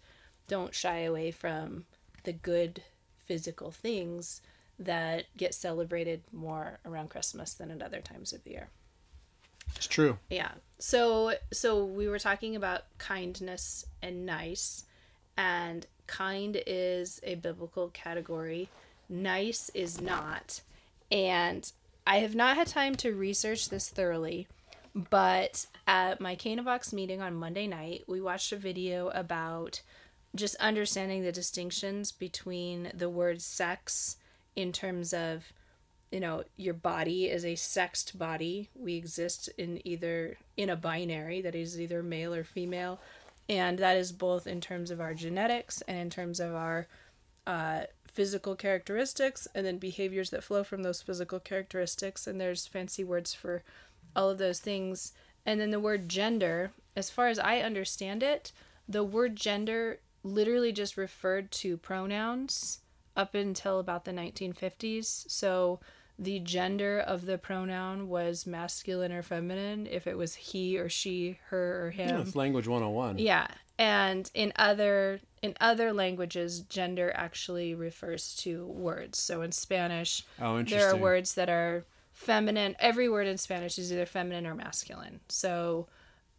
don't 0.49 0.75
shy 0.75 1.01
away 1.01 1.31
from 1.31 1.85
the 2.25 2.33
good 2.33 2.83
physical 3.19 3.71
things 3.71 4.41
that 4.79 5.25
get 5.37 5.55
celebrated 5.55 6.23
more 6.33 6.79
around 6.85 7.11
christmas 7.11 7.55
than 7.55 7.71
at 7.71 7.83
other 7.83 8.01
times 8.01 8.33
of 8.33 8.43
the 8.45 8.51
year 8.51 8.69
it's 9.77 9.87
true 9.87 10.19
yeah. 10.31 10.53
So 10.79 11.35
so 11.53 11.85
we 11.85 12.09
were 12.09 12.19
talking 12.19 12.57
about 12.57 12.83
kindness 12.99 13.87
and 14.03 14.27
nice 14.27 14.85
and 15.37 15.87
kind 16.07 16.61
is 16.67 17.21
a 17.23 17.37
biblical 17.37 17.89
category. 17.89 18.69
Nice 19.09 19.71
is 19.75 20.01
not. 20.01 20.61
And 21.11 21.71
I 22.07 22.19
have 22.19 22.35
not 22.35 22.57
had 22.57 22.67
time 22.67 22.95
to 22.97 23.15
research 23.15 23.69
this 23.69 23.89
thoroughly, 23.89 24.49
but 24.95 25.67
at 25.87 26.21
my 26.21 26.35
Canavox 26.35 26.93
meeting 26.93 27.21
on 27.21 27.35
Monday 27.35 27.67
night, 27.67 28.05
we 28.07 28.21
watched 28.21 28.53
a 28.53 28.57
video 28.57 29.09
about 29.11 29.83
just 30.35 30.57
understanding 30.57 31.23
the 31.23 31.33
distinctions 31.33 32.11
between 32.11 32.91
the 32.95 33.11
word 33.11 33.41
sex 33.41 34.17
in 34.57 34.73
terms 34.73 35.13
of 35.13 35.53
you 36.11 36.21
know 36.21 36.45
your 36.57 36.75
body 36.75 37.27
is 37.31 37.45
a 37.45 37.55
sexed 37.55 38.19
body. 38.19 38.69
We 38.75 38.97
exist 38.97 39.49
in 39.57 39.87
either 39.87 40.37
in 40.57 40.69
a 40.69 40.77
binary 40.77 41.41
that 41.43 41.55
is 41.55 41.81
either 41.81 42.03
male 42.03 42.35
or 42.35 42.45
female 42.45 43.01
and 43.49 43.79
that 43.79 43.97
is 43.97 44.13
both 44.13 44.47
in 44.47 44.61
terms 44.61 44.91
of 44.91 45.01
our 45.01 45.15
genetics 45.15 45.83
and 45.83 45.99
in 45.99 46.11
terms 46.11 46.41
of 46.41 46.55
our 46.55 46.87
uh, 47.47 47.83
physical 48.13 48.55
characteristics 48.55 49.49
and 49.55 49.67
then 49.67 49.79
behaviors 49.79 50.31
that 50.31 50.45
flow 50.45 50.63
from 50.65 50.83
those 50.83 51.03
physical 51.03 51.41
characteristics. 51.41 52.27
And 52.27 52.41
there's 52.41 52.67
fancy 52.67 53.05
words 53.05 53.35
for 53.35 53.63
all 54.15 54.31
of 54.31 54.39
those 54.39 54.61
things. 54.61 55.13
And 55.45 55.61
then 55.61 55.71
the 55.71 55.81
word 55.81 56.09
gender 56.09 56.73
as 56.97 57.11
far 57.11 57.29
as 57.29 57.39
i 57.39 57.59
understand 57.59 58.23
it 58.23 58.53
the 58.89 59.05
word 59.05 59.37
gender 59.37 59.99
literally 60.23 60.73
just 60.73 60.97
referred 60.97 61.51
to 61.51 61.77
pronouns 61.77 62.81
up 63.17 63.35
until 63.35 63.79
about 63.79 64.05
the 64.05 64.13
1950s 64.13 65.31
so 65.31 65.81
the 66.19 66.39
gender 66.41 66.99
of 67.01 67.27
the 67.27 67.39
pronoun 67.39 68.09
was 68.09 68.47
masculine 68.47 69.13
or 69.13 69.23
feminine 69.23 69.87
if 69.91 70.07
it 70.07 70.17
was 70.17 70.35
he 70.35 70.79
or 70.79 70.89
she 70.89 71.39
her 71.47 71.87
or 71.87 71.91
him. 71.91 72.21
It's 72.21 72.37
language 72.37 72.69
101 72.69 73.19
yeah, 73.19 73.49
and 73.79 74.31
in 74.35 74.53
other 74.55 75.21
in 75.43 75.55
other 75.61 75.93
languages, 75.93 76.61
gender 76.61 77.13
actually 77.15 77.75
refers 77.75 78.35
to 78.37 78.65
words. 78.67 79.19
So 79.19 79.43
in 79.43 79.53
Spanish, 79.53 80.25
oh 80.41 80.63
there 80.63 80.89
are 80.89 80.97
words 80.97 81.35
that 81.35 81.49
are 81.51 81.85
feminine. 82.13 82.77
Every 82.79 83.09
word 83.09 83.27
in 83.27 83.39
Spanish 83.39 83.79
is 83.79 83.93
either 83.93 84.07
feminine 84.07 84.47
or 84.47 84.55
masculine. 84.55 85.21
So 85.29 85.89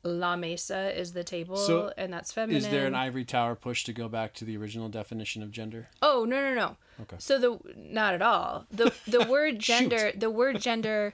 la 0.04 0.36
mesa 0.36 0.98
is 0.98 1.14
the 1.14 1.24
table, 1.24 1.56
So, 1.58 1.92
and 1.98 2.12
that's 2.12 2.32
feminine. 2.32 2.62
is 2.62 2.68
there 2.70 2.86
an 2.88 2.96
ivory 2.96 3.24
tower 3.26 3.56
push 3.56 3.84
to 3.86 3.94
go 3.94 4.08
back 4.10 4.34
to 4.36 4.46
the 4.46 4.58
original 4.58 4.90
definition 4.90 5.42
of 5.44 5.50
gender 5.52 5.88
Oh 6.02 6.26
no 6.26 6.42
no 6.42 6.54
no. 6.54 6.78
Okay. 7.02 7.16
So 7.20 7.38
the 7.40 7.60
not 7.76 8.14
at 8.14 8.22
all. 8.22 8.66
The 8.72 8.94
the 9.08 9.26
word 9.30 9.60
gender 9.60 10.12
the 10.16 10.30
word 10.30 10.60
gender 10.62 11.14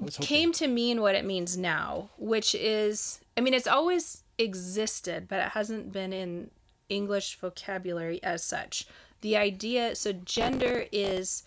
I 0.00 0.04
was 0.04 0.16
hoping- 0.16 0.26
came 0.26 0.52
to 0.54 0.66
mean 0.66 1.00
what 1.02 1.14
it 1.14 1.24
means 1.24 1.56
now, 1.56 2.10
which 2.18 2.54
is 2.54 3.20
I 3.36 3.40
mean 3.42 3.54
it's 3.54 3.66
always 3.68 4.22
existed, 4.38 5.28
but 5.28 5.38
it 5.40 5.48
hasn't 5.50 5.92
been 5.92 6.12
in 6.12 6.50
English 6.90 7.36
vocabulary 7.36 8.22
as 8.22 8.44
such. 8.44 8.86
The 9.22 9.36
idea 9.36 9.94
so 9.96 10.12
gender 10.12 10.86
is 10.92 11.42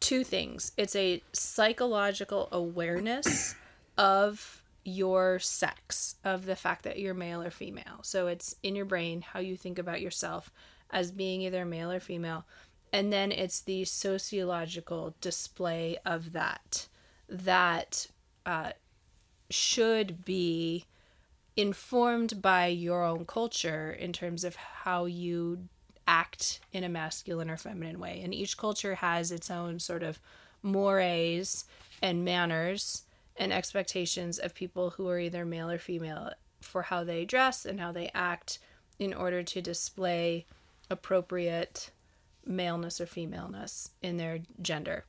two 0.00 0.24
things. 0.24 0.72
It's 0.76 0.96
a 0.96 1.22
psychological 1.32 2.48
awareness 2.50 3.54
of 3.96 4.62
your 4.84 5.38
sex, 5.38 6.16
of 6.24 6.46
the 6.46 6.56
fact 6.56 6.84
that 6.84 6.98
you're 6.98 7.14
male 7.14 7.42
or 7.42 7.50
female. 7.50 8.00
So 8.02 8.26
it's 8.26 8.56
in 8.62 8.74
your 8.74 8.86
brain 8.86 9.20
how 9.20 9.40
you 9.40 9.56
think 9.56 9.78
about 9.78 10.00
yourself 10.00 10.50
as 10.90 11.12
being 11.12 11.42
either 11.42 11.64
male 11.64 11.92
or 11.92 12.00
female. 12.00 12.46
And 12.92 13.12
then 13.12 13.30
it's 13.30 13.60
the 13.60 13.84
sociological 13.84 15.14
display 15.20 15.98
of 16.04 16.32
that 16.32 16.88
that 17.28 18.08
uh, 18.44 18.72
should 19.48 20.24
be 20.24 20.86
informed 21.60 22.40
by 22.40 22.66
your 22.66 23.04
own 23.04 23.26
culture 23.26 23.90
in 23.90 24.12
terms 24.12 24.44
of 24.44 24.56
how 24.56 25.04
you 25.04 25.68
act 26.08 26.60
in 26.72 26.82
a 26.82 26.88
masculine 26.88 27.50
or 27.50 27.56
feminine 27.56 28.00
way. 28.00 28.20
And 28.24 28.34
each 28.34 28.56
culture 28.56 28.96
has 28.96 29.30
its 29.30 29.50
own 29.50 29.78
sort 29.78 30.02
of 30.02 30.18
mores 30.62 31.66
and 32.02 32.24
manners 32.24 33.02
and 33.36 33.52
expectations 33.52 34.38
of 34.38 34.54
people 34.54 34.90
who 34.90 35.08
are 35.08 35.18
either 35.18 35.44
male 35.44 35.70
or 35.70 35.78
female 35.78 36.32
for 36.60 36.82
how 36.82 37.04
they 37.04 37.24
dress 37.24 37.66
and 37.66 37.78
how 37.78 37.92
they 37.92 38.10
act 38.14 38.58
in 38.98 39.12
order 39.12 39.42
to 39.42 39.62
display 39.62 40.46
appropriate 40.90 41.90
maleness 42.44 43.00
or 43.00 43.06
femaleness 43.06 43.90
in 44.02 44.16
their 44.16 44.40
gender. 44.60 45.04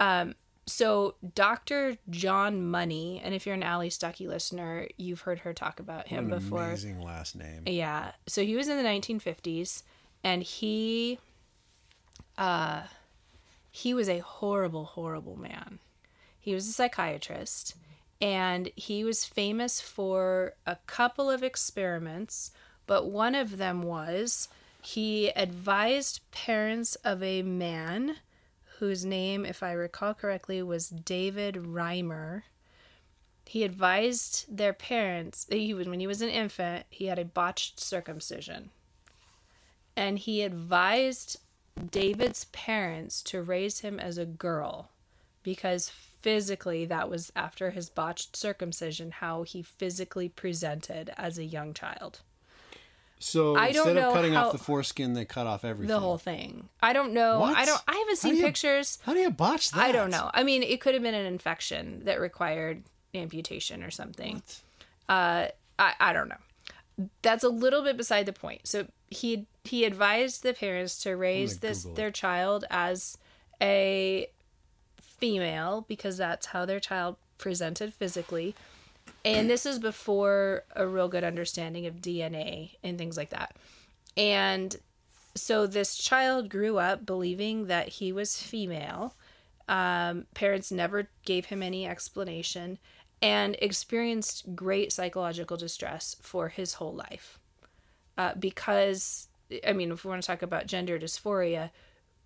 Um, 0.00 0.34
so 0.66 1.16
Dr. 1.34 1.98
John 2.08 2.66
Money, 2.66 3.20
and 3.22 3.34
if 3.34 3.46
you're 3.46 3.54
an 3.54 3.62
Allie 3.62 3.90
Stuckey 3.90 4.28
listener, 4.28 4.86
you've 4.96 5.22
heard 5.22 5.40
her 5.40 5.52
talk 5.52 5.80
about 5.80 6.08
him 6.08 6.28
before. 6.28 6.64
amazing 6.64 7.00
last 7.00 7.34
name. 7.34 7.62
Yeah. 7.66 8.12
So 8.26 8.44
he 8.44 8.54
was 8.54 8.68
in 8.68 8.76
the 8.76 8.88
1950s 8.88 9.82
and 10.22 10.42
he 10.42 11.18
uh 12.38 12.82
he 13.70 13.92
was 13.92 14.08
a 14.08 14.18
horrible 14.20 14.84
horrible 14.84 15.36
man. 15.36 15.80
He 16.38 16.54
was 16.54 16.68
a 16.68 16.72
psychiatrist 16.72 17.74
and 18.20 18.70
he 18.76 19.02
was 19.02 19.24
famous 19.24 19.80
for 19.80 20.54
a 20.64 20.76
couple 20.86 21.28
of 21.28 21.42
experiments, 21.42 22.52
but 22.86 23.06
one 23.06 23.34
of 23.34 23.58
them 23.58 23.82
was 23.82 24.48
he 24.80 25.30
advised 25.30 26.20
parents 26.30 26.94
of 26.96 27.22
a 27.22 27.42
man 27.42 28.16
whose 28.82 29.04
name 29.04 29.46
if 29.46 29.62
I 29.62 29.70
recall 29.70 30.12
correctly 30.12 30.60
was 30.60 30.88
David 30.88 31.54
Reimer. 31.54 32.42
He 33.46 33.62
advised 33.62 34.44
their 34.48 34.72
parents 34.72 35.46
he 35.48 35.72
was 35.72 35.86
when 35.86 36.00
he 36.00 36.08
was 36.08 36.20
an 36.20 36.28
infant 36.28 36.86
he 36.90 37.06
had 37.06 37.16
a 37.16 37.24
botched 37.24 37.78
circumcision. 37.78 38.70
And 39.94 40.18
he 40.18 40.42
advised 40.42 41.38
david's 41.92 42.46
parents 42.46 43.22
to 43.22 43.40
raise 43.40 43.78
him 43.78 44.00
as 44.00 44.18
a 44.18 44.26
girl 44.26 44.90
because 45.44 45.88
physically 45.88 46.84
that 46.84 47.08
was 47.08 47.30
after 47.36 47.70
his 47.70 47.88
botched 47.88 48.34
circumcision 48.34 49.12
how 49.12 49.44
he 49.44 49.62
physically 49.62 50.28
presented 50.28 51.12
as 51.16 51.38
a 51.38 51.44
young 51.44 51.72
child 51.72 52.18
So 53.22 53.54
I 53.56 53.70
don't 53.72 53.88
instead 53.88 53.96
know 54.02 54.08
of 54.08 54.14
cutting 54.14 54.32
how- 54.34 54.46
off 54.46 54.52
the 54.52 54.58
foreskin, 54.58 55.12
they 55.14 55.24
cut 55.24 55.46
off 55.46 55.64
everything. 55.64 55.88
the 55.94 56.00
whole 56.00 56.18
thing. 56.18 56.68
I 56.82 56.92
don't 56.92 57.12
know. 57.12 57.38
What? 57.40 57.56
i 57.56 57.64
don't 57.64 57.80
i 57.86 57.96
haven't 57.96 58.16
seen 58.18 58.32
do 58.32 58.38
you- 58.38 58.44
pictures. 58.44 58.98
How 59.04 59.14
do 59.14 59.20
you 59.20 59.30
botch 59.30 59.70
that? 59.70 59.80
i 59.80 59.92
don't 59.92 60.10
know. 60.10 60.30
I 60.34 60.42
mean 60.42 60.62
it 60.62 60.80
could 60.80 60.94
have 60.94 61.02
been 61.02 61.14
an 61.14 61.26
infection 61.26 62.02
that 62.04 62.20
required 62.20 62.82
amputation 63.14 63.82
or 63.82 63.90
something. 63.90 64.42
Uh 65.08 65.46
I, 65.78 65.94
I 66.00 66.12
don't 66.12 66.28
know. 66.28 67.08
That's 67.22 67.44
a 67.44 67.48
little 67.48 67.82
bit 67.82 67.96
beside 67.96 68.26
the 68.26 68.32
point. 68.32 68.66
So 68.66 68.86
he 69.08 69.46
he 69.64 69.84
advised 69.84 70.42
the 70.42 70.52
parents 70.52 70.98
to 71.04 71.16
raise 71.16 71.58
this 71.60 71.78
Google 71.84 71.92
it. 71.92 71.96
their 71.96 72.10
child 72.10 72.64
as 72.70 73.16
a 73.60 74.26
female 75.00 75.84
because 75.88 76.16
that's 76.16 76.46
how 76.46 76.64
their 76.64 76.80
child 76.80 77.16
presented 77.38 77.92
physically 77.94 78.54
and 79.24 79.48
this 79.48 79.66
is 79.66 79.78
before 79.78 80.64
a 80.74 80.86
real 80.86 81.08
good 81.08 81.24
understanding 81.24 81.86
of 81.86 81.96
dna 81.96 82.70
and 82.82 82.98
things 82.98 83.16
like 83.16 83.30
that. 83.30 83.56
And 84.16 84.76
so 85.34 85.66
this 85.66 85.96
child 85.96 86.50
grew 86.50 86.78
up 86.78 87.06
believing 87.06 87.66
that 87.66 87.88
he 87.88 88.12
was 88.12 88.40
female. 88.40 89.14
Um, 89.68 90.26
parents 90.34 90.70
never 90.70 91.08
gave 91.24 91.46
him 91.46 91.62
any 91.62 91.86
explanation 91.86 92.78
and 93.22 93.56
experienced 93.60 94.54
great 94.54 94.92
psychological 94.92 95.56
distress 95.56 96.16
for 96.20 96.48
his 96.48 96.74
whole 96.74 96.94
life. 96.94 97.38
Uh, 98.18 98.34
because 98.38 99.28
i 99.66 99.72
mean 99.72 99.90
if 99.90 100.04
we 100.04 100.08
want 100.08 100.22
to 100.22 100.26
talk 100.26 100.42
about 100.42 100.66
gender 100.66 100.98
dysphoria 100.98 101.70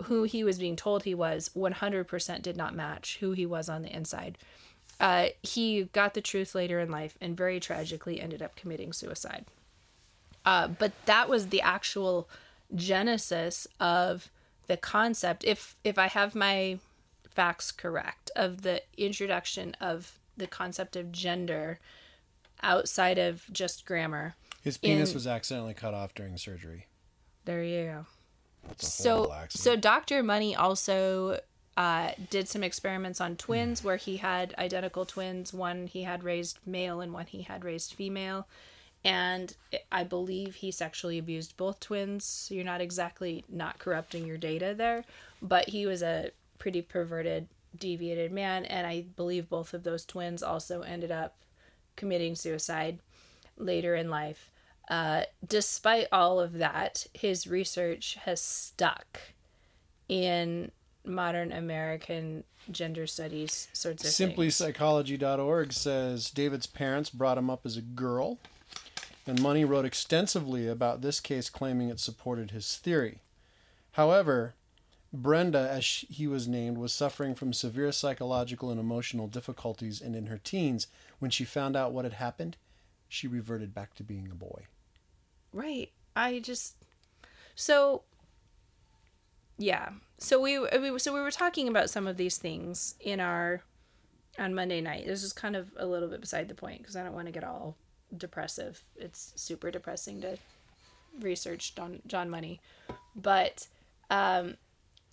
who 0.04 0.24
he 0.24 0.44
was 0.44 0.58
being 0.58 0.76
told 0.76 1.02
he 1.02 1.14
was 1.14 1.50
100% 1.56 2.42
did 2.42 2.56
not 2.56 2.74
match 2.74 3.16
who 3.20 3.32
he 3.32 3.46
was 3.46 3.68
on 3.68 3.82
the 3.82 3.94
inside 3.94 4.36
uh, 5.00 5.26
he 5.42 5.84
got 5.92 6.14
the 6.14 6.20
truth 6.20 6.54
later 6.54 6.80
in 6.80 6.90
life 6.90 7.16
and 7.20 7.36
very 7.36 7.60
tragically 7.60 8.20
ended 8.20 8.42
up 8.42 8.56
committing 8.56 8.92
suicide. 8.92 9.44
Uh, 10.44 10.68
but 10.68 10.92
that 11.06 11.28
was 11.28 11.48
the 11.48 11.60
actual 11.60 12.28
genesis 12.74 13.66
of 13.80 14.30
the 14.68 14.76
concept. 14.76 15.44
If 15.44 15.76
if 15.84 15.98
i 15.98 16.06
have 16.08 16.34
my 16.34 16.78
facts 17.30 17.70
correct 17.70 18.30
of 18.34 18.62
the 18.62 18.82
introduction 18.96 19.76
of 19.80 20.18
the 20.36 20.46
concept 20.46 20.96
of 20.96 21.12
gender 21.12 21.78
outside 22.62 23.18
of 23.18 23.44
just 23.52 23.84
grammar 23.86 24.34
His 24.62 24.78
penis 24.78 25.10
in- 25.10 25.14
was 25.14 25.26
accidentally 25.26 25.74
cut 25.74 25.92
off 25.94 26.14
during 26.14 26.36
surgery. 26.38 26.86
there 27.44 27.62
you 27.62 27.84
go. 27.84 28.06
So 28.78 29.32
so 29.50 29.76
dr 29.76 30.22
money 30.22 30.56
also 30.56 31.40
uh, 31.76 32.10
did 32.30 32.48
some 32.48 32.62
experiments 32.62 33.20
on 33.20 33.36
twins 33.36 33.84
where 33.84 33.96
he 33.96 34.16
had 34.16 34.54
identical 34.58 35.04
twins. 35.04 35.52
One 35.52 35.86
he 35.86 36.04
had 36.04 36.24
raised 36.24 36.58
male 36.64 37.00
and 37.00 37.12
one 37.12 37.26
he 37.26 37.42
had 37.42 37.64
raised 37.64 37.94
female. 37.94 38.46
And 39.04 39.54
i 39.92 40.02
believe 40.02 40.56
he 40.56 40.70
sexually 40.70 41.18
abused 41.18 41.56
both 41.56 41.80
twins. 41.80 42.48
You're 42.50 42.64
not 42.64 42.80
exactly 42.80 43.44
not 43.48 43.78
corrupting 43.78 44.26
your 44.26 44.38
data 44.38 44.74
there 44.76 45.04
but 45.42 45.68
he 45.68 45.86
was 45.86 46.02
a 46.02 46.30
pretty 46.58 46.82
perverted 46.82 47.48
deviated 47.78 48.32
man. 48.32 48.64
And 48.64 48.86
i 48.86 49.04
believe 49.16 49.48
both 49.48 49.74
of 49.74 49.82
those 49.82 50.04
twins 50.04 50.42
also 50.42 50.80
ended 50.82 51.12
up 51.12 51.36
committing 51.94 52.34
suicide 52.34 52.98
later 53.56 53.94
in 53.94 54.10
life. 54.10 54.50
Uh, 54.88 55.24
despite 55.46 56.06
all 56.12 56.38
of 56.38 56.54
that, 56.54 57.06
his 57.12 57.46
research 57.46 58.16
has 58.24 58.40
stuck 58.40 59.20
in 60.08 60.70
modern 61.06 61.52
American 61.52 62.44
gender 62.70 63.06
studies 63.06 63.68
sorts 63.72 64.04
of. 64.04 64.10
SimplyPsychology.org 64.10 65.72
says 65.72 66.30
David's 66.30 66.66
parents 66.66 67.10
brought 67.10 67.38
him 67.38 67.50
up 67.50 67.64
as 67.64 67.76
a 67.76 67.82
girl, 67.82 68.38
and 69.26 69.40
Money 69.40 69.64
wrote 69.64 69.84
extensively 69.84 70.68
about 70.68 71.02
this 71.02 71.20
case, 71.20 71.48
claiming 71.48 71.88
it 71.88 72.00
supported 72.00 72.50
his 72.50 72.76
theory. 72.76 73.20
However, 73.92 74.54
Brenda, 75.12 75.68
as 75.70 75.86
he 75.86 76.26
was 76.26 76.46
named, 76.46 76.78
was 76.78 76.92
suffering 76.92 77.34
from 77.34 77.52
severe 77.52 77.92
psychological 77.92 78.70
and 78.70 78.78
emotional 78.78 79.26
difficulties, 79.26 80.00
and 80.00 80.14
in 80.14 80.26
her 80.26 80.38
teens, 80.38 80.86
when 81.18 81.30
she 81.30 81.44
found 81.44 81.76
out 81.76 81.92
what 81.92 82.04
had 82.04 82.14
happened, 82.14 82.56
she 83.08 83.26
reverted 83.26 83.74
back 83.74 83.94
to 83.94 84.02
being 84.02 84.28
a 84.30 84.34
boy. 84.34 84.66
Right. 85.52 85.90
I 86.14 86.40
just 86.40 86.76
so 87.54 88.02
yeah. 89.58 89.90
So 90.18 90.40
we, 90.40 90.58
we 90.58 90.98
so 90.98 91.12
we 91.12 91.20
were 91.20 91.30
talking 91.30 91.68
about 91.68 91.90
some 91.90 92.06
of 92.06 92.16
these 92.16 92.38
things 92.38 92.94
in 93.00 93.20
our 93.20 93.62
on 94.38 94.54
Monday 94.54 94.80
night. 94.80 95.06
This 95.06 95.22
is 95.22 95.32
kind 95.32 95.56
of 95.56 95.70
a 95.76 95.86
little 95.86 96.08
bit 96.08 96.20
beside 96.20 96.48
the 96.48 96.54
point 96.54 96.78
because 96.78 96.96
I 96.96 97.02
don't 97.02 97.14
want 97.14 97.26
to 97.26 97.32
get 97.32 97.44
all 97.44 97.76
depressive. 98.16 98.82
It's 98.96 99.32
super 99.36 99.70
depressing 99.70 100.20
to 100.22 100.38
research 101.20 101.74
John 101.74 102.00
John 102.06 102.30
Money, 102.30 102.60
but 103.14 103.68
um, 104.10 104.56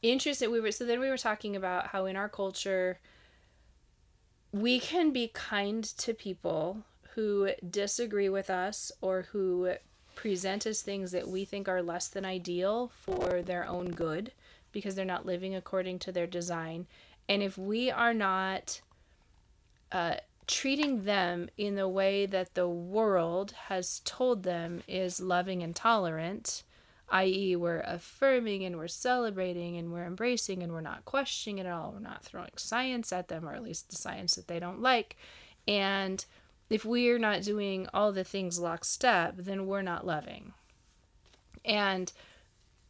interesting. 0.02 0.52
We 0.52 0.62
were 0.62 0.72
so 0.72 0.86
then 0.86 1.00
we 1.00 1.10
were 1.10 1.18
talking 1.18 1.56
about 1.56 1.88
how 1.88 2.06
in 2.06 2.16
our 2.16 2.30
culture 2.30 3.00
we 4.52 4.80
can 4.80 5.12
be 5.12 5.30
kind 5.34 5.84
to 5.84 6.14
people 6.14 6.84
who 7.16 7.50
disagree 7.68 8.30
with 8.30 8.50
us 8.50 8.92
or 9.02 9.24
who 9.32 9.74
present 10.16 10.66
as 10.66 10.82
things 10.82 11.12
that 11.12 11.28
we 11.28 11.44
think 11.44 11.68
are 11.68 11.82
less 11.82 12.08
than 12.08 12.24
ideal 12.24 12.92
for 12.94 13.42
their 13.42 13.68
own 13.68 13.92
good 13.92 14.32
because 14.74 14.96
they're 14.96 15.06
not 15.06 15.26
living 15.26 15.56
according 15.56 16.00
to 16.00 16.12
their 16.12 16.28
design. 16.28 16.88
And 17.30 17.42
if 17.42 17.58
we 17.58 17.90
are 17.90 18.14
not 18.14 18.82
uh, 19.92 20.16
treating 20.48 21.06
them 21.06 21.50
in 21.58 21.76
the 21.76 21.88
way 21.88 22.26
that 22.26 22.56
the 22.56 22.68
world 22.68 23.54
has 23.68 24.02
told 24.04 24.44
them 24.44 24.84
is 24.88 25.22
loving 25.22 25.64
and 25.64 25.76
tolerant, 25.76 26.64
i.e., 27.10 27.56
we're 27.56 27.82
affirming 27.82 28.66
and 28.66 28.78
we're 28.78 28.88
celebrating 28.88 29.78
and 29.78 29.94
we're 29.94 30.06
embracing 30.06 30.64
and 30.64 30.74
we're 30.74 30.82
not 30.82 31.06
questioning 31.06 31.60
it 31.60 31.66
at 31.66 31.72
all, 31.72 31.92
we're 31.94 32.00
not 32.00 32.24
throwing 32.24 32.50
science 32.58 33.14
at 33.14 33.28
them, 33.28 33.48
or 33.48 33.54
at 33.54 33.64
least 33.64 33.90
the 33.90 33.96
science 33.96 34.36
that 34.36 34.48
they 34.48 34.60
don't 34.60 34.82
like. 34.82 35.16
And 35.68 36.26
if 36.70 36.84
we're 36.84 37.20
not 37.20 37.44
doing 37.44 37.88
all 37.94 38.12
the 38.12 38.24
things 38.24 38.60
lockstep, 38.60 39.36
then 39.38 39.68
we're 39.68 39.82
not 39.82 40.06
loving. 40.06 40.54
And 41.64 42.12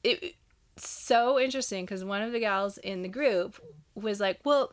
it, 0.03 0.35
so 0.77 1.39
interesting 1.39 1.85
because 1.85 2.03
one 2.03 2.21
of 2.21 2.31
the 2.31 2.39
gals 2.39 2.77
in 2.77 3.01
the 3.01 3.07
group 3.09 3.61
was 3.95 4.19
like, 4.19 4.39
Well, 4.43 4.71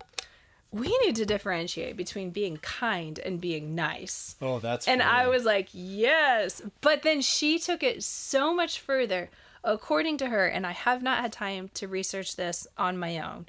we 0.73 0.97
need 1.05 1.17
to 1.17 1.27
differentiate 1.27 1.97
between 1.97 2.31
being 2.31 2.57
kind 2.59 3.19
and 3.19 3.41
being 3.41 3.75
nice. 3.75 4.37
Oh, 4.41 4.61
that's 4.61 4.87
And 4.87 5.03
I 5.03 5.27
was 5.27 5.45
like, 5.45 5.69
yes. 5.73 6.63
But 6.81 7.03
then 7.03 7.21
she 7.23 7.59
took 7.59 7.83
it 7.83 8.05
so 8.05 8.55
much 8.55 8.79
further, 8.79 9.31
according 9.65 10.17
to 10.19 10.29
her, 10.29 10.47
and 10.47 10.65
I 10.65 10.71
have 10.71 11.03
not 11.03 11.19
had 11.19 11.33
time 11.33 11.71
to 11.75 11.89
research 11.89 12.37
this 12.37 12.69
on 12.79 12.99
my 12.99 13.19
own. 13.19 13.47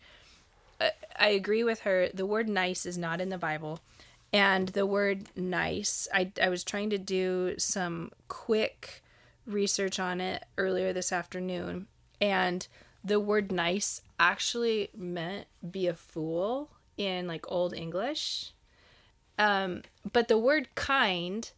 I- 0.79 0.91
I 1.15 1.27
agree 1.27 1.63
with 1.63 1.81
her. 1.81 2.09
The 2.11 2.25
word 2.25 2.49
nice 2.49 2.87
is 2.87 2.97
not 2.97 3.21
in 3.21 3.29
the 3.29 3.37
Bible. 3.37 3.79
And 4.33 4.69
the 4.69 4.87
word 4.87 5.25
nice, 5.35 6.07
I, 6.11 6.31
I 6.41 6.49
was 6.49 6.63
trying 6.63 6.89
to 6.89 6.97
do 6.97 7.53
some 7.59 8.11
quick 8.29 9.03
research 9.45 9.99
on 9.99 10.19
it 10.21 10.43
earlier 10.57 10.91
this 10.93 11.11
afternoon. 11.11 11.85
And 12.21 12.67
the 13.03 13.19
word 13.19 13.51
nice 13.51 14.01
actually 14.19 14.91
meant 14.95 15.47
be 15.69 15.87
a 15.87 15.95
fool 15.95 16.69
in 16.97 17.27
like 17.27 17.51
Old 17.51 17.73
English. 17.73 18.53
Um, 19.39 19.81
but 20.11 20.27
the 20.27 20.37
word 20.37 20.69
kind 20.75 21.49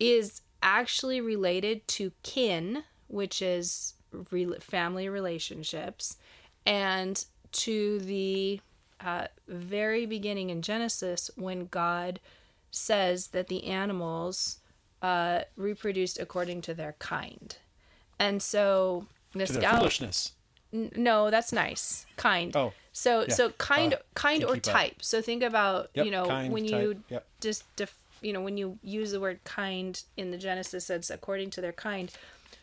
is 0.00 0.42
actually 0.62 1.20
related 1.20 1.86
to 1.86 2.10
kin, 2.24 2.82
which 3.06 3.40
is 3.40 3.94
re- 4.30 4.58
family 4.58 5.08
relationships, 5.08 6.16
and 6.66 7.24
to 7.52 8.00
the 8.00 8.60
uh, 9.00 9.26
very 9.46 10.06
beginning 10.06 10.50
in 10.50 10.62
Genesis 10.62 11.30
when 11.36 11.66
God 11.66 12.18
says 12.70 13.28
that 13.28 13.46
the 13.46 13.64
animals 13.64 14.58
uh, 15.02 15.42
reproduced 15.56 16.18
according 16.18 16.62
to 16.62 16.74
their 16.74 16.96
kind. 16.98 17.56
And 18.18 18.42
so 18.42 19.06
this 19.40 19.48
to 19.50 19.54
their 19.54 19.62
gal, 19.62 19.78
foolishness. 19.78 20.32
N- 20.72 20.90
no, 20.96 21.30
that's 21.30 21.52
nice. 21.52 22.06
Kind. 22.16 22.56
Oh, 22.56 22.72
So 22.92 23.22
yeah. 23.22 23.34
so 23.34 23.50
kind 23.50 23.94
Uh, 23.94 23.98
kind 24.14 24.44
or 24.44 24.54
keep 24.54 24.66
up. 24.68 24.72
type. 24.74 25.02
So 25.02 25.20
think 25.22 25.42
about 25.42 25.90
Yep, 25.94 26.04
you 26.06 26.10
know 26.10 26.26
kind, 26.26 26.52
when 26.52 26.64
you 26.64 27.02
yep. 27.08 27.26
just 27.40 27.64
def, 27.76 27.94
you 28.20 28.32
know 28.32 28.40
when 28.40 28.56
you 28.56 28.78
use 28.82 29.12
the 29.12 29.20
word 29.20 29.40
kind 29.44 30.02
in 30.16 30.30
the 30.30 30.38
Genesis 30.38 30.90
it's 30.90 31.10
according 31.10 31.50
to 31.50 31.60
their 31.60 31.72
kind. 31.72 32.10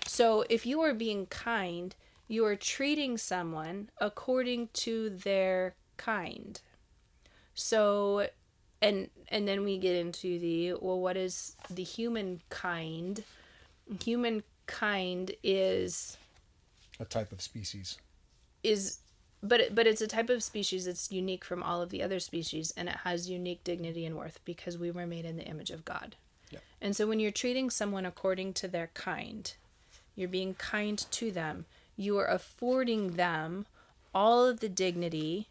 So 0.07 0.45
if 0.49 0.65
you 0.65 0.81
are 0.81 0.93
being 0.93 1.25
kind, 1.27 1.95
you 2.27 2.43
are 2.45 2.55
treating 2.55 3.17
someone 3.17 3.89
according 3.99 4.69
to 4.85 5.09
their 5.09 5.75
kind. 5.97 6.59
So 7.53 8.27
and 8.81 9.09
and 9.27 9.47
then 9.47 9.63
we 9.63 9.77
get 9.77 9.95
into 9.95 10.39
the 10.39 10.73
well 10.81 10.99
what 10.99 11.17
is 11.17 11.55
the 11.69 11.83
human 11.83 12.41
kind? 12.49 13.23
Human 14.03 14.43
kind 14.65 15.31
is 15.43 16.17
A 17.01 17.05
type 17.05 17.31
of 17.31 17.41
species. 17.41 17.97
is 18.63 18.99
but 19.43 19.59
it, 19.59 19.73
but 19.73 19.87
it's 19.87 20.01
a 20.01 20.07
type 20.07 20.29
of 20.29 20.43
species 20.43 20.85
that's 20.85 21.11
unique 21.11 21.43
from 21.43 21.63
all 21.63 21.81
of 21.81 21.89
the 21.89 22.03
other 22.03 22.19
species 22.19 22.71
and 22.77 22.87
it 22.87 22.97
has 22.97 23.27
unique 23.27 23.63
dignity 23.63 24.05
and 24.05 24.15
worth 24.15 24.39
because 24.45 24.77
we 24.77 24.91
were 24.91 25.07
made 25.07 25.25
in 25.25 25.35
the 25.35 25.45
image 25.45 25.71
of 25.71 25.83
God. 25.83 26.15
Yeah. 26.51 26.59
And 26.79 26.95
so 26.95 27.07
when 27.07 27.19
you're 27.19 27.31
treating 27.31 27.71
someone 27.71 28.05
according 28.05 28.53
to 28.53 28.67
their 28.67 28.91
kind, 28.93 29.51
you're 30.15 30.29
being 30.29 30.53
kind 30.53 31.03
to 31.09 31.31
them, 31.31 31.65
you 31.97 32.19
are 32.19 32.27
affording 32.27 33.13
them 33.13 33.65
all 34.13 34.45
of 34.45 34.59
the 34.59 34.69
dignity 34.69 35.47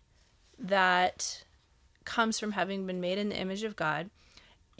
that 0.57 1.43
comes 2.05 2.39
from 2.39 2.53
having 2.53 2.87
been 2.87 3.01
made 3.01 3.19
in 3.19 3.31
the 3.31 3.41
image 3.41 3.65
of 3.65 3.75
God 3.75 4.09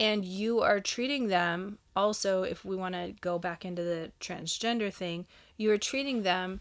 and 0.01 0.25
you 0.25 0.61
are 0.61 0.79
treating 0.79 1.27
them 1.27 1.77
also 1.95 2.41
if 2.41 2.65
we 2.65 2.75
want 2.75 2.95
to 2.95 3.13
go 3.21 3.37
back 3.37 3.63
into 3.63 3.83
the 3.83 4.11
transgender 4.19 4.91
thing, 4.91 5.27
you 5.61 5.71
are 5.71 5.77
treating 5.77 6.23
them 6.23 6.59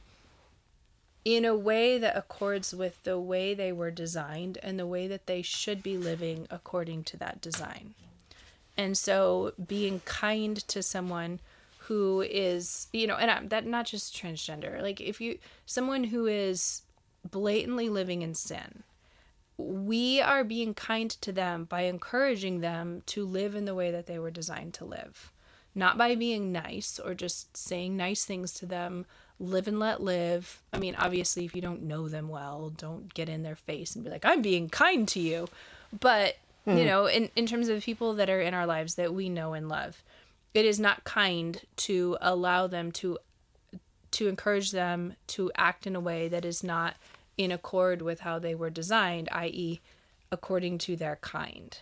in 1.24 1.44
a 1.44 1.56
way 1.56 1.98
that 1.98 2.16
accords 2.16 2.74
with 2.74 3.02
the 3.02 3.18
way 3.18 3.54
they 3.54 3.72
were 3.72 3.90
designed 3.90 4.58
and 4.62 4.78
the 4.78 4.86
way 4.86 5.06
that 5.06 5.26
they 5.26 5.42
should 5.42 5.82
be 5.82 5.96
living 5.96 6.46
according 6.50 7.04
to 7.04 7.16
that 7.16 7.40
design. 7.40 7.94
And 8.76 8.96
so 8.96 9.52
being 9.66 10.00
kind 10.04 10.56
to 10.68 10.82
someone 10.82 11.40
who 11.80 12.22
is, 12.22 12.86
you 12.92 13.06
know, 13.06 13.16
and 13.16 13.30
I'm, 13.30 13.48
that 13.48 13.66
not 13.66 13.86
just 13.86 14.16
transgender, 14.16 14.80
like 14.80 15.00
if 15.00 15.20
you 15.20 15.38
someone 15.66 16.04
who 16.04 16.26
is 16.26 16.82
blatantly 17.28 17.88
living 17.88 18.22
in 18.22 18.34
sin, 18.34 18.82
we 19.58 20.22
are 20.22 20.44
being 20.44 20.72
kind 20.72 21.10
to 21.10 21.32
them 21.32 21.64
by 21.64 21.82
encouraging 21.82 22.60
them 22.60 23.02
to 23.06 23.26
live 23.26 23.54
in 23.54 23.66
the 23.66 23.74
way 23.74 23.90
that 23.90 24.06
they 24.06 24.18
were 24.18 24.30
designed 24.30 24.72
to 24.74 24.84
live. 24.84 25.32
Not 25.74 25.96
by 25.96 26.14
being 26.14 26.52
nice 26.52 26.98
or 26.98 27.14
just 27.14 27.56
saying 27.56 27.96
nice 27.96 28.24
things 28.24 28.52
to 28.54 28.66
them, 28.66 29.06
live 29.38 29.68
and 29.68 29.78
let 29.78 30.02
live. 30.02 30.62
I 30.72 30.78
mean, 30.78 30.94
obviously, 30.96 31.44
if 31.44 31.54
you 31.54 31.62
don't 31.62 31.82
know 31.82 32.08
them 32.08 32.28
well, 32.28 32.70
don't 32.70 33.12
get 33.14 33.28
in 33.28 33.42
their 33.42 33.56
face 33.56 33.94
and 33.94 34.04
be 34.04 34.10
like, 34.10 34.24
I'm 34.24 34.42
being 34.42 34.68
kind 34.68 35.06
to 35.08 35.20
you. 35.20 35.48
But, 35.98 36.36
you 36.66 36.74
hmm. 36.74 36.84
know, 36.84 37.06
in, 37.06 37.30
in 37.36 37.46
terms 37.46 37.68
of 37.68 37.82
people 37.82 38.14
that 38.14 38.28
are 38.28 38.40
in 38.40 38.54
our 38.54 38.66
lives 38.66 38.96
that 38.96 39.14
we 39.14 39.28
know 39.28 39.54
and 39.54 39.68
love, 39.68 40.02
it 40.54 40.64
is 40.64 40.80
not 40.80 41.04
kind 41.04 41.60
to 41.76 42.16
allow 42.20 42.66
them 42.66 42.92
to 42.92 43.18
to 44.12 44.26
encourage 44.26 44.72
them 44.72 45.14
to 45.28 45.52
act 45.54 45.86
in 45.86 45.94
a 45.94 46.00
way 46.00 46.26
that 46.26 46.44
is 46.44 46.64
not 46.64 46.96
in 47.38 47.52
accord 47.52 48.02
with 48.02 48.20
how 48.20 48.40
they 48.40 48.56
were 48.56 48.68
designed, 48.68 49.28
i.e., 49.30 49.80
according 50.32 50.78
to 50.78 50.96
their 50.96 51.16
kind. 51.16 51.78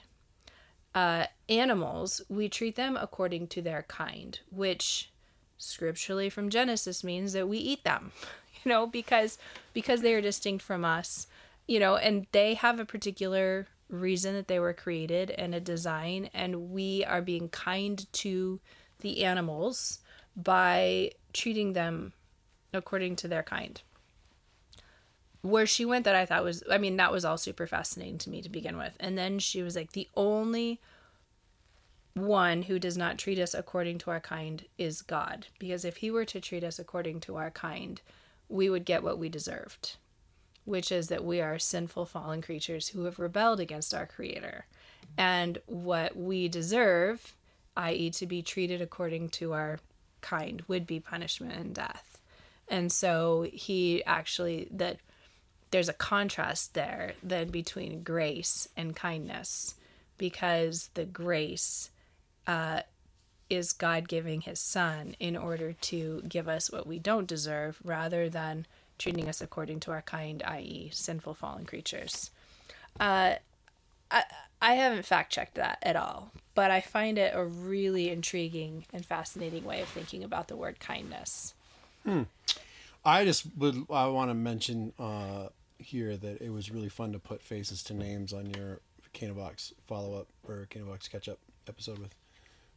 Uh, 0.99 1.27
animals, 1.49 2.21
we 2.29 2.49
treat 2.49 2.75
them 2.75 2.97
according 3.01 3.47
to 3.47 3.63
their 3.63 3.85
kind, 3.85 4.41
which 4.51 5.13
scripturally 5.57 6.29
from 6.29 6.51
Genesis 6.51 7.05
means 7.05 7.35
that 7.35 7.49
we 7.49 7.57
eat 7.57 7.85
them, 7.85 8.11
you 8.65 8.69
know, 8.69 8.85
because 8.85 9.39
because 9.73 10.03
they 10.03 10.13
are 10.13 10.21
distinct 10.21 10.65
from 10.65 10.85
us, 10.85 11.29
you 11.69 11.79
know, 11.79 11.95
and 11.95 12.27
they 12.33 12.55
have 12.55 12.81
a 12.81 12.85
particular 12.85 13.69
reason 13.89 14.35
that 14.35 14.49
they 14.49 14.59
were 14.59 14.73
created 14.73 15.31
and 15.31 15.55
a 15.55 15.61
design, 15.61 16.31
and 16.35 16.73
we 16.73 17.05
are 17.05 17.23
being 17.23 17.49
kind 17.49 18.13
to 18.13 18.59
the 18.99 19.25
animals 19.25 20.01
by 20.35 21.13
treating 21.33 21.75
them 21.75 22.13
according 22.75 23.15
to 23.15 23.29
their 23.29 23.45
kind. 23.45 23.83
Where 25.43 25.67
she 25.67 25.85
went 25.85 26.05
that 26.05 26.17
I 26.17 26.27
thought 26.27 26.45
was 26.45 26.63
I 26.71 26.79
mean 26.79 26.97
that 26.97 27.13
was 27.13 27.25
all 27.25 27.39
super 27.39 27.67
fascinating 27.67 28.19
to 28.19 28.31
me 28.31 28.43
to 28.43 28.49
begin 28.49 28.77
with. 28.77 28.97
And 28.99 29.17
then 29.17 29.39
she 29.39 29.63
was 29.63 29.77
like 29.77 29.93
the 29.93 30.09
only 30.17 30.81
one 32.15 32.63
who 32.63 32.79
does 32.79 32.97
not 32.97 33.19
treat 33.19 33.39
us 33.39 33.55
according 33.55 33.99
to 33.99 34.11
our 34.11 34.21
kind 34.21 34.65
is 34.77 35.03
God 35.03 35.47
because 35.59 35.85
if 35.85 35.99
he 35.99 36.11
were 36.11 36.25
to 36.25 36.41
treat 36.41 36.65
us 36.65 36.79
according 36.79 37.21
to 37.21 37.37
our 37.37 37.51
kind, 37.51 38.01
we 38.49 38.69
would 38.71 38.85
get 38.85 39.03
what 39.03 39.19
we 39.19 39.29
deserved, 39.29 39.97
which 40.65 40.91
is 40.91 41.09
that 41.09 41.25
we 41.25 41.41
are 41.41 41.59
sinful 41.59 42.07
fallen 42.07 42.43
creatures 42.43 42.89
who 42.89 43.05
have 43.05 43.19
rebelled 43.19 43.61
against 43.61 43.95
our 43.95 44.07
creator. 44.07 44.67
And 45.17 45.59
what 45.67 46.17
we 46.17 46.49
deserve, 46.49 47.35
i.e., 47.77 48.11
to 48.11 48.27
be 48.27 48.43
treated 48.43 48.81
according 48.81 49.31
to 49.31 49.53
our 49.53 49.79
kind, 50.21 50.63
would 50.67 50.87
be 50.87 51.01
punishment 51.01 51.55
and 51.59 51.75
death. 51.75 52.21
And 52.69 52.91
so 52.93 53.47
he 53.53 54.05
actually, 54.05 54.69
that 54.71 54.99
there's 55.71 55.89
a 55.89 55.95
contrast 55.95 56.75
there 56.75 57.13
then 57.23 57.49
between 57.49 58.03
grace 58.03 58.69
and 58.77 58.97
kindness 58.97 59.75
because 60.17 60.91
the 60.95 61.05
grace 61.05 61.91
uh, 62.47 62.81
is 63.51 63.73
God 63.73 64.09
giving 64.09 64.43
his 64.43 64.61
son 64.61 65.15
in 65.21 65.37
order 65.37 65.73
to 65.73 66.23
give 66.29 66.49
us 66.49 66.71
what 66.71 66.87
we 66.87 66.99
don't 66.99 67.27
deserve 67.27 67.79
rather 67.85 68.29
than 68.29 68.67
treating 68.99 69.29
us 69.29 69.41
according 69.41 69.81
to 69.81 69.93
our 69.93 70.03
kind, 70.03 70.43
i.e., 70.45 70.91
sinful 70.93 71.35
fallen 71.35 71.65
creatures. 71.65 72.31
Uh, 72.99 73.35
I, 74.11 74.25
I 74.61 74.75
haven't 74.75 75.05
fact 75.05 75.33
checked 75.33 75.55
that 75.55 75.79
at 75.83 75.95
all, 75.95 76.33
but 76.55 76.71
I 76.71 76.81
find 76.81 77.17
it 77.17 77.33
a 77.35 77.45
really 77.45 78.11
intriguing 78.11 78.87
and 78.93 79.07
fascinating 79.07 79.65
way 79.65 79.81
of 79.81 79.89
thinking 79.89 80.25
about 80.25 80.49
the 80.49 80.57
word 80.57 80.81
kindness. 80.81 81.55
I 83.05 83.25
just 83.25 83.47
would 83.57 83.87
I 83.91 84.07
want 84.07 84.31
to 84.31 84.35
mention 84.35 84.93
uh, 84.99 85.49
here 85.79 86.17
that 86.17 86.41
it 86.43 86.51
was 86.51 86.71
really 86.71 86.89
fun 86.89 87.13
to 87.13 87.19
put 87.19 87.43
faces 87.43 87.83
to 87.85 87.95
names 87.95 88.33
on 88.33 88.51
your 88.51 88.81
Canavox 89.15 89.73
follow 89.87 90.19
up 90.19 90.29
or 90.47 90.67
Canavox 90.71 91.11
catch 91.11 91.29
up 91.29 91.39
episode 91.69 91.99
with 91.99 92.15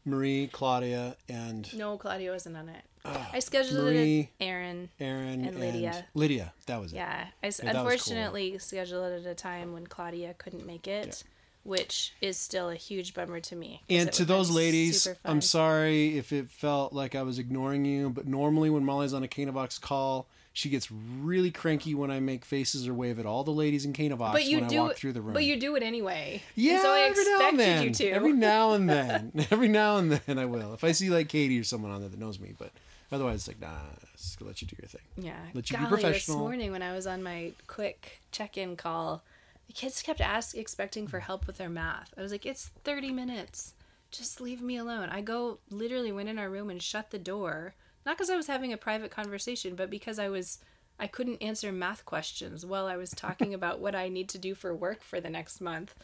Marie, 0.06 0.50
Claudia, 0.52 1.16
and 1.30 1.72
No, 1.78 1.98
Claudia 1.98 2.32
wasn't 2.32 2.58
on 2.58 2.70
it. 2.70 2.84
Ah, 3.06 3.30
I 3.34 3.40
scheduled 3.40 3.80
it 3.80 3.84
Marie, 3.84 4.18
with 4.18 4.28
Aaron. 4.48 4.90
Aaron 5.00 5.46
and 5.46 5.60
Lydia. 5.60 6.06
Lydia, 6.16 6.54
that 6.66 6.80
was 6.82 6.92
it. 6.94 6.96
Yeah, 6.98 7.28
I 7.44 7.46
Yeah, 7.46 7.48
was 7.48 7.60
cool. 7.60 7.70
unfortunately 7.70 8.58
scheduled 8.60 9.12
it 9.12 9.26
at 9.26 9.32
a 9.32 9.36
time 9.36 9.74
when 9.74 9.86
Claudia 9.88 10.34
couldn't 10.36 10.66
make 10.66 10.88
it, 10.88 11.24
which 11.64 12.14
is 12.22 12.38
still 12.38 12.70
a 12.70 12.76
huge 12.76 13.14
bummer 13.14 13.40
to 13.42 13.56
me. 13.56 13.84
And 13.90 14.12
to 14.14 14.26
those 14.26 14.50
ladies, 14.50 15.08
I'm 15.24 15.42
sorry 15.42 16.18
if 16.18 16.32
it 16.34 16.50
felt 16.50 16.94
like 16.94 17.14
I 17.14 17.22
was 17.22 17.38
ignoring 17.38 17.86
you, 17.86 18.10
but 18.10 18.26
normally 18.26 18.72
when 18.72 18.84
Molly's 18.84 19.14
on 19.14 19.24
a 19.24 19.28
Canavox 19.28 19.80
call, 19.80 20.28
she 20.54 20.70
gets 20.70 20.92
really 20.92 21.50
cranky 21.52 21.96
when 21.96 22.12
I 22.12 22.20
make 22.20 22.44
faces 22.44 22.88
or 22.88 22.94
wave 22.94 23.20
at 23.20 23.26
all 23.26 23.44
the 23.44 23.52
ladies 23.52 23.86
in 23.86 23.94
Canavox 23.94 24.34
But 24.34 24.46
you 24.46 24.60
when 24.60 24.68
do, 24.70 24.78
I 24.78 24.82
walk 24.82 24.96
through 24.98 25.14
the 25.14 25.22
room. 25.22 25.34
but 25.34 25.46
you 25.46 25.58
do 25.58 25.76
it 25.78 25.84
anyway. 25.84 26.42
And 26.56 26.64
Yeah, 26.66 26.82
so 26.82 26.92
I 26.92 27.00
every 27.02 27.24
now 27.24 27.32
and 27.32 27.42
expected 27.42 27.60
then. 27.60 27.84
you 27.84 27.90
to. 27.94 28.10
Every 28.10 28.34
now 28.34 28.74
and 28.74 28.90
then. 28.96 29.32
every 29.52 29.68
now 29.70 29.98
and 29.98 30.12
then 30.12 30.38
I 30.38 30.46
will. 30.46 30.74
If 30.74 30.84
I 30.84 30.92
see 30.92 31.10
like 31.10 31.30
Katie 31.30 31.60
or 31.60 31.64
someone 31.64 31.92
on 31.92 32.02
there 32.02 32.10
that 32.10 32.20
knows 32.20 32.38
me, 32.40 32.54
but 32.58 32.72
otherwise 33.14 33.36
it's 33.36 33.48
like, 33.48 33.62
nah, 33.62 33.78
just 34.18 34.38
gonna 34.40 34.50
let 34.50 34.62
you 34.62 34.68
do 34.68 34.76
your 34.82 34.88
thing. 34.90 35.02
Yeah. 35.18 35.38
Let 35.54 35.70
you 35.72 35.78
be 35.78 35.84
Golly, 35.86 36.02
professional. 36.02 36.38
This 36.38 36.42
morning 36.42 36.72
when 36.74 36.82
I 36.82 36.92
was 36.94 37.08
on 37.08 37.24
my 37.24 37.54
quick 37.68 38.22
check-in 38.32 38.76
call, 38.76 39.24
the 39.68 39.74
kids 39.74 40.02
kept 40.02 40.20
asking 40.20 40.60
expecting 40.60 41.08
for 41.08 41.22
help 41.22 41.48
with 41.48 41.58
their 41.60 41.70
math. 41.70 42.14
I 42.18 42.22
was 42.22 42.32
like, 42.34 42.46
it's 42.46 42.72
30 42.84 43.12
minutes. 43.12 43.74
Just 44.12 44.42
leave 44.42 44.62
me 44.62 44.76
alone. 44.76 45.08
I 45.08 45.22
go 45.22 45.60
literally 45.70 46.12
went 46.12 46.28
in 46.28 46.38
our 46.38 46.50
room 46.50 46.70
and 46.70 46.82
shut 46.84 47.12
the 47.12 47.18
door. 47.20 47.74
Not 48.06 48.18
because 48.18 48.30
I 48.30 48.36
was 48.36 48.48
having 48.48 48.74
a 48.74 48.78
private 48.78 49.12
conversation, 49.12 49.76
but 49.76 49.90
because 49.90 50.20
I 50.20 50.30
was 50.30 50.60
I 51.00 51.08
couldn't 51.08 51.42
answer 51.42 51.72
math 51.72 52.06
questions 52.06 52.66
while 52.66 52.86
I 52.86 52.96
was 52.98 53.12
talking 53.12 53.54
about 53.56 53.80
what 53.80 53.96
I 53.96 54.08
need 54.10 54.30
to 54.30 54.38
do 54.38 54.54
for 54.56 54.74
work 54.76 55.02
for 55.02 55.20
the 55.20 55.30
next 55.30 55.62
month. 55.62 55.96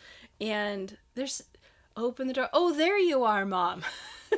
And 0.41 0.97
there's 1.15 1.43
open 1.95 2.27
the 2.27 2.33
door. 2.33 2.49
Oh, 2.53 2.73
there 2.73 2.97
you 2.97 3.23
are, 3.23 3.45
mom. 3.45 3.83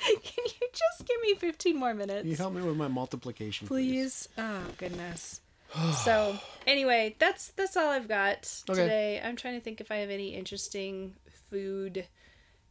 Can 0.00 0.44
you 0.44 0.68
just 0.72 1.06
give 1.06 1.20
me 1.22 1.34
15 1.34 1.76
more 1.76 1.92
minutes? 1.94 2.22
Can 2.22 2.30
you 2.30 2.36
help 2.36 2.54
me 2.54 2.62
with 2.62 2.76
my 2.76 2.88
multiplication, 2.88 3.66
please? 3.68 4.28
Oh 4.38 4.62
goodness. 4.78 5.40
so 6.04 6.38
anyway, 6.66 7.14
that's 7.18 7.48
that's 7.48 7.76
all 7.76 7.88
I've 7.88 8.08
got 8.08 8.62
Okay. 8.70 8.80
today. 8.82 9.20
I'm 9.22 9.36
trying 9.36 9.54
to 9.54 9.60
think 9.60 9.80
if 9.80 9.90
I 9.90 9.96
have 9.96 10.10
any 10.10 10.34
interesting 10.34 11.16
food 11.50 12.06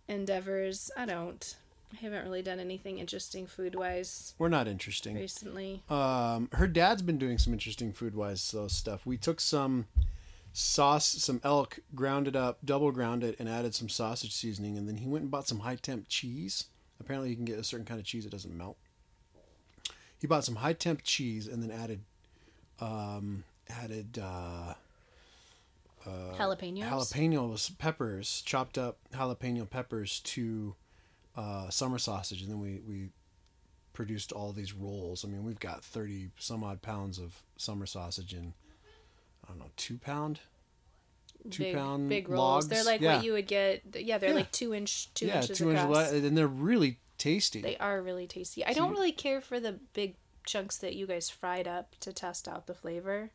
endeavors. 0.08 0.90
I 0.98 1.06
don't. 1.06 1.56
I 1.94 1.98
haven't 2.02 2.24
really 2.24 2.42
done 2.42 2.60
anything 2.60 3.00
interesting 3.00 3.48
food 3.48 3.74
wise 3.76 4.34
We're 4.38 4.50
not 4.50 4.68
interesting. 4.68 5.16
recently. 5.16 5.84
Um, 5.90 6.50
her 6.54 6.68
dad's 6.68 7.02
been 7.02 7.18
doing 7.18 7.38
some 7.38 7.54
interesting 7.54 7.94
food 7.94 8.14
wise 8.14 8.54
stuff. 8.68 9.06
We 9.06 9.18
took 9.18 9.40
some 9.40 9.88
sauce, 10.52 11.06
some 11.08 11.40
elk, 11.44 11.80
ground 11.96 12.28
it 12.28 12.36
up, 12.36 12.60
double 12.66 12.92
ground 12.92 13.24
it, 13.24 13.36
and 13.40 13.48
added 13.48 13.74
some 13.74 13.90
sausage 13.90 14.34
seasoning, 14.34 14.78
and 14.78 14.88
then 14.88 14.98
he 14.98 15.08
went 15.08 15.24
and 15.24 15.32
bought 15.32 15.48
some 15.48 15.60
high 15.60 15.76
temp 15.76 16.06
cheese. 16.10 16.66
Apparently, 17.00 17.30
you 17.30 17.36
can 17.36 17.46
get 17.46 17.60
a 17.60 17.64
certain 17.64 17.86
kind 17.86 18.00
of 18.00 18.06
cheese 18.06 18.24
that 18.24 18.32
doesn't 18.32 18.56
melt. 18.58 18.78
He 20.20 20.28
bought 20.28 20.44
some 20.44 20.56
high 20.56 20.74
temp 20.74 21.04
cheese 21.04 21.48
and 21.48 21.62
then 21.62 21.72
added, 21.72 22.02
um, 22.82 23.44
added 23.70 24.20
uh, 24.22 24.74
Jalapenos. 26.06 26.88
jalapenos, 26.88 27.78
peppers, 27.78 28.42
chopped 28.46 28.78
up 28.78 28.98
jalapeno 29.14 29.70
peppers 29.70 30.20
to 30.22 30.76
uh, 31.38 31.70
summer 31.70 31.98
sausage, 32.00 32.42
and 32.42 32.52
then 32.52 32.60
we 32.60 32.82
we 32.88 33.10
produced 33.94 34.32
all 34.32 34.52
these 34.52 34.74
rolls. 34.74 35.24
I 35.24 35.28
mean, 35.30 35.44
we've 35.44 35.60
got 35.60 35.84
thirty 35.84 36.30
some 36.38 36.64
odd 36.64 36.82
pounds 36.82 37.18
of 37.20 37.42
summer 37.58 37.86
sausage 37.86 38.34
in 38.34 38.54
I 39.46 39.50
don't 39.50 39.60
know 39.60 39.72
two 39.78 39.98
pound. 39.98 40.40
two 41.50 41.64
big, 41.64 41.76
pound 41.76 42.10
big 42.10 42.28
rolls. 42.30 42.68
They're 42.68 42.84
like 42.84 43.02
Yeah. 43.02 43.16
what 43.18 43.26
you 43.26 43.34
would 43.34 43.48
get. 43.48 43.84
Yeah, 43.96 44.18
they're 44.18 44.32
Yeah. 44.32 44.36
like 44.36 44.52
two 44.52 44.74
inch, 44.74 45.14
two 45.14 45.28
yeah, 45.28 45.42
inches 45.42 45.58
two 45.58 45.70
inch 45.72 45.80
across. 45.80 46.12
and 46.12 46.38
they're 46.38 46.48
really 46.48 47.00
tasty. 47.18 47.62
They 47.62 47.78
are 47.78 48.02
really 48.02 48.28
tasty. 48.28 48.66
I 48.66 48.74
don't 48.74 48.92
really 48.92 49.12
care 49.14 49.40
for 49.42 49.60
the 49.60 49.74
big 49.94 50.16
chunks 50.46 50.78
that 50.78 50.96
you 50.96 51.06
guys 51.08 51.30
fried 51.30 51.68
up 51.68 51.96
to 52.02 52.12
test 52.14 52.48
out 52.48 52.68
the 52.68 52.74
flavor. 52.74 53.32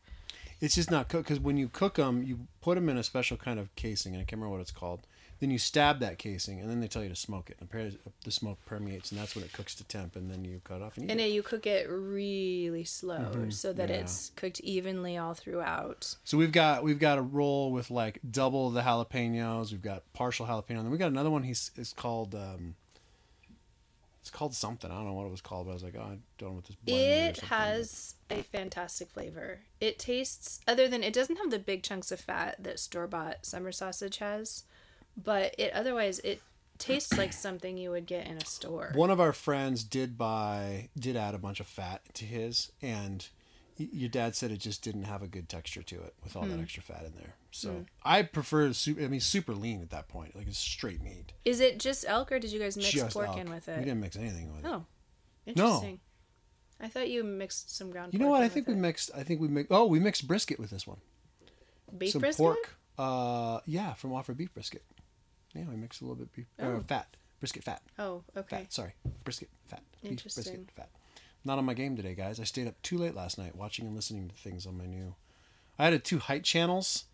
It's 0.60 0.74
just 0.76 0.90
not 0.90 1.08
cooked 1.08 1.24
because 1.28 1.40
when 1.40 1.56
you 1.56 1.68
cook 1.68 1.94
them, 1.96 2.22
you 2.22 2.46
put 2.60 2.76
them 2.76 2.88
in 2.88 2.96
a 2.96 3.02
special 3.02 3.36
kind 3.36 3.58
of 3.58 3.74
casing, 3.74 4.14
and 4.14 4.20
I 4.20 4.24
can't 4.24 4.32
remember 4.40 4.52
what 4.52 4.60
it's 4.60 4.70
called. 4.70 5.06
Then 5.42 5.50
you 5.50 5.58
stab 5.58 5.98
that 5.98 6.18
casing, 6.18 6.60
and 6.60 6.70
then 6.70 6.78
they 6.78 6.86
tell 6.86 7.02
you 7.02 7.08
to 7.08 7.16
smoke 7.16 7.50
it. 7.50 7.56
And 7.58 7.68
apparently 7.68 7.98
the 8.24 8.30
smoke 8.30 8.58
permeates, 8.64 9.10
and 9.10 9.20
that's 9.20 9.34
when 9.34 9.44
it 9.44 9.52
cooks 9.52 9.74
to 9.74 9.82
temp, 9.84 10.14
and 10.14 10.30
then 10.30 10.44
you 10.44 10.60
cut 10.62 10.80
off 10.82 10.96
and 10.96 11.04
eat 11.06 11.10
And 11.10 11.18
it. 11.18 11.24
then 11.24 11.32
you 11.32 11.42
cook 11.42 11.66
it 11.66 11.88
really 11.90 12.84
slow 12.84 13.48
so 13.50 13.72
that 13.72 13.88
Mm-hmm. 13.88 13.92
yeah. 13.92 14.00
it's 14.02 14.30
cooked 14.36 14.60
evenly 14.60 15.18
all 15.18 15.34
throughout. 15.34 16.14
So 16.22 16.38
we've 16.38 16.52
got 16.52 16.84
we've 16.84 17.00
got 17.00 17.18
a 17.18 17.22
roll 17.22 17.72
with 17.72 17.90
like 17.90 18.20
double 18.30 18.70
the 18.70 18.82
jalapenos. 18.82 19.72
We've 19.72 19.82
got 19.82 20.04
partial 20.12 20.46
jalapeno. 20.46 20.76
And 20.76 20.84
then 20.84 20.90
we 20.92 20.96
got 20.96 21.10
another 21.10 21.30
one. 21.30 21.42
He's 21.42 21.72
it's 21.76 21.92
called 21.92 22.36
um, 22.36 22.76
it's 24.20 24.30
called 24.30 24.54
something. 24.54 24.88
I 24.90 24.94
don't 24.94 25.06
know 25.06 25.14
what 25.14 25.26
it 25.26 25.32
was 25.32 25.40
called, 25.40 25.66
but 25.66 25.72
I 25.72 25.74
was 25.74 25.82
like, 25.82 25.96
oh, 25.98 26.02
I 26.02 26.18
don't 26.38 26.50
know 26.50 26.54
what 26.54 26.64
this. 26.66 26.76
blend 26.76 27.00
is 27.00 27.38
It 27.38 27.44
has 27.46 28.14
a 28.30 28.42
fantastic 28.42 29.10
flavor. 29.10 29.62
It 29.80 29.98
tastes 29.98 30.60
other 30.68 30.86
than 30.86 31.02
it 31.02 31.12
doesn't 31.12 31.36
have 31.38 31.50
the 31.50 31.58
big 31.58 31.82
chunks 31.82 32.12
of 32.12 32.20
fat 32.20 32.62
that 32.62 32.78
store 32.78 33.08
bought 33.08 33.44
summer 33.44 33.72
sausage 33.72 34.18
has, 34.18 34.62
but 35.16 35.54
it 35.58 35.72
otherwise 35.72 36.18
it 36.20 36.40
tastes 36.78 37.16
like 37.16 37.32
something 37.32 37.76
you 37.76 37.90
would 37.90 38.06
get 38.06 38.26
in 38.26 38.36
a 38.38 38.44
store. 38.44 38.90
One 38.94 39.10
of 39.10 39.20
our 39.20 39.32
friends 39.32 39.84
did 39.84 40.16
buy 40.18 40.88
did 40.98 41.16
add 41.16 41.34
a 41.34 41.38
bunch 41.38 41.60
of 41.60 41.66
fat 41.66 42.02
to 42.14 42.24
his, 42.24 42.72
and 42.82 43.26
y- 43.78 43.88
your 43.92 44.08
dad 44.08 44.34
said 44.34 44.50
it 44.50 44.56
just 44.58 44.82
didn't 44.82 45.04
have 45.04 45.22
a 45.22 45.28
good 45.28 45.48
texture 45.48 45.82
to 45.82 45.96
it 46.02 46.14
with 46.24 46.34
all 46.36 46.42
Hmm. 46.44 46.50
that 46.56 46.60
extra 46.60 46.82
fat 46.82 47.04
in 47.04 47.14
there. 47.14 47.34
So 47.50 47.84
I 48.02 48.22
prefer 48.22 48.72
super. 48.72 49.02
I 49.02 49.08
mean, 49.08 49.20
super 49.20 49.54
lean 49.54 49.82
at 49.82 49.90
that 49.90 50.08
point. 50.08 50.34
Like 50.34 50.46
it's 50.48 50.58
straight 50.58 51.02
meat. 51.02 51.32
Is 51.44 51.60
it 51.60 51.78
just 51.78 52.04
elk 52.08 52.32
or 52.32 52.38
did 52.38 52.50
you 52.50 52.58
guys 52.58 52.76
mix 52.76 52.90
Just 52.90 53.12
pork 53.14 53.28
elk. 53.28 53.38
in 53.38 53.50
with 53.50 53.68
it? 53.68 53.76
We 53.76 53.82
it? 53.82 53.84
didn't 53.84 54.00
mix 54.00 54.16
anything 54.16 54.50
with 54.54 54.64
it. 54.64 54.68
Oh, 54.68 54.86
interesting. 55.46 56.00
I 56.80 56.88
thought 56.88 57.08
you 57.10 57.22
mixed 57.22 57.76
some 57.76 57.90
ground. 57.92 58.12
You 58.12 58.18
know 58.18 58.24
pork 58.24 58.38
what? 58.38 58.44
in 58.44 58.44
I 58.46 58.48
think 58.48 58.66
we 58.66 58.72
with 58.72 58.78
it. 58.78 58.86
mixed. 58.86 59.10
I 59.14 59.22
think 59.22 59.40
we 59.40 59.46
mixed. 59.48 59.70
Oh, 59.70 59.86
we 59.86 60.00
mixed 60.00 60.26
brisket 60.26 60.58
with 60.58 60.70
this 60.70 60.84
one. 60.86 60.98
beef 61.96 62.10
some 62.12 62.20
brisket. 62.22 62.42
pork. 62.44 62.76
Uh, 62.98 63.60
yeah, 63.66 63.94
from 63.94 64.12
Offer 64.12 64.34
Beef 64.34 64.52
Brisket. 64.52 64.82
Yeah, 65.54 65.64
we 65.68 65.76
mixed 65.76 66.00
a 66.00 66.04
little 66.04 66.16
bit 66.16 66.32
beef 66.34 66.46
uh, 66.60 66.64
Oh. 66.66 66.84
fat 66.86 67.16
brisket 67.40 67.64
fat 67.64 67.82
Oh, 67.98 68.22
okay. 68.36 68.58
fat. 68.58 68.72
Sorry, 68.72 68.92
brisket 69.24 69.48
fat. 69.66 69.82
Beef 70.02 70.12
Interesting. 70.12 70.42
brisket 70.44 70.70
fat. 70.76 70.88
Not 71.44 71.58
on 71.58 71.64
my 71.64 71.74
game 71.74 71.96
today, 71.96 72.14
guys. 72.14 72.38
I 72.38 72.44
stayed 72.44 72.68
up 72.68 72.80
too 72.82 72.96
late 72.98 73.14
last 73.16 73.36
night 73.36 73.56
watching 73.56 73.84
and 73.86 73.96
listening 73.96 74.28
to 74.28 74.34
things 74.34 74.64
on 74.66 74.78
my 74.78 74.86
new. 74.86 75.14
I 75.78 75.86
added 75.88 76.04
two 76.04 76.20
height 76.20 76.44
channels 76.44 77.04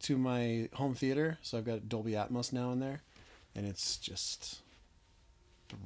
to 0.00 0.18
my 0.18 0.68
home 0.74 0.94
theater, 0.94 1.38
so 1.40 1.56
I've 1.56 1.64
got 1.64 1.88
Dolby 1.88 2.12
Atmos 2.12 2.52
now 2.52 2.72
in 2.72 2.80
there, 2.80 3.02
and 3.54 3.64
it's 3.64 3.96
just 3.96 4.60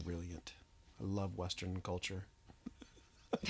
brilliant. 0.05 0.53
I 1.01 1.05
love 1.05 1.37
Western 1.37 1.81
culture. 1.83 2.25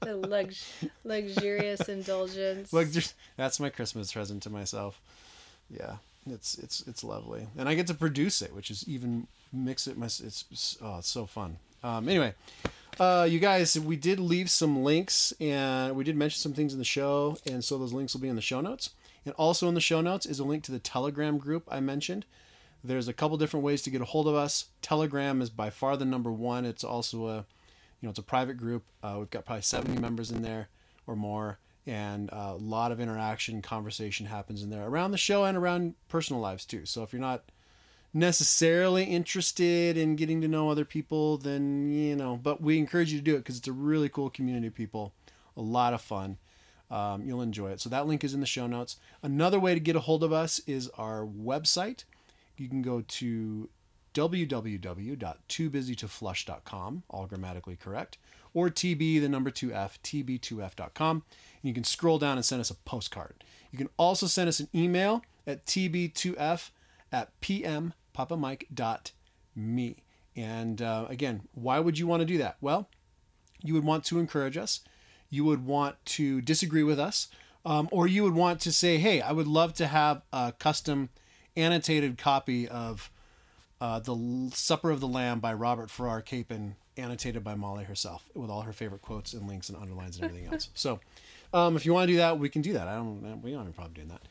The 0.00 0.16
lux- 0.16 0.84
luxurious 1.04 1.80
indulgence. 1.88 2.72
Like 2.72 2.88
that's 3.36 3.60
my 3.60 3.70
Christmas 3.70 4.12
present 4.12 4.42
to 4.42 4.50
myself. 4.50 5.00
Yeah, 5.70 5.96
it's 6.26 6.56
it's 6.58 6.86
it's 6.86 7.02
lovely, 7.04 7.48
and 7.56 7.68
I 7.68 7.74
get 7.74 7.86
to 7.88 7.94
produce 7.94 8.42
it, 8.42 8.54
which 8.54 8.70
is 8.70 8.86
even 8.88 9.26
mix 9.52 9.86
it. 9.86 9.96
My 9.96 10.06
it's, 10.06 10.76
oh, 10.82 10.98
it's 10.98 11.08
so 11.08 11.26
fun. 11.26 11.58
Um, 11.82 12.08
anyway, 12.08 12.34
uh, 13.00 13.26
you 13.28 13.38
guys, 13.38 13.78
we 13.78 13.96
did 13.96 14.20
leave 14.20 14.50
some 14.50 14.84
links, 14.84 15.32
and 15.40 15.96
we 15.96 16.04
did 16.04 16.16
mention 16.16 16.38
some 16.38 16.52
things 16.52 16.72
in 16.72 16.78
the 16.78 16.84
show, 16.84 17.36
and 17.46 17.64
so 17.64 17.78
those 17.78 17.92
links 17.92 18.14
will 18.14 18.20
be 18.20 18.28
in 18.28 18.36
the 18.36 18.42
show 18.42 18.60
notes. 18.60 18.90
And 19.24 19.34
also 19.36 19.68
in 19.68 19.74
the 19.74 19.80
show 19.80 20.00
notes 20.00 20.26
is 20.26 20.40
a 20.40 20.44
link 20.44 20.64
to 20.64 20.72
the 20.72 20.80
Telegram 20.80 21.38
group 21.38 21.68
I 21.70 21.80
mentioned. 21.80 22.24
There's 22.82 23.06
a 23.06 23.12
couple 23.12 23.36
different 23.36 23.64
ways 23.64 23.82
to 23.82 23.90
get 23.90 24.00
a 24.00 24.06
hold 24.06 24.26
of 24.26 24.34
us. 24.34 24.66
Telegram 24.80 25.40
is 25.40 25.50
by 25.50 25.70
far 25.70 25.96
the 25.96 26.04
number 26.04 26.32
one. 26.32 26.64
It's 26.64 26.82
also 26.82 27.28
a 27.28 27.44
you 28.02 28.08
know, 28.08 28.10
it's 28.10 28.18
a 28.18 28.22
private 28.22 28.56
group. 28.56 28.82
Uh, 29.02 29.16
we've 29.20 29.30
got 29.30 29.46
probably 29.46 29.62
70 29.62 30.00
members 30.00 30.30
in 30.32 30.42
there 30.42 30.68
or 31.06 31.14
more, 31.14 31.58
and 31.86 32.30
a 32.32 32.54
lot 32.54 32.92
of 32.92 33.00
interaction, 33.00 33.62
conversation 33.62 34.26
happens 34.26 34.62
in 34.62 34.70
there 34.70 34.86
around 34.86 35.10
the 35.10 35.18
show 35.18 35.44
and 35.44 35.56
around 35.56 35.94
personal 36.08 36.40
lives 36.40 36.64
too. 36.64 36.86
So 36.86 37.02
if 37.02 37.12
you're 37.12 37.20
not 37.20 37.42
necessarily 38.14 39.04
interested 39.04 39.96
in 39.96 40.16
getting 40.16 40.42
to 40.42 40.48
know 40.48 40.70
other 40.70 40.84
people, 40.84 41.38
then 41.38 41.90
you 41.90 42.14
know, 42.14 42.38
but 42.40 42.60
we 42.60 42.78
encourage 42.78 43.12
you 43.12 43.18
to 43.18 43.24
do 43.24 43.34
it 43.34 43.38
because 43.38 43.58
it's 43.58 43.68
a 43.68 43.72
really 43.72 44.08
cool 44.08 44.30
community 44.30 44.68
of 44.68 44.74
people, 44.74 45.12
a 45.56 45.62
lot 45.62 45.94
of 45.94 46.00
fun. 46.00 46.38
Um, 46.90 47.24
you'll 47.24 47.40
enjoy 47.40 47.70
it. 47.70 47.80
So 47.80 47.88
that 47.88 48.06
link 48.06 48.22
is 48.22 48.34
in 48.34 48.40
the 48.40 48.46
show 48.46 48.66
notes. 48.66 48.98
Another 49.22 49.58
way 49.58 49.72
to 49.72 49.80
get 49.80 49.96
a 49.96 50.00
hold 50.00 50.22
of 50.22 50.30
us 50.30 50.60
is 50.66 50.90
our 50.90 51.24
website. 51.24 52.04
You 52.58 52.68
can 52.68 52.82
go 52.82 53.00
to 53.00 53.70
www.toobusytoflush.com, 54.12 57.02
all 57.08 57.26
grammatically 57.26 57.76
correct, 57.76 58.18
or 58.54 58.68
tb, 58.68 59.20
the 59.20 59.28
number 59.28 59.50
2f, 59.50 59.98
tb2f.com. 60.02 61.22
And 61.62 61.68
you 61.68 61.74
can 61.74 61.84
scroll 61.84 62.18
down 62.18 62.36
and 62.36 62.44
send 62.44 62.60
us 62.60 62.70
a 62.70 62.74
postcard. 62.74 63.44
You 63.70 63.78
can 63.78 63.88
also 63.96 64.26
send 64.26 64.48
us 64.48 64.60
an 64.60 64.68
email 64.74 65.22
at 65.46 65.64
tb2f 65.66 66.70
at 67.10 67.40
pmpapamike.me. 67.40 69.96
And 70.34 70.82
uh, 70.82 71.06
again, 71.08 71.42
why 71.54 71.78
would 71.78 71.98
you 71.98 72.06
want 72.06 72.20
to 72.20 72.26
do 72.26 72.38
that? 72.38 72.56
Well, 72.60 72.88
you 73.62 73.74
would 73.74 73.84
want 73.84 74.04
to 74.04 74.18
encourage 74.18 74.56
us, 74.56 74.80
you 75.30 75.44
would 75.44 75.64
want 75.64 75.96
to 76.04 76.40
disagree 76.40 76.82
with 76.82 76.98
us, 76.98 77.28
um, 77.64 77.88
or 77.92 78.06
you 78.06 78.24
would 78.24 78.34
want 78.34 78.60
to 78.62 78.72
say, 78.72 78.98
hey, 78.98 79.20
I 79.20 79.32
would 79.32 79.46
love 79.46 79.74
to 79.74 79.86
have 79.86 80.22
a 80.32 80.52
custom 80.58 81.10
annotated 81.56 82.18
copy 82.18 82.66
of 82.66 83.10
uh, 83.80 84.00
The 84.00 84.50
Supper 84.54 84.90
of 84.90 85.00
the 85.00 85.08
Lamb 85.08 85.40
by 85.40 85.52
Robert 85.52 85.90
Farrar 85.90 86.22
Capon, 86.22 86.76
annotated 86.96 87.42
by 87.42 87.54
Molly 87.54 87.84
herself, 87.84 88.28
with 88.34 88.50
all 88.50 88.62
her 88.62 88.72
favorite 88.72 89.02
quotes 89.02 89.32
and 89.32 89.48
links 89.48 89.68
and 89.68 89.78
underlines 89.78 90.16
and 90.16 90.24
everything 90.24 90.52
else. 90.52 90.68
So, 90.74 91.00
um, 91.52 91.76
if 91.76 91.86
you 91.86 91.92
want 91.92 92.08
to 92.08 92.12
do 92.12 92.18
that, 92.18 92.38
we 92.38 92.48
can 92.48 92.62
do 92.62 92.72
that. 92.74 92.88
I 92.88 92.96
don't. 92.96 93.42
We 93.42 93.52
don't 93.52 93.60
have 93.60 93.68
a 93.68 93.72
problem 93.72 93.94
doing 93.94 94.08
that. 94.08 94.22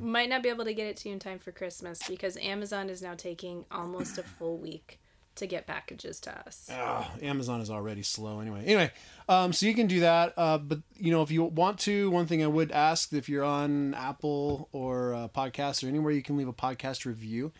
Might 0.00 0.28
not 0.28 0.42
be 0.42 0.48
able 0.48 0.64
to 0.64 0.74
get 0.74 0.86
it 0.86 0.96
to 0.98 1.08
you 1.08 1.14
in 1.14 1.20
time 1.20 1.38
for 1.38 1.52
Christmas 1.52 2.00
because 2.08 2.36
Amazon 2.38 2.90
is 2.90 3.02
now 3.02 3.14
taking 3.14 3.64
almost 3.70 4.18
a 4.18 4.22
full 4.22 4.58
week 4.58 4.98
to 5.36 5.46
get 5.46 5.66
packages 5.66 6.18
to 6.20 6.36
us. 6.46 6.68
Ah, 6.72 7.10
Amazon 7.22 7.60
is 7.60 7.70
already 7.70 8.02
slow 8.02 8.40
anyway. 8.40 8.64
Anyway, 8.64 8.90
um, 9.28 9.52
so 9.52 9.66
you 9.66 9.74
can 9.74 9.86
do 9.86 10.00
that. 10.00 10.34
Uh, 10.36 10.58
but 10.58 10.80
you 10.96 11.10
know, 11.12 11.22
if 11.22 11.30
you 11.30 11.44
want 11.44 11.78
to, 11.80 12.10
one 12.10 12.26
thing 12.26 12.42
I 12.42 12.48
would 12.48 12.72
ask 12.72 13.12
if 13.12 13.28
you're 13.28 13.44
on 13.44 13.94
Apple 13.94 14.68
or 14.72 15.14
uh, 15.14 15.28
podcast 15.28 15.84
or 15.84 15.88
anywhere 15.88 16.12
you 16.12 16.22
can 16.22 16.36
leave 16.36 16.48
a 16.48 16.52
podcast 16.52 17.04
review, 17.04 17.52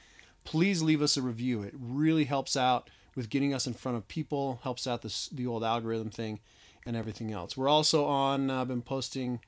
please 0.45 0.83
leave 0.83 1.01
us 1.01 1.17
a 1.17 1.23
review. 1.23 1.63
It 1.63 1.75
really 1.79 2.25
helps 2.25 2.57
out 2.57 2.91
with 3.19 3.31
getting 3.31 3.53
us 3.53 3.67
in 3.67 3.75
front 3.75 3.99
of 3.99 4.07
people. 4.07 4.61
Helps 4.63 4.87
out 4.87 5.03
the 5.03 5.29
the 5.33 5.45
old 5.45 5.65
algorithm 5.65 6.09
thing 6.09 6.39
and 6.87 6.97
everything 6.97 7.33
else. 7.33 7.57
We're 7.57 7.69
also 7.69 8.05
on. 8.05 8.49
I've 8.49 8.69
been 8.69 8.81
posting. 8.81 9.41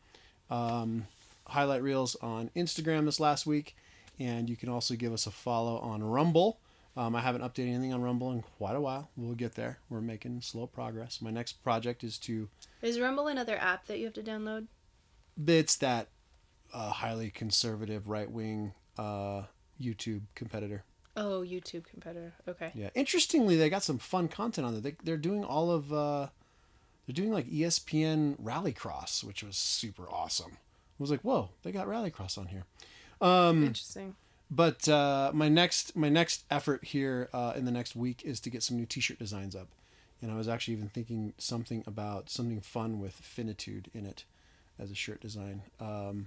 Um, 0.50 1.06
highlight 1.46 1.80
reels 1.80 2.16
on 2.16 2.50
Instagram 2.56 3.04
this 3.04 3.20
last 3.20 3.46
week, 3.46 3.76
and 4.18 4.50
you 4.50 4.56
can 4.56 4.68
also 4.68 4.96
give 4.96 5.12
us 5.12 5.26
a 5.28 5.30
follow 5.30 5.78
on 5.78 6.02
Rumble. 6.02 6.58
Um, 6.96 7.14
I 7.14 7.20
haven't 7.20 7.42
updated 7.42 7.68
anything 7.68 7.94
on 7.94 8.02
Rumble 8.02 8.32
in 8.32 8.42
quite 8.42 8.74
a 8.74 8.80
while. 8.80 9.10
We'll 9.16 9.36
get 9.36 9.54
there. 9.54 9.78
We're 9.88 10.00
making 10.00 10.40
slow 10.40 10.66
progress. 10.66 11.22
My 11.22 11.30
next 11.30 11.62
project 11.62 12.02
is 12.02 12.18
to 12.18 12.48
Is 12.82 12.98
Rumble 12.98 13.28
another 13.28 13.56
app 13.56 13.86
that 13.86 14.00
you 14.00 14.06
have 14.06 14.14
to 14.14 14.22
download? 14.22 14.66
it's 15.46 15.76
that 15.76 16.08
uh, 16.74 16.90
highly 16.90 17.30
conservative 17.30 18.08
right 18.08 18.30
wing 18.30 18.72
uh, 18.98 19.42
YouTube 19.80 20.22
competitor. 20.34 20.82
Oh, 21.16 21.40
YouTube 21.40 21.86
competitor. 21.86 22.34
Okay. 22.46 22.70
Yeah. 22.74 22.90
Interestingly, 22.94 23.56
they 23.56 23.68
got 23.68 23.82
some 23.82 23.98
fun 23.98 24.28
content 24.28 24.66
on 24.66 24.72
there. 24.72 24.80
They, 24.80 24.96
they're 25.02 25.16
doing 25.16 25.44
all 25.44 25.70
of 25.70 25.92
uh, 25.92 26.28
they're 27.06 27.14
doing 27.14 27.32
like 27.32 27.48
ESPN 27.50 28.40
Rallycross, 28.40 29.24
which 29.24 29.42
was 29.42 29.56
super 29.56 30.08
awesome. 30.10 30.52
I 30.52 31.02
was 31.02 31.10
like, 31.10 31.22
whoa, 31.22 31.50
they 31.62 31.72
got 31.72 31.88
Rallycross 31.88 32.38
on 32.38 32.46
here. 32.46 32.64
Um, 33.20 33.64
Interesting. 33.64 34.16
But 34.50 34.88
uh, 34.88 35.30
my 35.34 35.48
next 35.48 35.96
my 35.96 36.08
next 36.08 36.44
effort 36.50 36.84
here 36.84 37.28
uh, 37.32 37.52
in 37.56 37.64
the 37.64 37.70
next 37.70 37.94
week 37.94 38.22
is 38.24 38.40
to 38.40 38.50
get 38.50 38.62
some 38.62 38.76
new 38.76 38.86
T-shirt 38.86 39.18
designs 39.18 39.54
up, 39.54 39.68
and 40.20 40.30
I 40.30 40.36
was 40.36 40.48
actually 40.48 40.74
even 40.74 40.88
thinking 40.88 41.34
something 41.38 41.84
about 41.86 42.30
something 42.30 42.60
fun 42.60 42.98
with 42.98 43.14
finitude 43.14 43.90
in 43.94 44.06
it 44.06 44.24
as 44.78 44.90
a 44.90 44.94
shirt 44.94 45.20
design 45.20 45.62
um, 45.78 46.26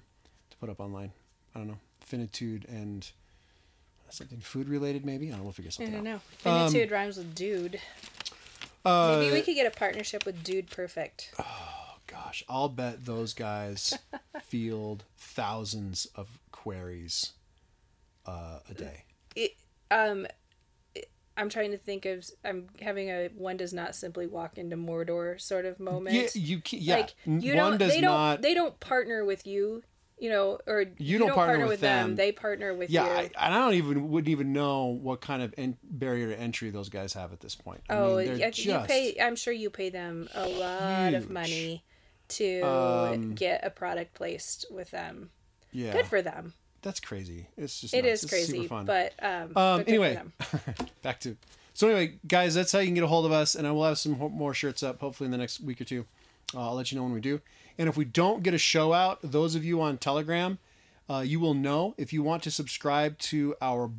to 0.49 0.57
put 0.57 0.69
up 0.69 0.79
online. 0.79 1.11
I 1.53 1.59
don't 1.59 1.67
know 1.67 1.79
finitude 2.03 2.65
and 2.67 3.11
something 4.13 4.39
food 4.39 4.69
related 4.69 5.05
maybe. 5.05 5.27
I 5.27 5.35
don't 5.35 5.43
know. 5.43 5.49
If 5.49 5.57
We'll 5.59 5.69
figure 5.71 5.85
I 5.85 5.89
don't 5.89 6.07
out. 6.07 6.13
know. 6.13 6.19
Finitude 6.69 6.91
rhymes 6.91 7.17
with 7.17 7.33
dude. 7.35 7.79
Uh, 8.85 9.17
Maybe 9.19 9.33
we 9.33 9.41
could 9.41 9.55
get 9.55 9.65
a 9.65 9.71
partnership 9.77 10.25
with 10.25 10.43
Dude 10.43 10.69
Perfect. 10.69 11.33
Oh 11.39 11.95
gosh, 12.07 12.43
I'll 12.49 12.67
bet 12.69 13.05
those 13.05 13.33
guys 13.33 13.97
field 14.41 15.05
thousands 15.17 16.05
of 16.15 16.27
queries 16.51 17.31
uh, 18.25 18.59
a 18.69 18.73
day. 18.73 19.05
It, 19.35 19.55
um, 19.89 20.27
it- 20.95 21.09
I'm 21.37 21.47
trying 21.49 21.71
to 21.71 21.77
think 21.77 22.05
of. 22.05 22.29
I'm 22.43 22.67
having 22.81 23.07
a 23.09 23.29
one 23.35 23.55
does 23.57 23.71
not 23.73 23.95
simply 23.95 24.27
walk 24.27 24.57
into 24.57 24.75
Mordor 24.75 25.39
sort 25.41 25.65
of 25.65 25.79
moment. 25.79 26.15
Yeah, 26.15 26.27
you 26.35 26.59
can, 26.59 26.79
yeah. 26.79 26.95
like 26.97 27.15
you 27.25 27.55
one 27.55 27.71
don't. 27.71 27.77
does 27.79 27.89
They 27.93 28.01
don't. 28.01 28.11
not. 28.11 28.41
They 28.41 28.53
don't 28.53 28.77
partner 28.81 29.23
with 29.25 29.47
you. 29.47 29.81
You 30.19 30.29
know, 30.29 30.59
or 30.67 30.85
you, 30.99 31.17
don't 31.17 31.27
don't, 31.27 31.35
partner 31.35 31.53
partner, 31.53 31.65
with 31.65 31.71
with 31.71 31.79
them. 31.81 32.09
them. 32.09 32.15
They 32.15 32.31
partner 32.31 32.73
with 32.73 32.89
yeah, 32.89 33.05
you. 33.05 33.11
I, 33.11 33.21
and 33.45 33.53
I 33.53 33.57
don't 33.59 33.73
even 33.73 34.09
wouldn't 34.09 34.29
even 34.29 34.53
know 34.53 34.85
what 34.85 35.19
kind 35.19 35.41
of 35.41 35.53
en- 35.57 35.77
barrier 35.83 36.29
to 36.29 36.39
entry 36.39 36.69
those 36.69 36.87
guys 36.89 37.13
have 37.13 37.33
at 37.33 37.41
this 37.41 37.55
point. 37.55 37.81
I 37.89 37.95
oh, 37.95 38.17
mean, 38.17 38.37
yeah, 38.37 38.51
you 38.53 38.79
pay. 38.87 39.17
I'm 39.21 39.35
sure 39.35 39.51
you 39.53 39.69
pay 39.69 39.89
them 39.89 40.29
a 40.33 40.47
lot 40.47 41.13
of 41.13 41.29
money 41.29 41.83
to 42.29 42.61
Um, 42.61 43.33
get 43.35 43.65
a 43.65 43.69
product 43.69 44.13
placed 44.13 44.65
with 44.71 44.91
them. 44.91 45.31
yeah, 45.73 45.91
Good 45.91 46.05
for 46.05 46.21
them. 46.21 46.53
that's 46.81 46.99
crazy. 47.01 47.47
It's 47.57 47.81
just 47.81 47.93
It 47.93 48.05
nuts. 48.05 48.23
is 48.23 48.29
crazy, 48.29 48.67
fun. 48.67 48.85
but 48.85 49.13
um, 49.21 49.43
Um, 49.57 49.79
but 49.79 49.87
anyway, 49.89 50.21
back 51.01 51.19
to 51.21 51.35
so 51.73 51.87
anyway, 51.87 52.19
guys, 52.27 52.53
that's 52.53 52.71
how 52.71 52.79
you 52.79 52.85
can 52.85 52.93
get 52.93 53.03
a 53.03 53.07
hold 53.07 53.25
of 53.25 53.31
us, 53.31 53.55
and 53.55 53.65
I 53.65 53.71
will 53.71 53.83
have 53.83 53.97
some 53.97 54.13
more 54.17 54.53
shirts 54.53 54.83
up 54.83 54.99
hopefully 54.99 55.25
in 55.25 55.31
the 55.31 55.37
next 55.39 55.59
week 55.59 55.81
or 55.81 55.85
two. 55.85 56.05
Uh, 56.55 56.61
I'll 56.67 56.75
let 56.75 56.91
you 56.91 56.97
know 56.97 57.03
when 57.03 57.13
we 57.13 57.19
do. 57.19 57.41
And 57.77 57.89
if 57.89 57.97
we 57.97 58.05
don't 58.05 58.43
get 58.43 58.53
a 58.53 58.59
show 58.59 58.93
out, 58.93 59.19
those 59.23 59.55
of 59.55 59.65
you 59.65 59.81
on 59.81 59.97
Telegram, 59.97 60.59
uh, 61.09 61.23
you 61.25 61.39
will 61.39 61.53
know 61.53 61.95
if 61.97 62.13
you 62.13 62.23
want 62.23 62.43
to 62.43 62.51
subscribe 62.51 63.17
to 63.19 63.55
our 63.61 63.91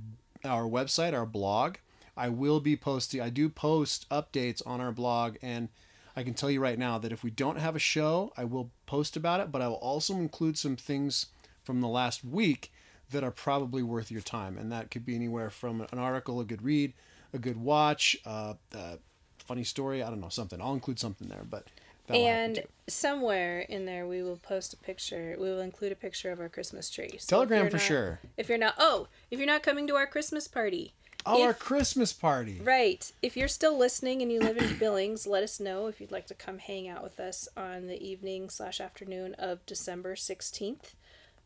our 0.44 0.64
website, 0.64 1.14
our 1.14 1.26
blog. 1.26 1.76
I 2.16 2.28
will 2.28 2.60
be 2.60 2.76
posting. 2.76 3.20
I 3.20 3.30
do 3.30 3.48
post 3.48 4.08
updates 4.08 4.62
on 4.66 4.80
our 4.80 4.92
blog, 4.92 5.36
and 5.42 5.68
I 6.14 6.22
can 6.22 6.34
tell 6.34 6.50
you 6.50 6.60
right 6.60 6.78
now 6.78 6.98
that 6.98 7.12
if 7.12 7.24
we 7.24 7.30
don't 7.30 7.58
have 7.58 7.74
a 7.74 7.80
show, 7.80 8.32
I 8.36 8.44
will 8.44 8.70
post 8.86 9.16
about 9.16 9.40
it. 9.40 9.50
But 9.50 9.62
I 9.62 9.68
will 9.68 9.74
also 9.76 10.14
include 10.14 10.56
some 10.56 10.76
things 10.76 11.26
from 11.64 11.80
the 11.80 11.88
last 11.88 12.24
week 12.24 12.72
that 13.10 13.24
are 13.24 13.30
probably 13.30 13.82
worth 13.82 14.10
your 14.10 14.20
time, 14.20 14.56
and 14.56 14.70
that 14.70 14.90
could 14.90 15.04
be 15.04 15.14
anywhere 15.14 15.50
from 15.50 15.80
an 15.80 15.98
article, 15.98 16.40
a 16.40 16.44
good 16.44 16.62
read, 16.62 16.92
a 17.32 17.38
good 17.38 17.56
watch, 17.56 18.16
uh, 18.24 18.54
a 18.72 18.98
funny 19.38 19.64
story. 19.64 20.02
I 20.02 20.10
don't 20.10 20.20
know 20.20 20.28
something. 20.28 20.60
I'll 20.60 20.74
include 20.74 21.00
something 21.00 21.28
there, 21.28 21.44
but 21.48 21.68
that'll 22.07 22.26
And 22.26 22.62
somewhere 22.88 23.61
in 23.61 23.86
there, 23.86 24.07
we 24.07 24.22
will 24.22 24.36
post 24.36 24.72
a 24.74 24.76
picture. 24.76 25.36
We 25.38 25.48
will 25.50 25.61
include 25.61 25.92
a 25.92 25.96
picture 25.96 26.30
of 26.32 26.40
our 26.40 26.48
Christmas 26.48 26.90
tree. 26.90 27.16
So 27.18 27.36
Telegram 27.36 27.66
for 27.70 27.76
not- 27.76 27.82
sure. 27.82 28.20
If 28.36 28.48
you're 28.48 28.59
not, 28.59 28.74
oh, 28.78 29.09
if 29.30 29.38
you're 29.38 29.46
not 29.46 29.62
coming 29.62 29.86
to 29.88 29.96
our 29.96 30.07
Christmas 30.07 30.46
party, 30.48 30.94
Oh, 31.26 31.42
our 31.42 31.55
Christmas 31.55 32.12
party. 32.12 32.61
right? 32.62 33.11
If 33.22 33.34
you're 33.34 33.48
still 33.48 33.78
listening 33.78 34.20
and 34.20 34.30
you 34.30 34.40
live 34.40 34.59
in 34.59 34.76
Billings, 34.78 35.26
let 35.26 35.42
us 35.42 35.59
know 35.59 35.86
if 35.86 35.98
you'd 35.98 36.12
like 36.12 36.26
to 36.26 36.34
come 36.34 36.59
hang 36.59 36.86
out 36.86 37.02
with 37.02 37.18
us 37.18 37.48
on 37.57 37.86
the 37.86 37.98
evening 38.07 38.50
slash 38.50 38.78
afternoon 38.78 39.32
of 39.38 39.64
December 39.64 40.16
sixteenth. 40.16 40.94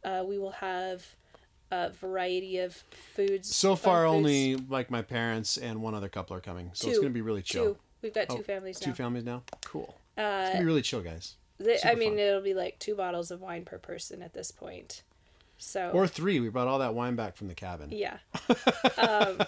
Uh, 0.03 0.25
we 0.27 0.37
will 0.39 0.51
have 0.53 1.15
a 1.71 1.91
variety 1.91 2.59
of 2.59 2.75
foods. 3.15 3.55
So 3.55 3.77
far, 3.77 4.05
foods- 4.05 4.17
only 4.17 4.57
like 4.57 4.91
my 4.91 5.03
parents 5.03 5.57
and 5.57 5.81
one 5.81 5.95
other 5.95 6.09
couple 6.09 6.35
are 6.37 6.41
coming, 6.41 6.71
so 6.73 6.89
it's 6.89 6.99
going 6.99 7.11
to 7.11 7.15
be 7.15 7.21
really 7.21 7.43
chill. 7.43 7.75
two. 7.75 7.79
We've 8.03 8.15
got 8.15 8.29
two 8.29 8.39
Oh, 8.39 8.43
families 8.43 8.81
now. 8.81 8.87
Two 8.87 8.95
families 8.95 9.25
now. 9.25 9.43
Cool. 9.65 9.95
Uh, 10.19 10.41
it's 10.43 10.51
gonna 10.51 10.61
be 10.61 10.65
really 10.67 10.83
chill, 10.83 11.01
guys. 11.01 11.37
The- 11.59 11.87
I 11.89 11.95
mean, 11.95 12.13
fun. 12.13 12.19
it'll 12.19 12.43
be 12.43 12.55
like 12.55 12.79
two 12.79 12.95
bottles 12.95 13.31
of 13.31 13.41
wine 13.41 13.65
per 13.65 13.79
person 13.79 14.21
at 14.23 14.33
this 14.35 14.51
point. 14.51 15.03
So 15.59 15.91
Or 15.93 16.07
three. 16.07 16.39
We 16.41 16.49
brought 16.51 16.69
all 16.69 16.79
that 16.81 16.95
wine 16.95 17.17
back 17.17 17.37
from 17.37 17.49
the 17.49 17.55
cabin. 17.55 17.91
yeah. 17.91 18.19
um, 18.99 19.41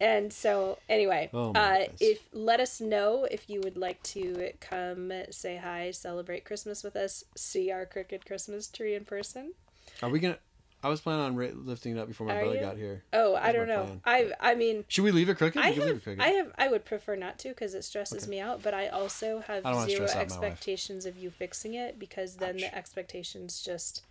and 0.00 0.32
so 0.32 0.78
anyway, 0.88 1.28
Oh 1.34 1.52
uh, 1.52 1.86
if 2.00 2.20
let 2.32 2.60
us 2.60 2.80
know 2.80 3.24
if 3.30 3.50
you 3.50 3.60
would 3.62 3.76
like 3.76 4.02
to 4.04 4.52
come 4.60 5.12
say 5.30 5.56
hi, 5.56 5.90
celebrate 5.90 6.44
Christmas 6.44 6.84
with 6.84 6.94
us, 6.96 7.24
see 7.36 7.70
our 7.70 7.84
crooked 7.84 8.24
Christmas 8.24 8.68
tree 8.68 8.94
in 8.94 9.04
person. 9.04 9.52
Are 10.02 10.08
we 10.08 10.20
gonna? 10.20 10.38
I 10.82 10.88
was 10.88 11.00
planning 11.00 11.24
on 11.24 11.34
ra- 11.36 11.48
lifting 11.54 11.96
it 11.96 12.00
up 12.00 12.06
before 12.06 12.26
my 12.28 12.36
Are 12.36 12.40
brother 12.40 12.54
you? 12.54 12.60
got 12.60 12.76
here. 12.76 13.02
Oh, 13.12 13.34
I 13.34 13.52
That's 13.52 13.54
don't 13.56 13.68
my 13.68 13.74
know. 13.74 13.84
plan. 13.84 14.00
I 14.04 14.32
I 14.52 14.54
mean. 14.54 14.84
Should 14.88 15.02
we 15.04 15.10
leave 15.10 15.28
it 15.28 15.36
crooked? 15.36 15.60
I 15.60 15.70
we 15.70 15.74
can 15.74 15.82
leave 15.82 15.90
it 15.90 15.94
have, 15.94 16.02
crooked. 16.04 16.20
I 16.20 16.28
have, 16.28 16.52
I 16.56 16.68
would 16.68 16.84
prefer 16.84 17.16
not 17.16 17.38
to 17.40 17.48
because 17.48 17.74
it 17.74 17.82
stresses 17.84 18.22
Okay. 18.24 18.30
me 18.30 18.40
out. 18.40 18.62
But 18.62 18.74
I 18.74 18.86
also 18.88 19.40
have 19.40 19.66
I 19.66 19.70
don't 19.70 19.80
wanna 19.80 19.90
zero 19.90 20.06
stress 20.06 20.10
out 20.10 20.28
my 20.30 20.36
wife. 20.36 20.44
expectations 20.52 21.04
of 21.06 21.16
you 21.16 21.30
fixing 21.30 21.74
it 21.74 21.98
because 21.98 22.36
then 22.36 22.54
Ouch. 22.56 22.60
the 22.60 22.74
expectations 22.76 23.60
just 23.60 24.02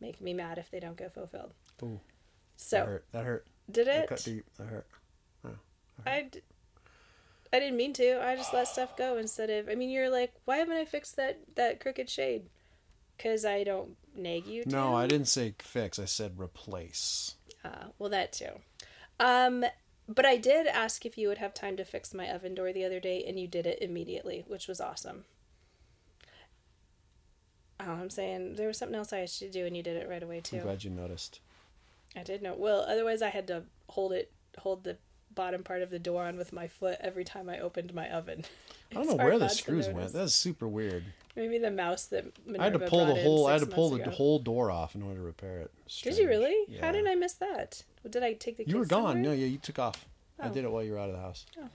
make 0.00 0.20
me 0.20 0.34
mad 0.34 0.58
if 0.58 0.68
they 0.70 0.80
don't 0.80 0.96
get 0.96 1.14
fulfilled. 1.14 1.54
Ooh, 1.82 2.00
So 2.56 2.78
that 2.78 2.86
hurt. 2.86 3.04
That 3.12 3.24
hurt. 3.24 3.46
did 3.70 3.86
That 3.86 4.02
it? 4.04 4.08
cut 4.08 4.24
deep. 4.24 4.44
Oh, 4.58 4.64
that 4.64 4.68
hurt. 4.70 4.86
I, 6.04 6.22
d- 6.30 6.40
I 7.52 7.58
didn't 7.60 7.76
mean 7.78 7.92
to. 7.94 8.22
I 8.22 8.36
just 8.36 8.52
let 8.52 8.68
stuff 8.68 8.96
go 8.96 9.16
instead 9.16 9.48
of. 9.48 9.68
I 9.68 9.74
mean, 9.74 9.88
you're 9.90 10.10
like, 10.10 10.32
why 10.44 10.58
haven't 10.58 10.76
I 10.76 10.84
fixed 10.84 11.16
that 11.16 11.38
that 11.54 11.80
crooked 11.80 12.10
shade? 12.10 12.46
Because 13.16 13.44
I 13.44 13.64
don't 13.64 13.96
nag 14.14 14.46
you. 14.46 14.64
To. 14.64 14.68
No, 14.68 14.94
I 14.94 15.06
didn't 15.06 15.28
say 15.28 15.54
fix. 15.58 15.98
I 15.98 16.04
said 16.04 16.38
replace. 16.38 17.36
Uh, 17.64 17.86
well, 17.98 18.10
that 18.10 18.32
too. 18.32 18.60
Um, 19.18 19.64
but 20.08 20.26
I 20.26 20.36
did 20.36 20.66
ask 20.66 21.04
if 21.04 21.18
you 21.18 21.28
would 21.28 21.38
have 21.38 21.54
time 21.54 21.76
to 21.78 21.84
fix 21.84 22.14
my 22.14 22.28
oven 22.28 22.54
door 22.54 22.72
the 22.72 22.84
other 22.84 23.00
day, 23.00 23.24
and 23.26 23.38
you 23.40 23.48
did 23.48 23.66
it 23.66 23.78
immediately, 23.80 24.44
which 24.46 24.68
was 24.68 24.80
awesome. 24.80 25.24
Oh, 27.80 27.92
I'm 27.92 28.10
saying 28.10 28.54
there 28.54 28.68
was 28.68 28.78
something 28.78 28.96
else 28.96 29.12
I 29.12 29.24
should 29.26 29.50
do, 29.50 29.66
and 29.66 29.76
you 29.76 29.82
did 29.82 29.96
it 29.96 30.08
right 30.08 30.22
away 30.22 30.36
I'm 30.36 30.42
too. 30.42 30.60
glad 30.60 30.84
you 30.84 30.90
noticed. 30.90 31.40
I 32.14 32.22
did 32.22 32.42
know. 32.42 32.54
Well, 32.56 32.80
otherwise 32.88 33.20
I 33.20 33.28
had 33.28 33.46
to 33.48 33.64
hold 33.88 34.12
it, 34.12 34.32
hold 34.58 34.84
the 34.84 34.96
bottom 35.36 35.62
part 35.62 35.82
of 35.82 35.90
the 35.90 36.00
door 36.00 36.24
on 36.24 36.36
with 36.36 36.52
my 36.52 36.66
foot 36.66 36.96
every 37.00 37.22
time 37.24 37.48
I 37.48 37.60
opened 37.60 37.94
my 37.94 38.08
oven. 38.10 38.44
I 38.90 38.94
don't 38.94 39.06
know 39.08 39.14
where 39.24 39.38
the 39.38 39.48
screws 39.48 39.88
went. 39.88 40.12
That's 40.12 40.34
super 40.34 40.66
weird. 40.66 41.04
Maybe 41.36 41.58
the 41.58 41.70
mouse 41.70 42.06
that 42.06 42.24
Minerva 42.46 42.62
I 42.62 42.64
had 42.64 42.72
to 42.72 42.78
pull 42.88 43.06
the 43.06 43.14
whole. 43.14 43.46
I 43.46 43.52
had 43.52 43.60
to 43.60 43.66
pull 43.66 43.90
the 43.90 44.02
ago. 44.02 44.10
whole 44.10 44.38
door 44.40 44.70
off 44.70 44.94
in 44.96 45.02
order 45.02 45.16
to 45.16 45.22
repair 45.22 45.58
it. 45.60 45.70
Did 46.02 46.18
you 46.18 46.26
really? 46.26 46.56
Yeah. 46.66 46.84
How 46.84 46.92
did 46.92 47.06
I 47.06 47.14
miss 47.14 47.34
that? 47.34 47.82
Did 48.08 48.22
I 48.24 48.32
take 48.32 48.56
the? 48.56 48.66
You 48.66 48.78
were 48.78 48.86
gone. 48.86 49.14
somewhere? 49.14 49.22
No, 49.22 49.32
yeah, 49.32 49.46
you 49.46 49.58
took 49.58 49.78
off. 49.78 50.06
I 50.40 50.48
Oh. 50.48 50.50
did 50.52 50.64
it 50.64 50.70
while 50.72 50.82
you 50.82 50.92
were 50.92 50.98
out 50.98 51.08
of 51.10 51.14
the 51.14 51.20
house. 51.20 51.44
Oh. 51.60 51.68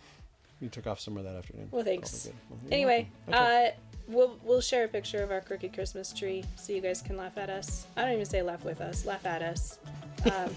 You 0.59 0.69
took 0.69 0.87
off 0.87 0.99
somewhere 0.99 1.23
that 1.23 1.35
afternoon. 1.35 1.67
Well, 1.71 1.83
thanks. 1.83 2.29
Well, 2.49 2.59
Anyway. 2.71 3.09
I 3.27 3.31
tried. 3.31 3.67
uh, 3.67 3.71
we'll 4.07 4.37
we'll 4.43 4.61
share 4.61 4.85
a 4.85 4.87
picture 4.87 5.21
of 5.23 5.29
our 5.31 5.41
crooked 5.41 5.73
Christmas 5.73 6.11
tree 6.13 6.43
so 6.55 6.73
you 6.73 6.81
guys 6.81 7.01
can 7.01 7.17
laugh 7.17 7.37
at 7.37 7.49
us. 7.49 7.85
I 7.97 8.03
don't 8.03 8.13
even 8.13 8.25
say 8.25 8.41
laugh 8.41 8.63
with 8.63 8.81
us. 8.81 9.05
Laugh 9.05 9.25
at 9.25 9.41
us. 9.43 9.77
Um, 10.25 10.49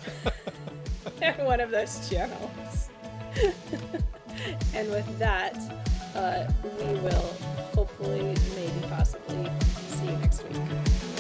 one 1.46 1.60
of 1.60 1.70
those 1.70 2.08
channels. 2.08 2.88
and 4.74 4.90
with 4.90 5.18
that, 5.18 5.56
uh, 6.14 6.44
we 6.62 6.98
will 7.00 7.34
hopefully, 7.74 8.34
maybe, 8.54 8.86
possibly 8.88 9.50
see 9.88 10.06
you 10.06 10.16
next 10.18 10.42
week. 10.44 11.13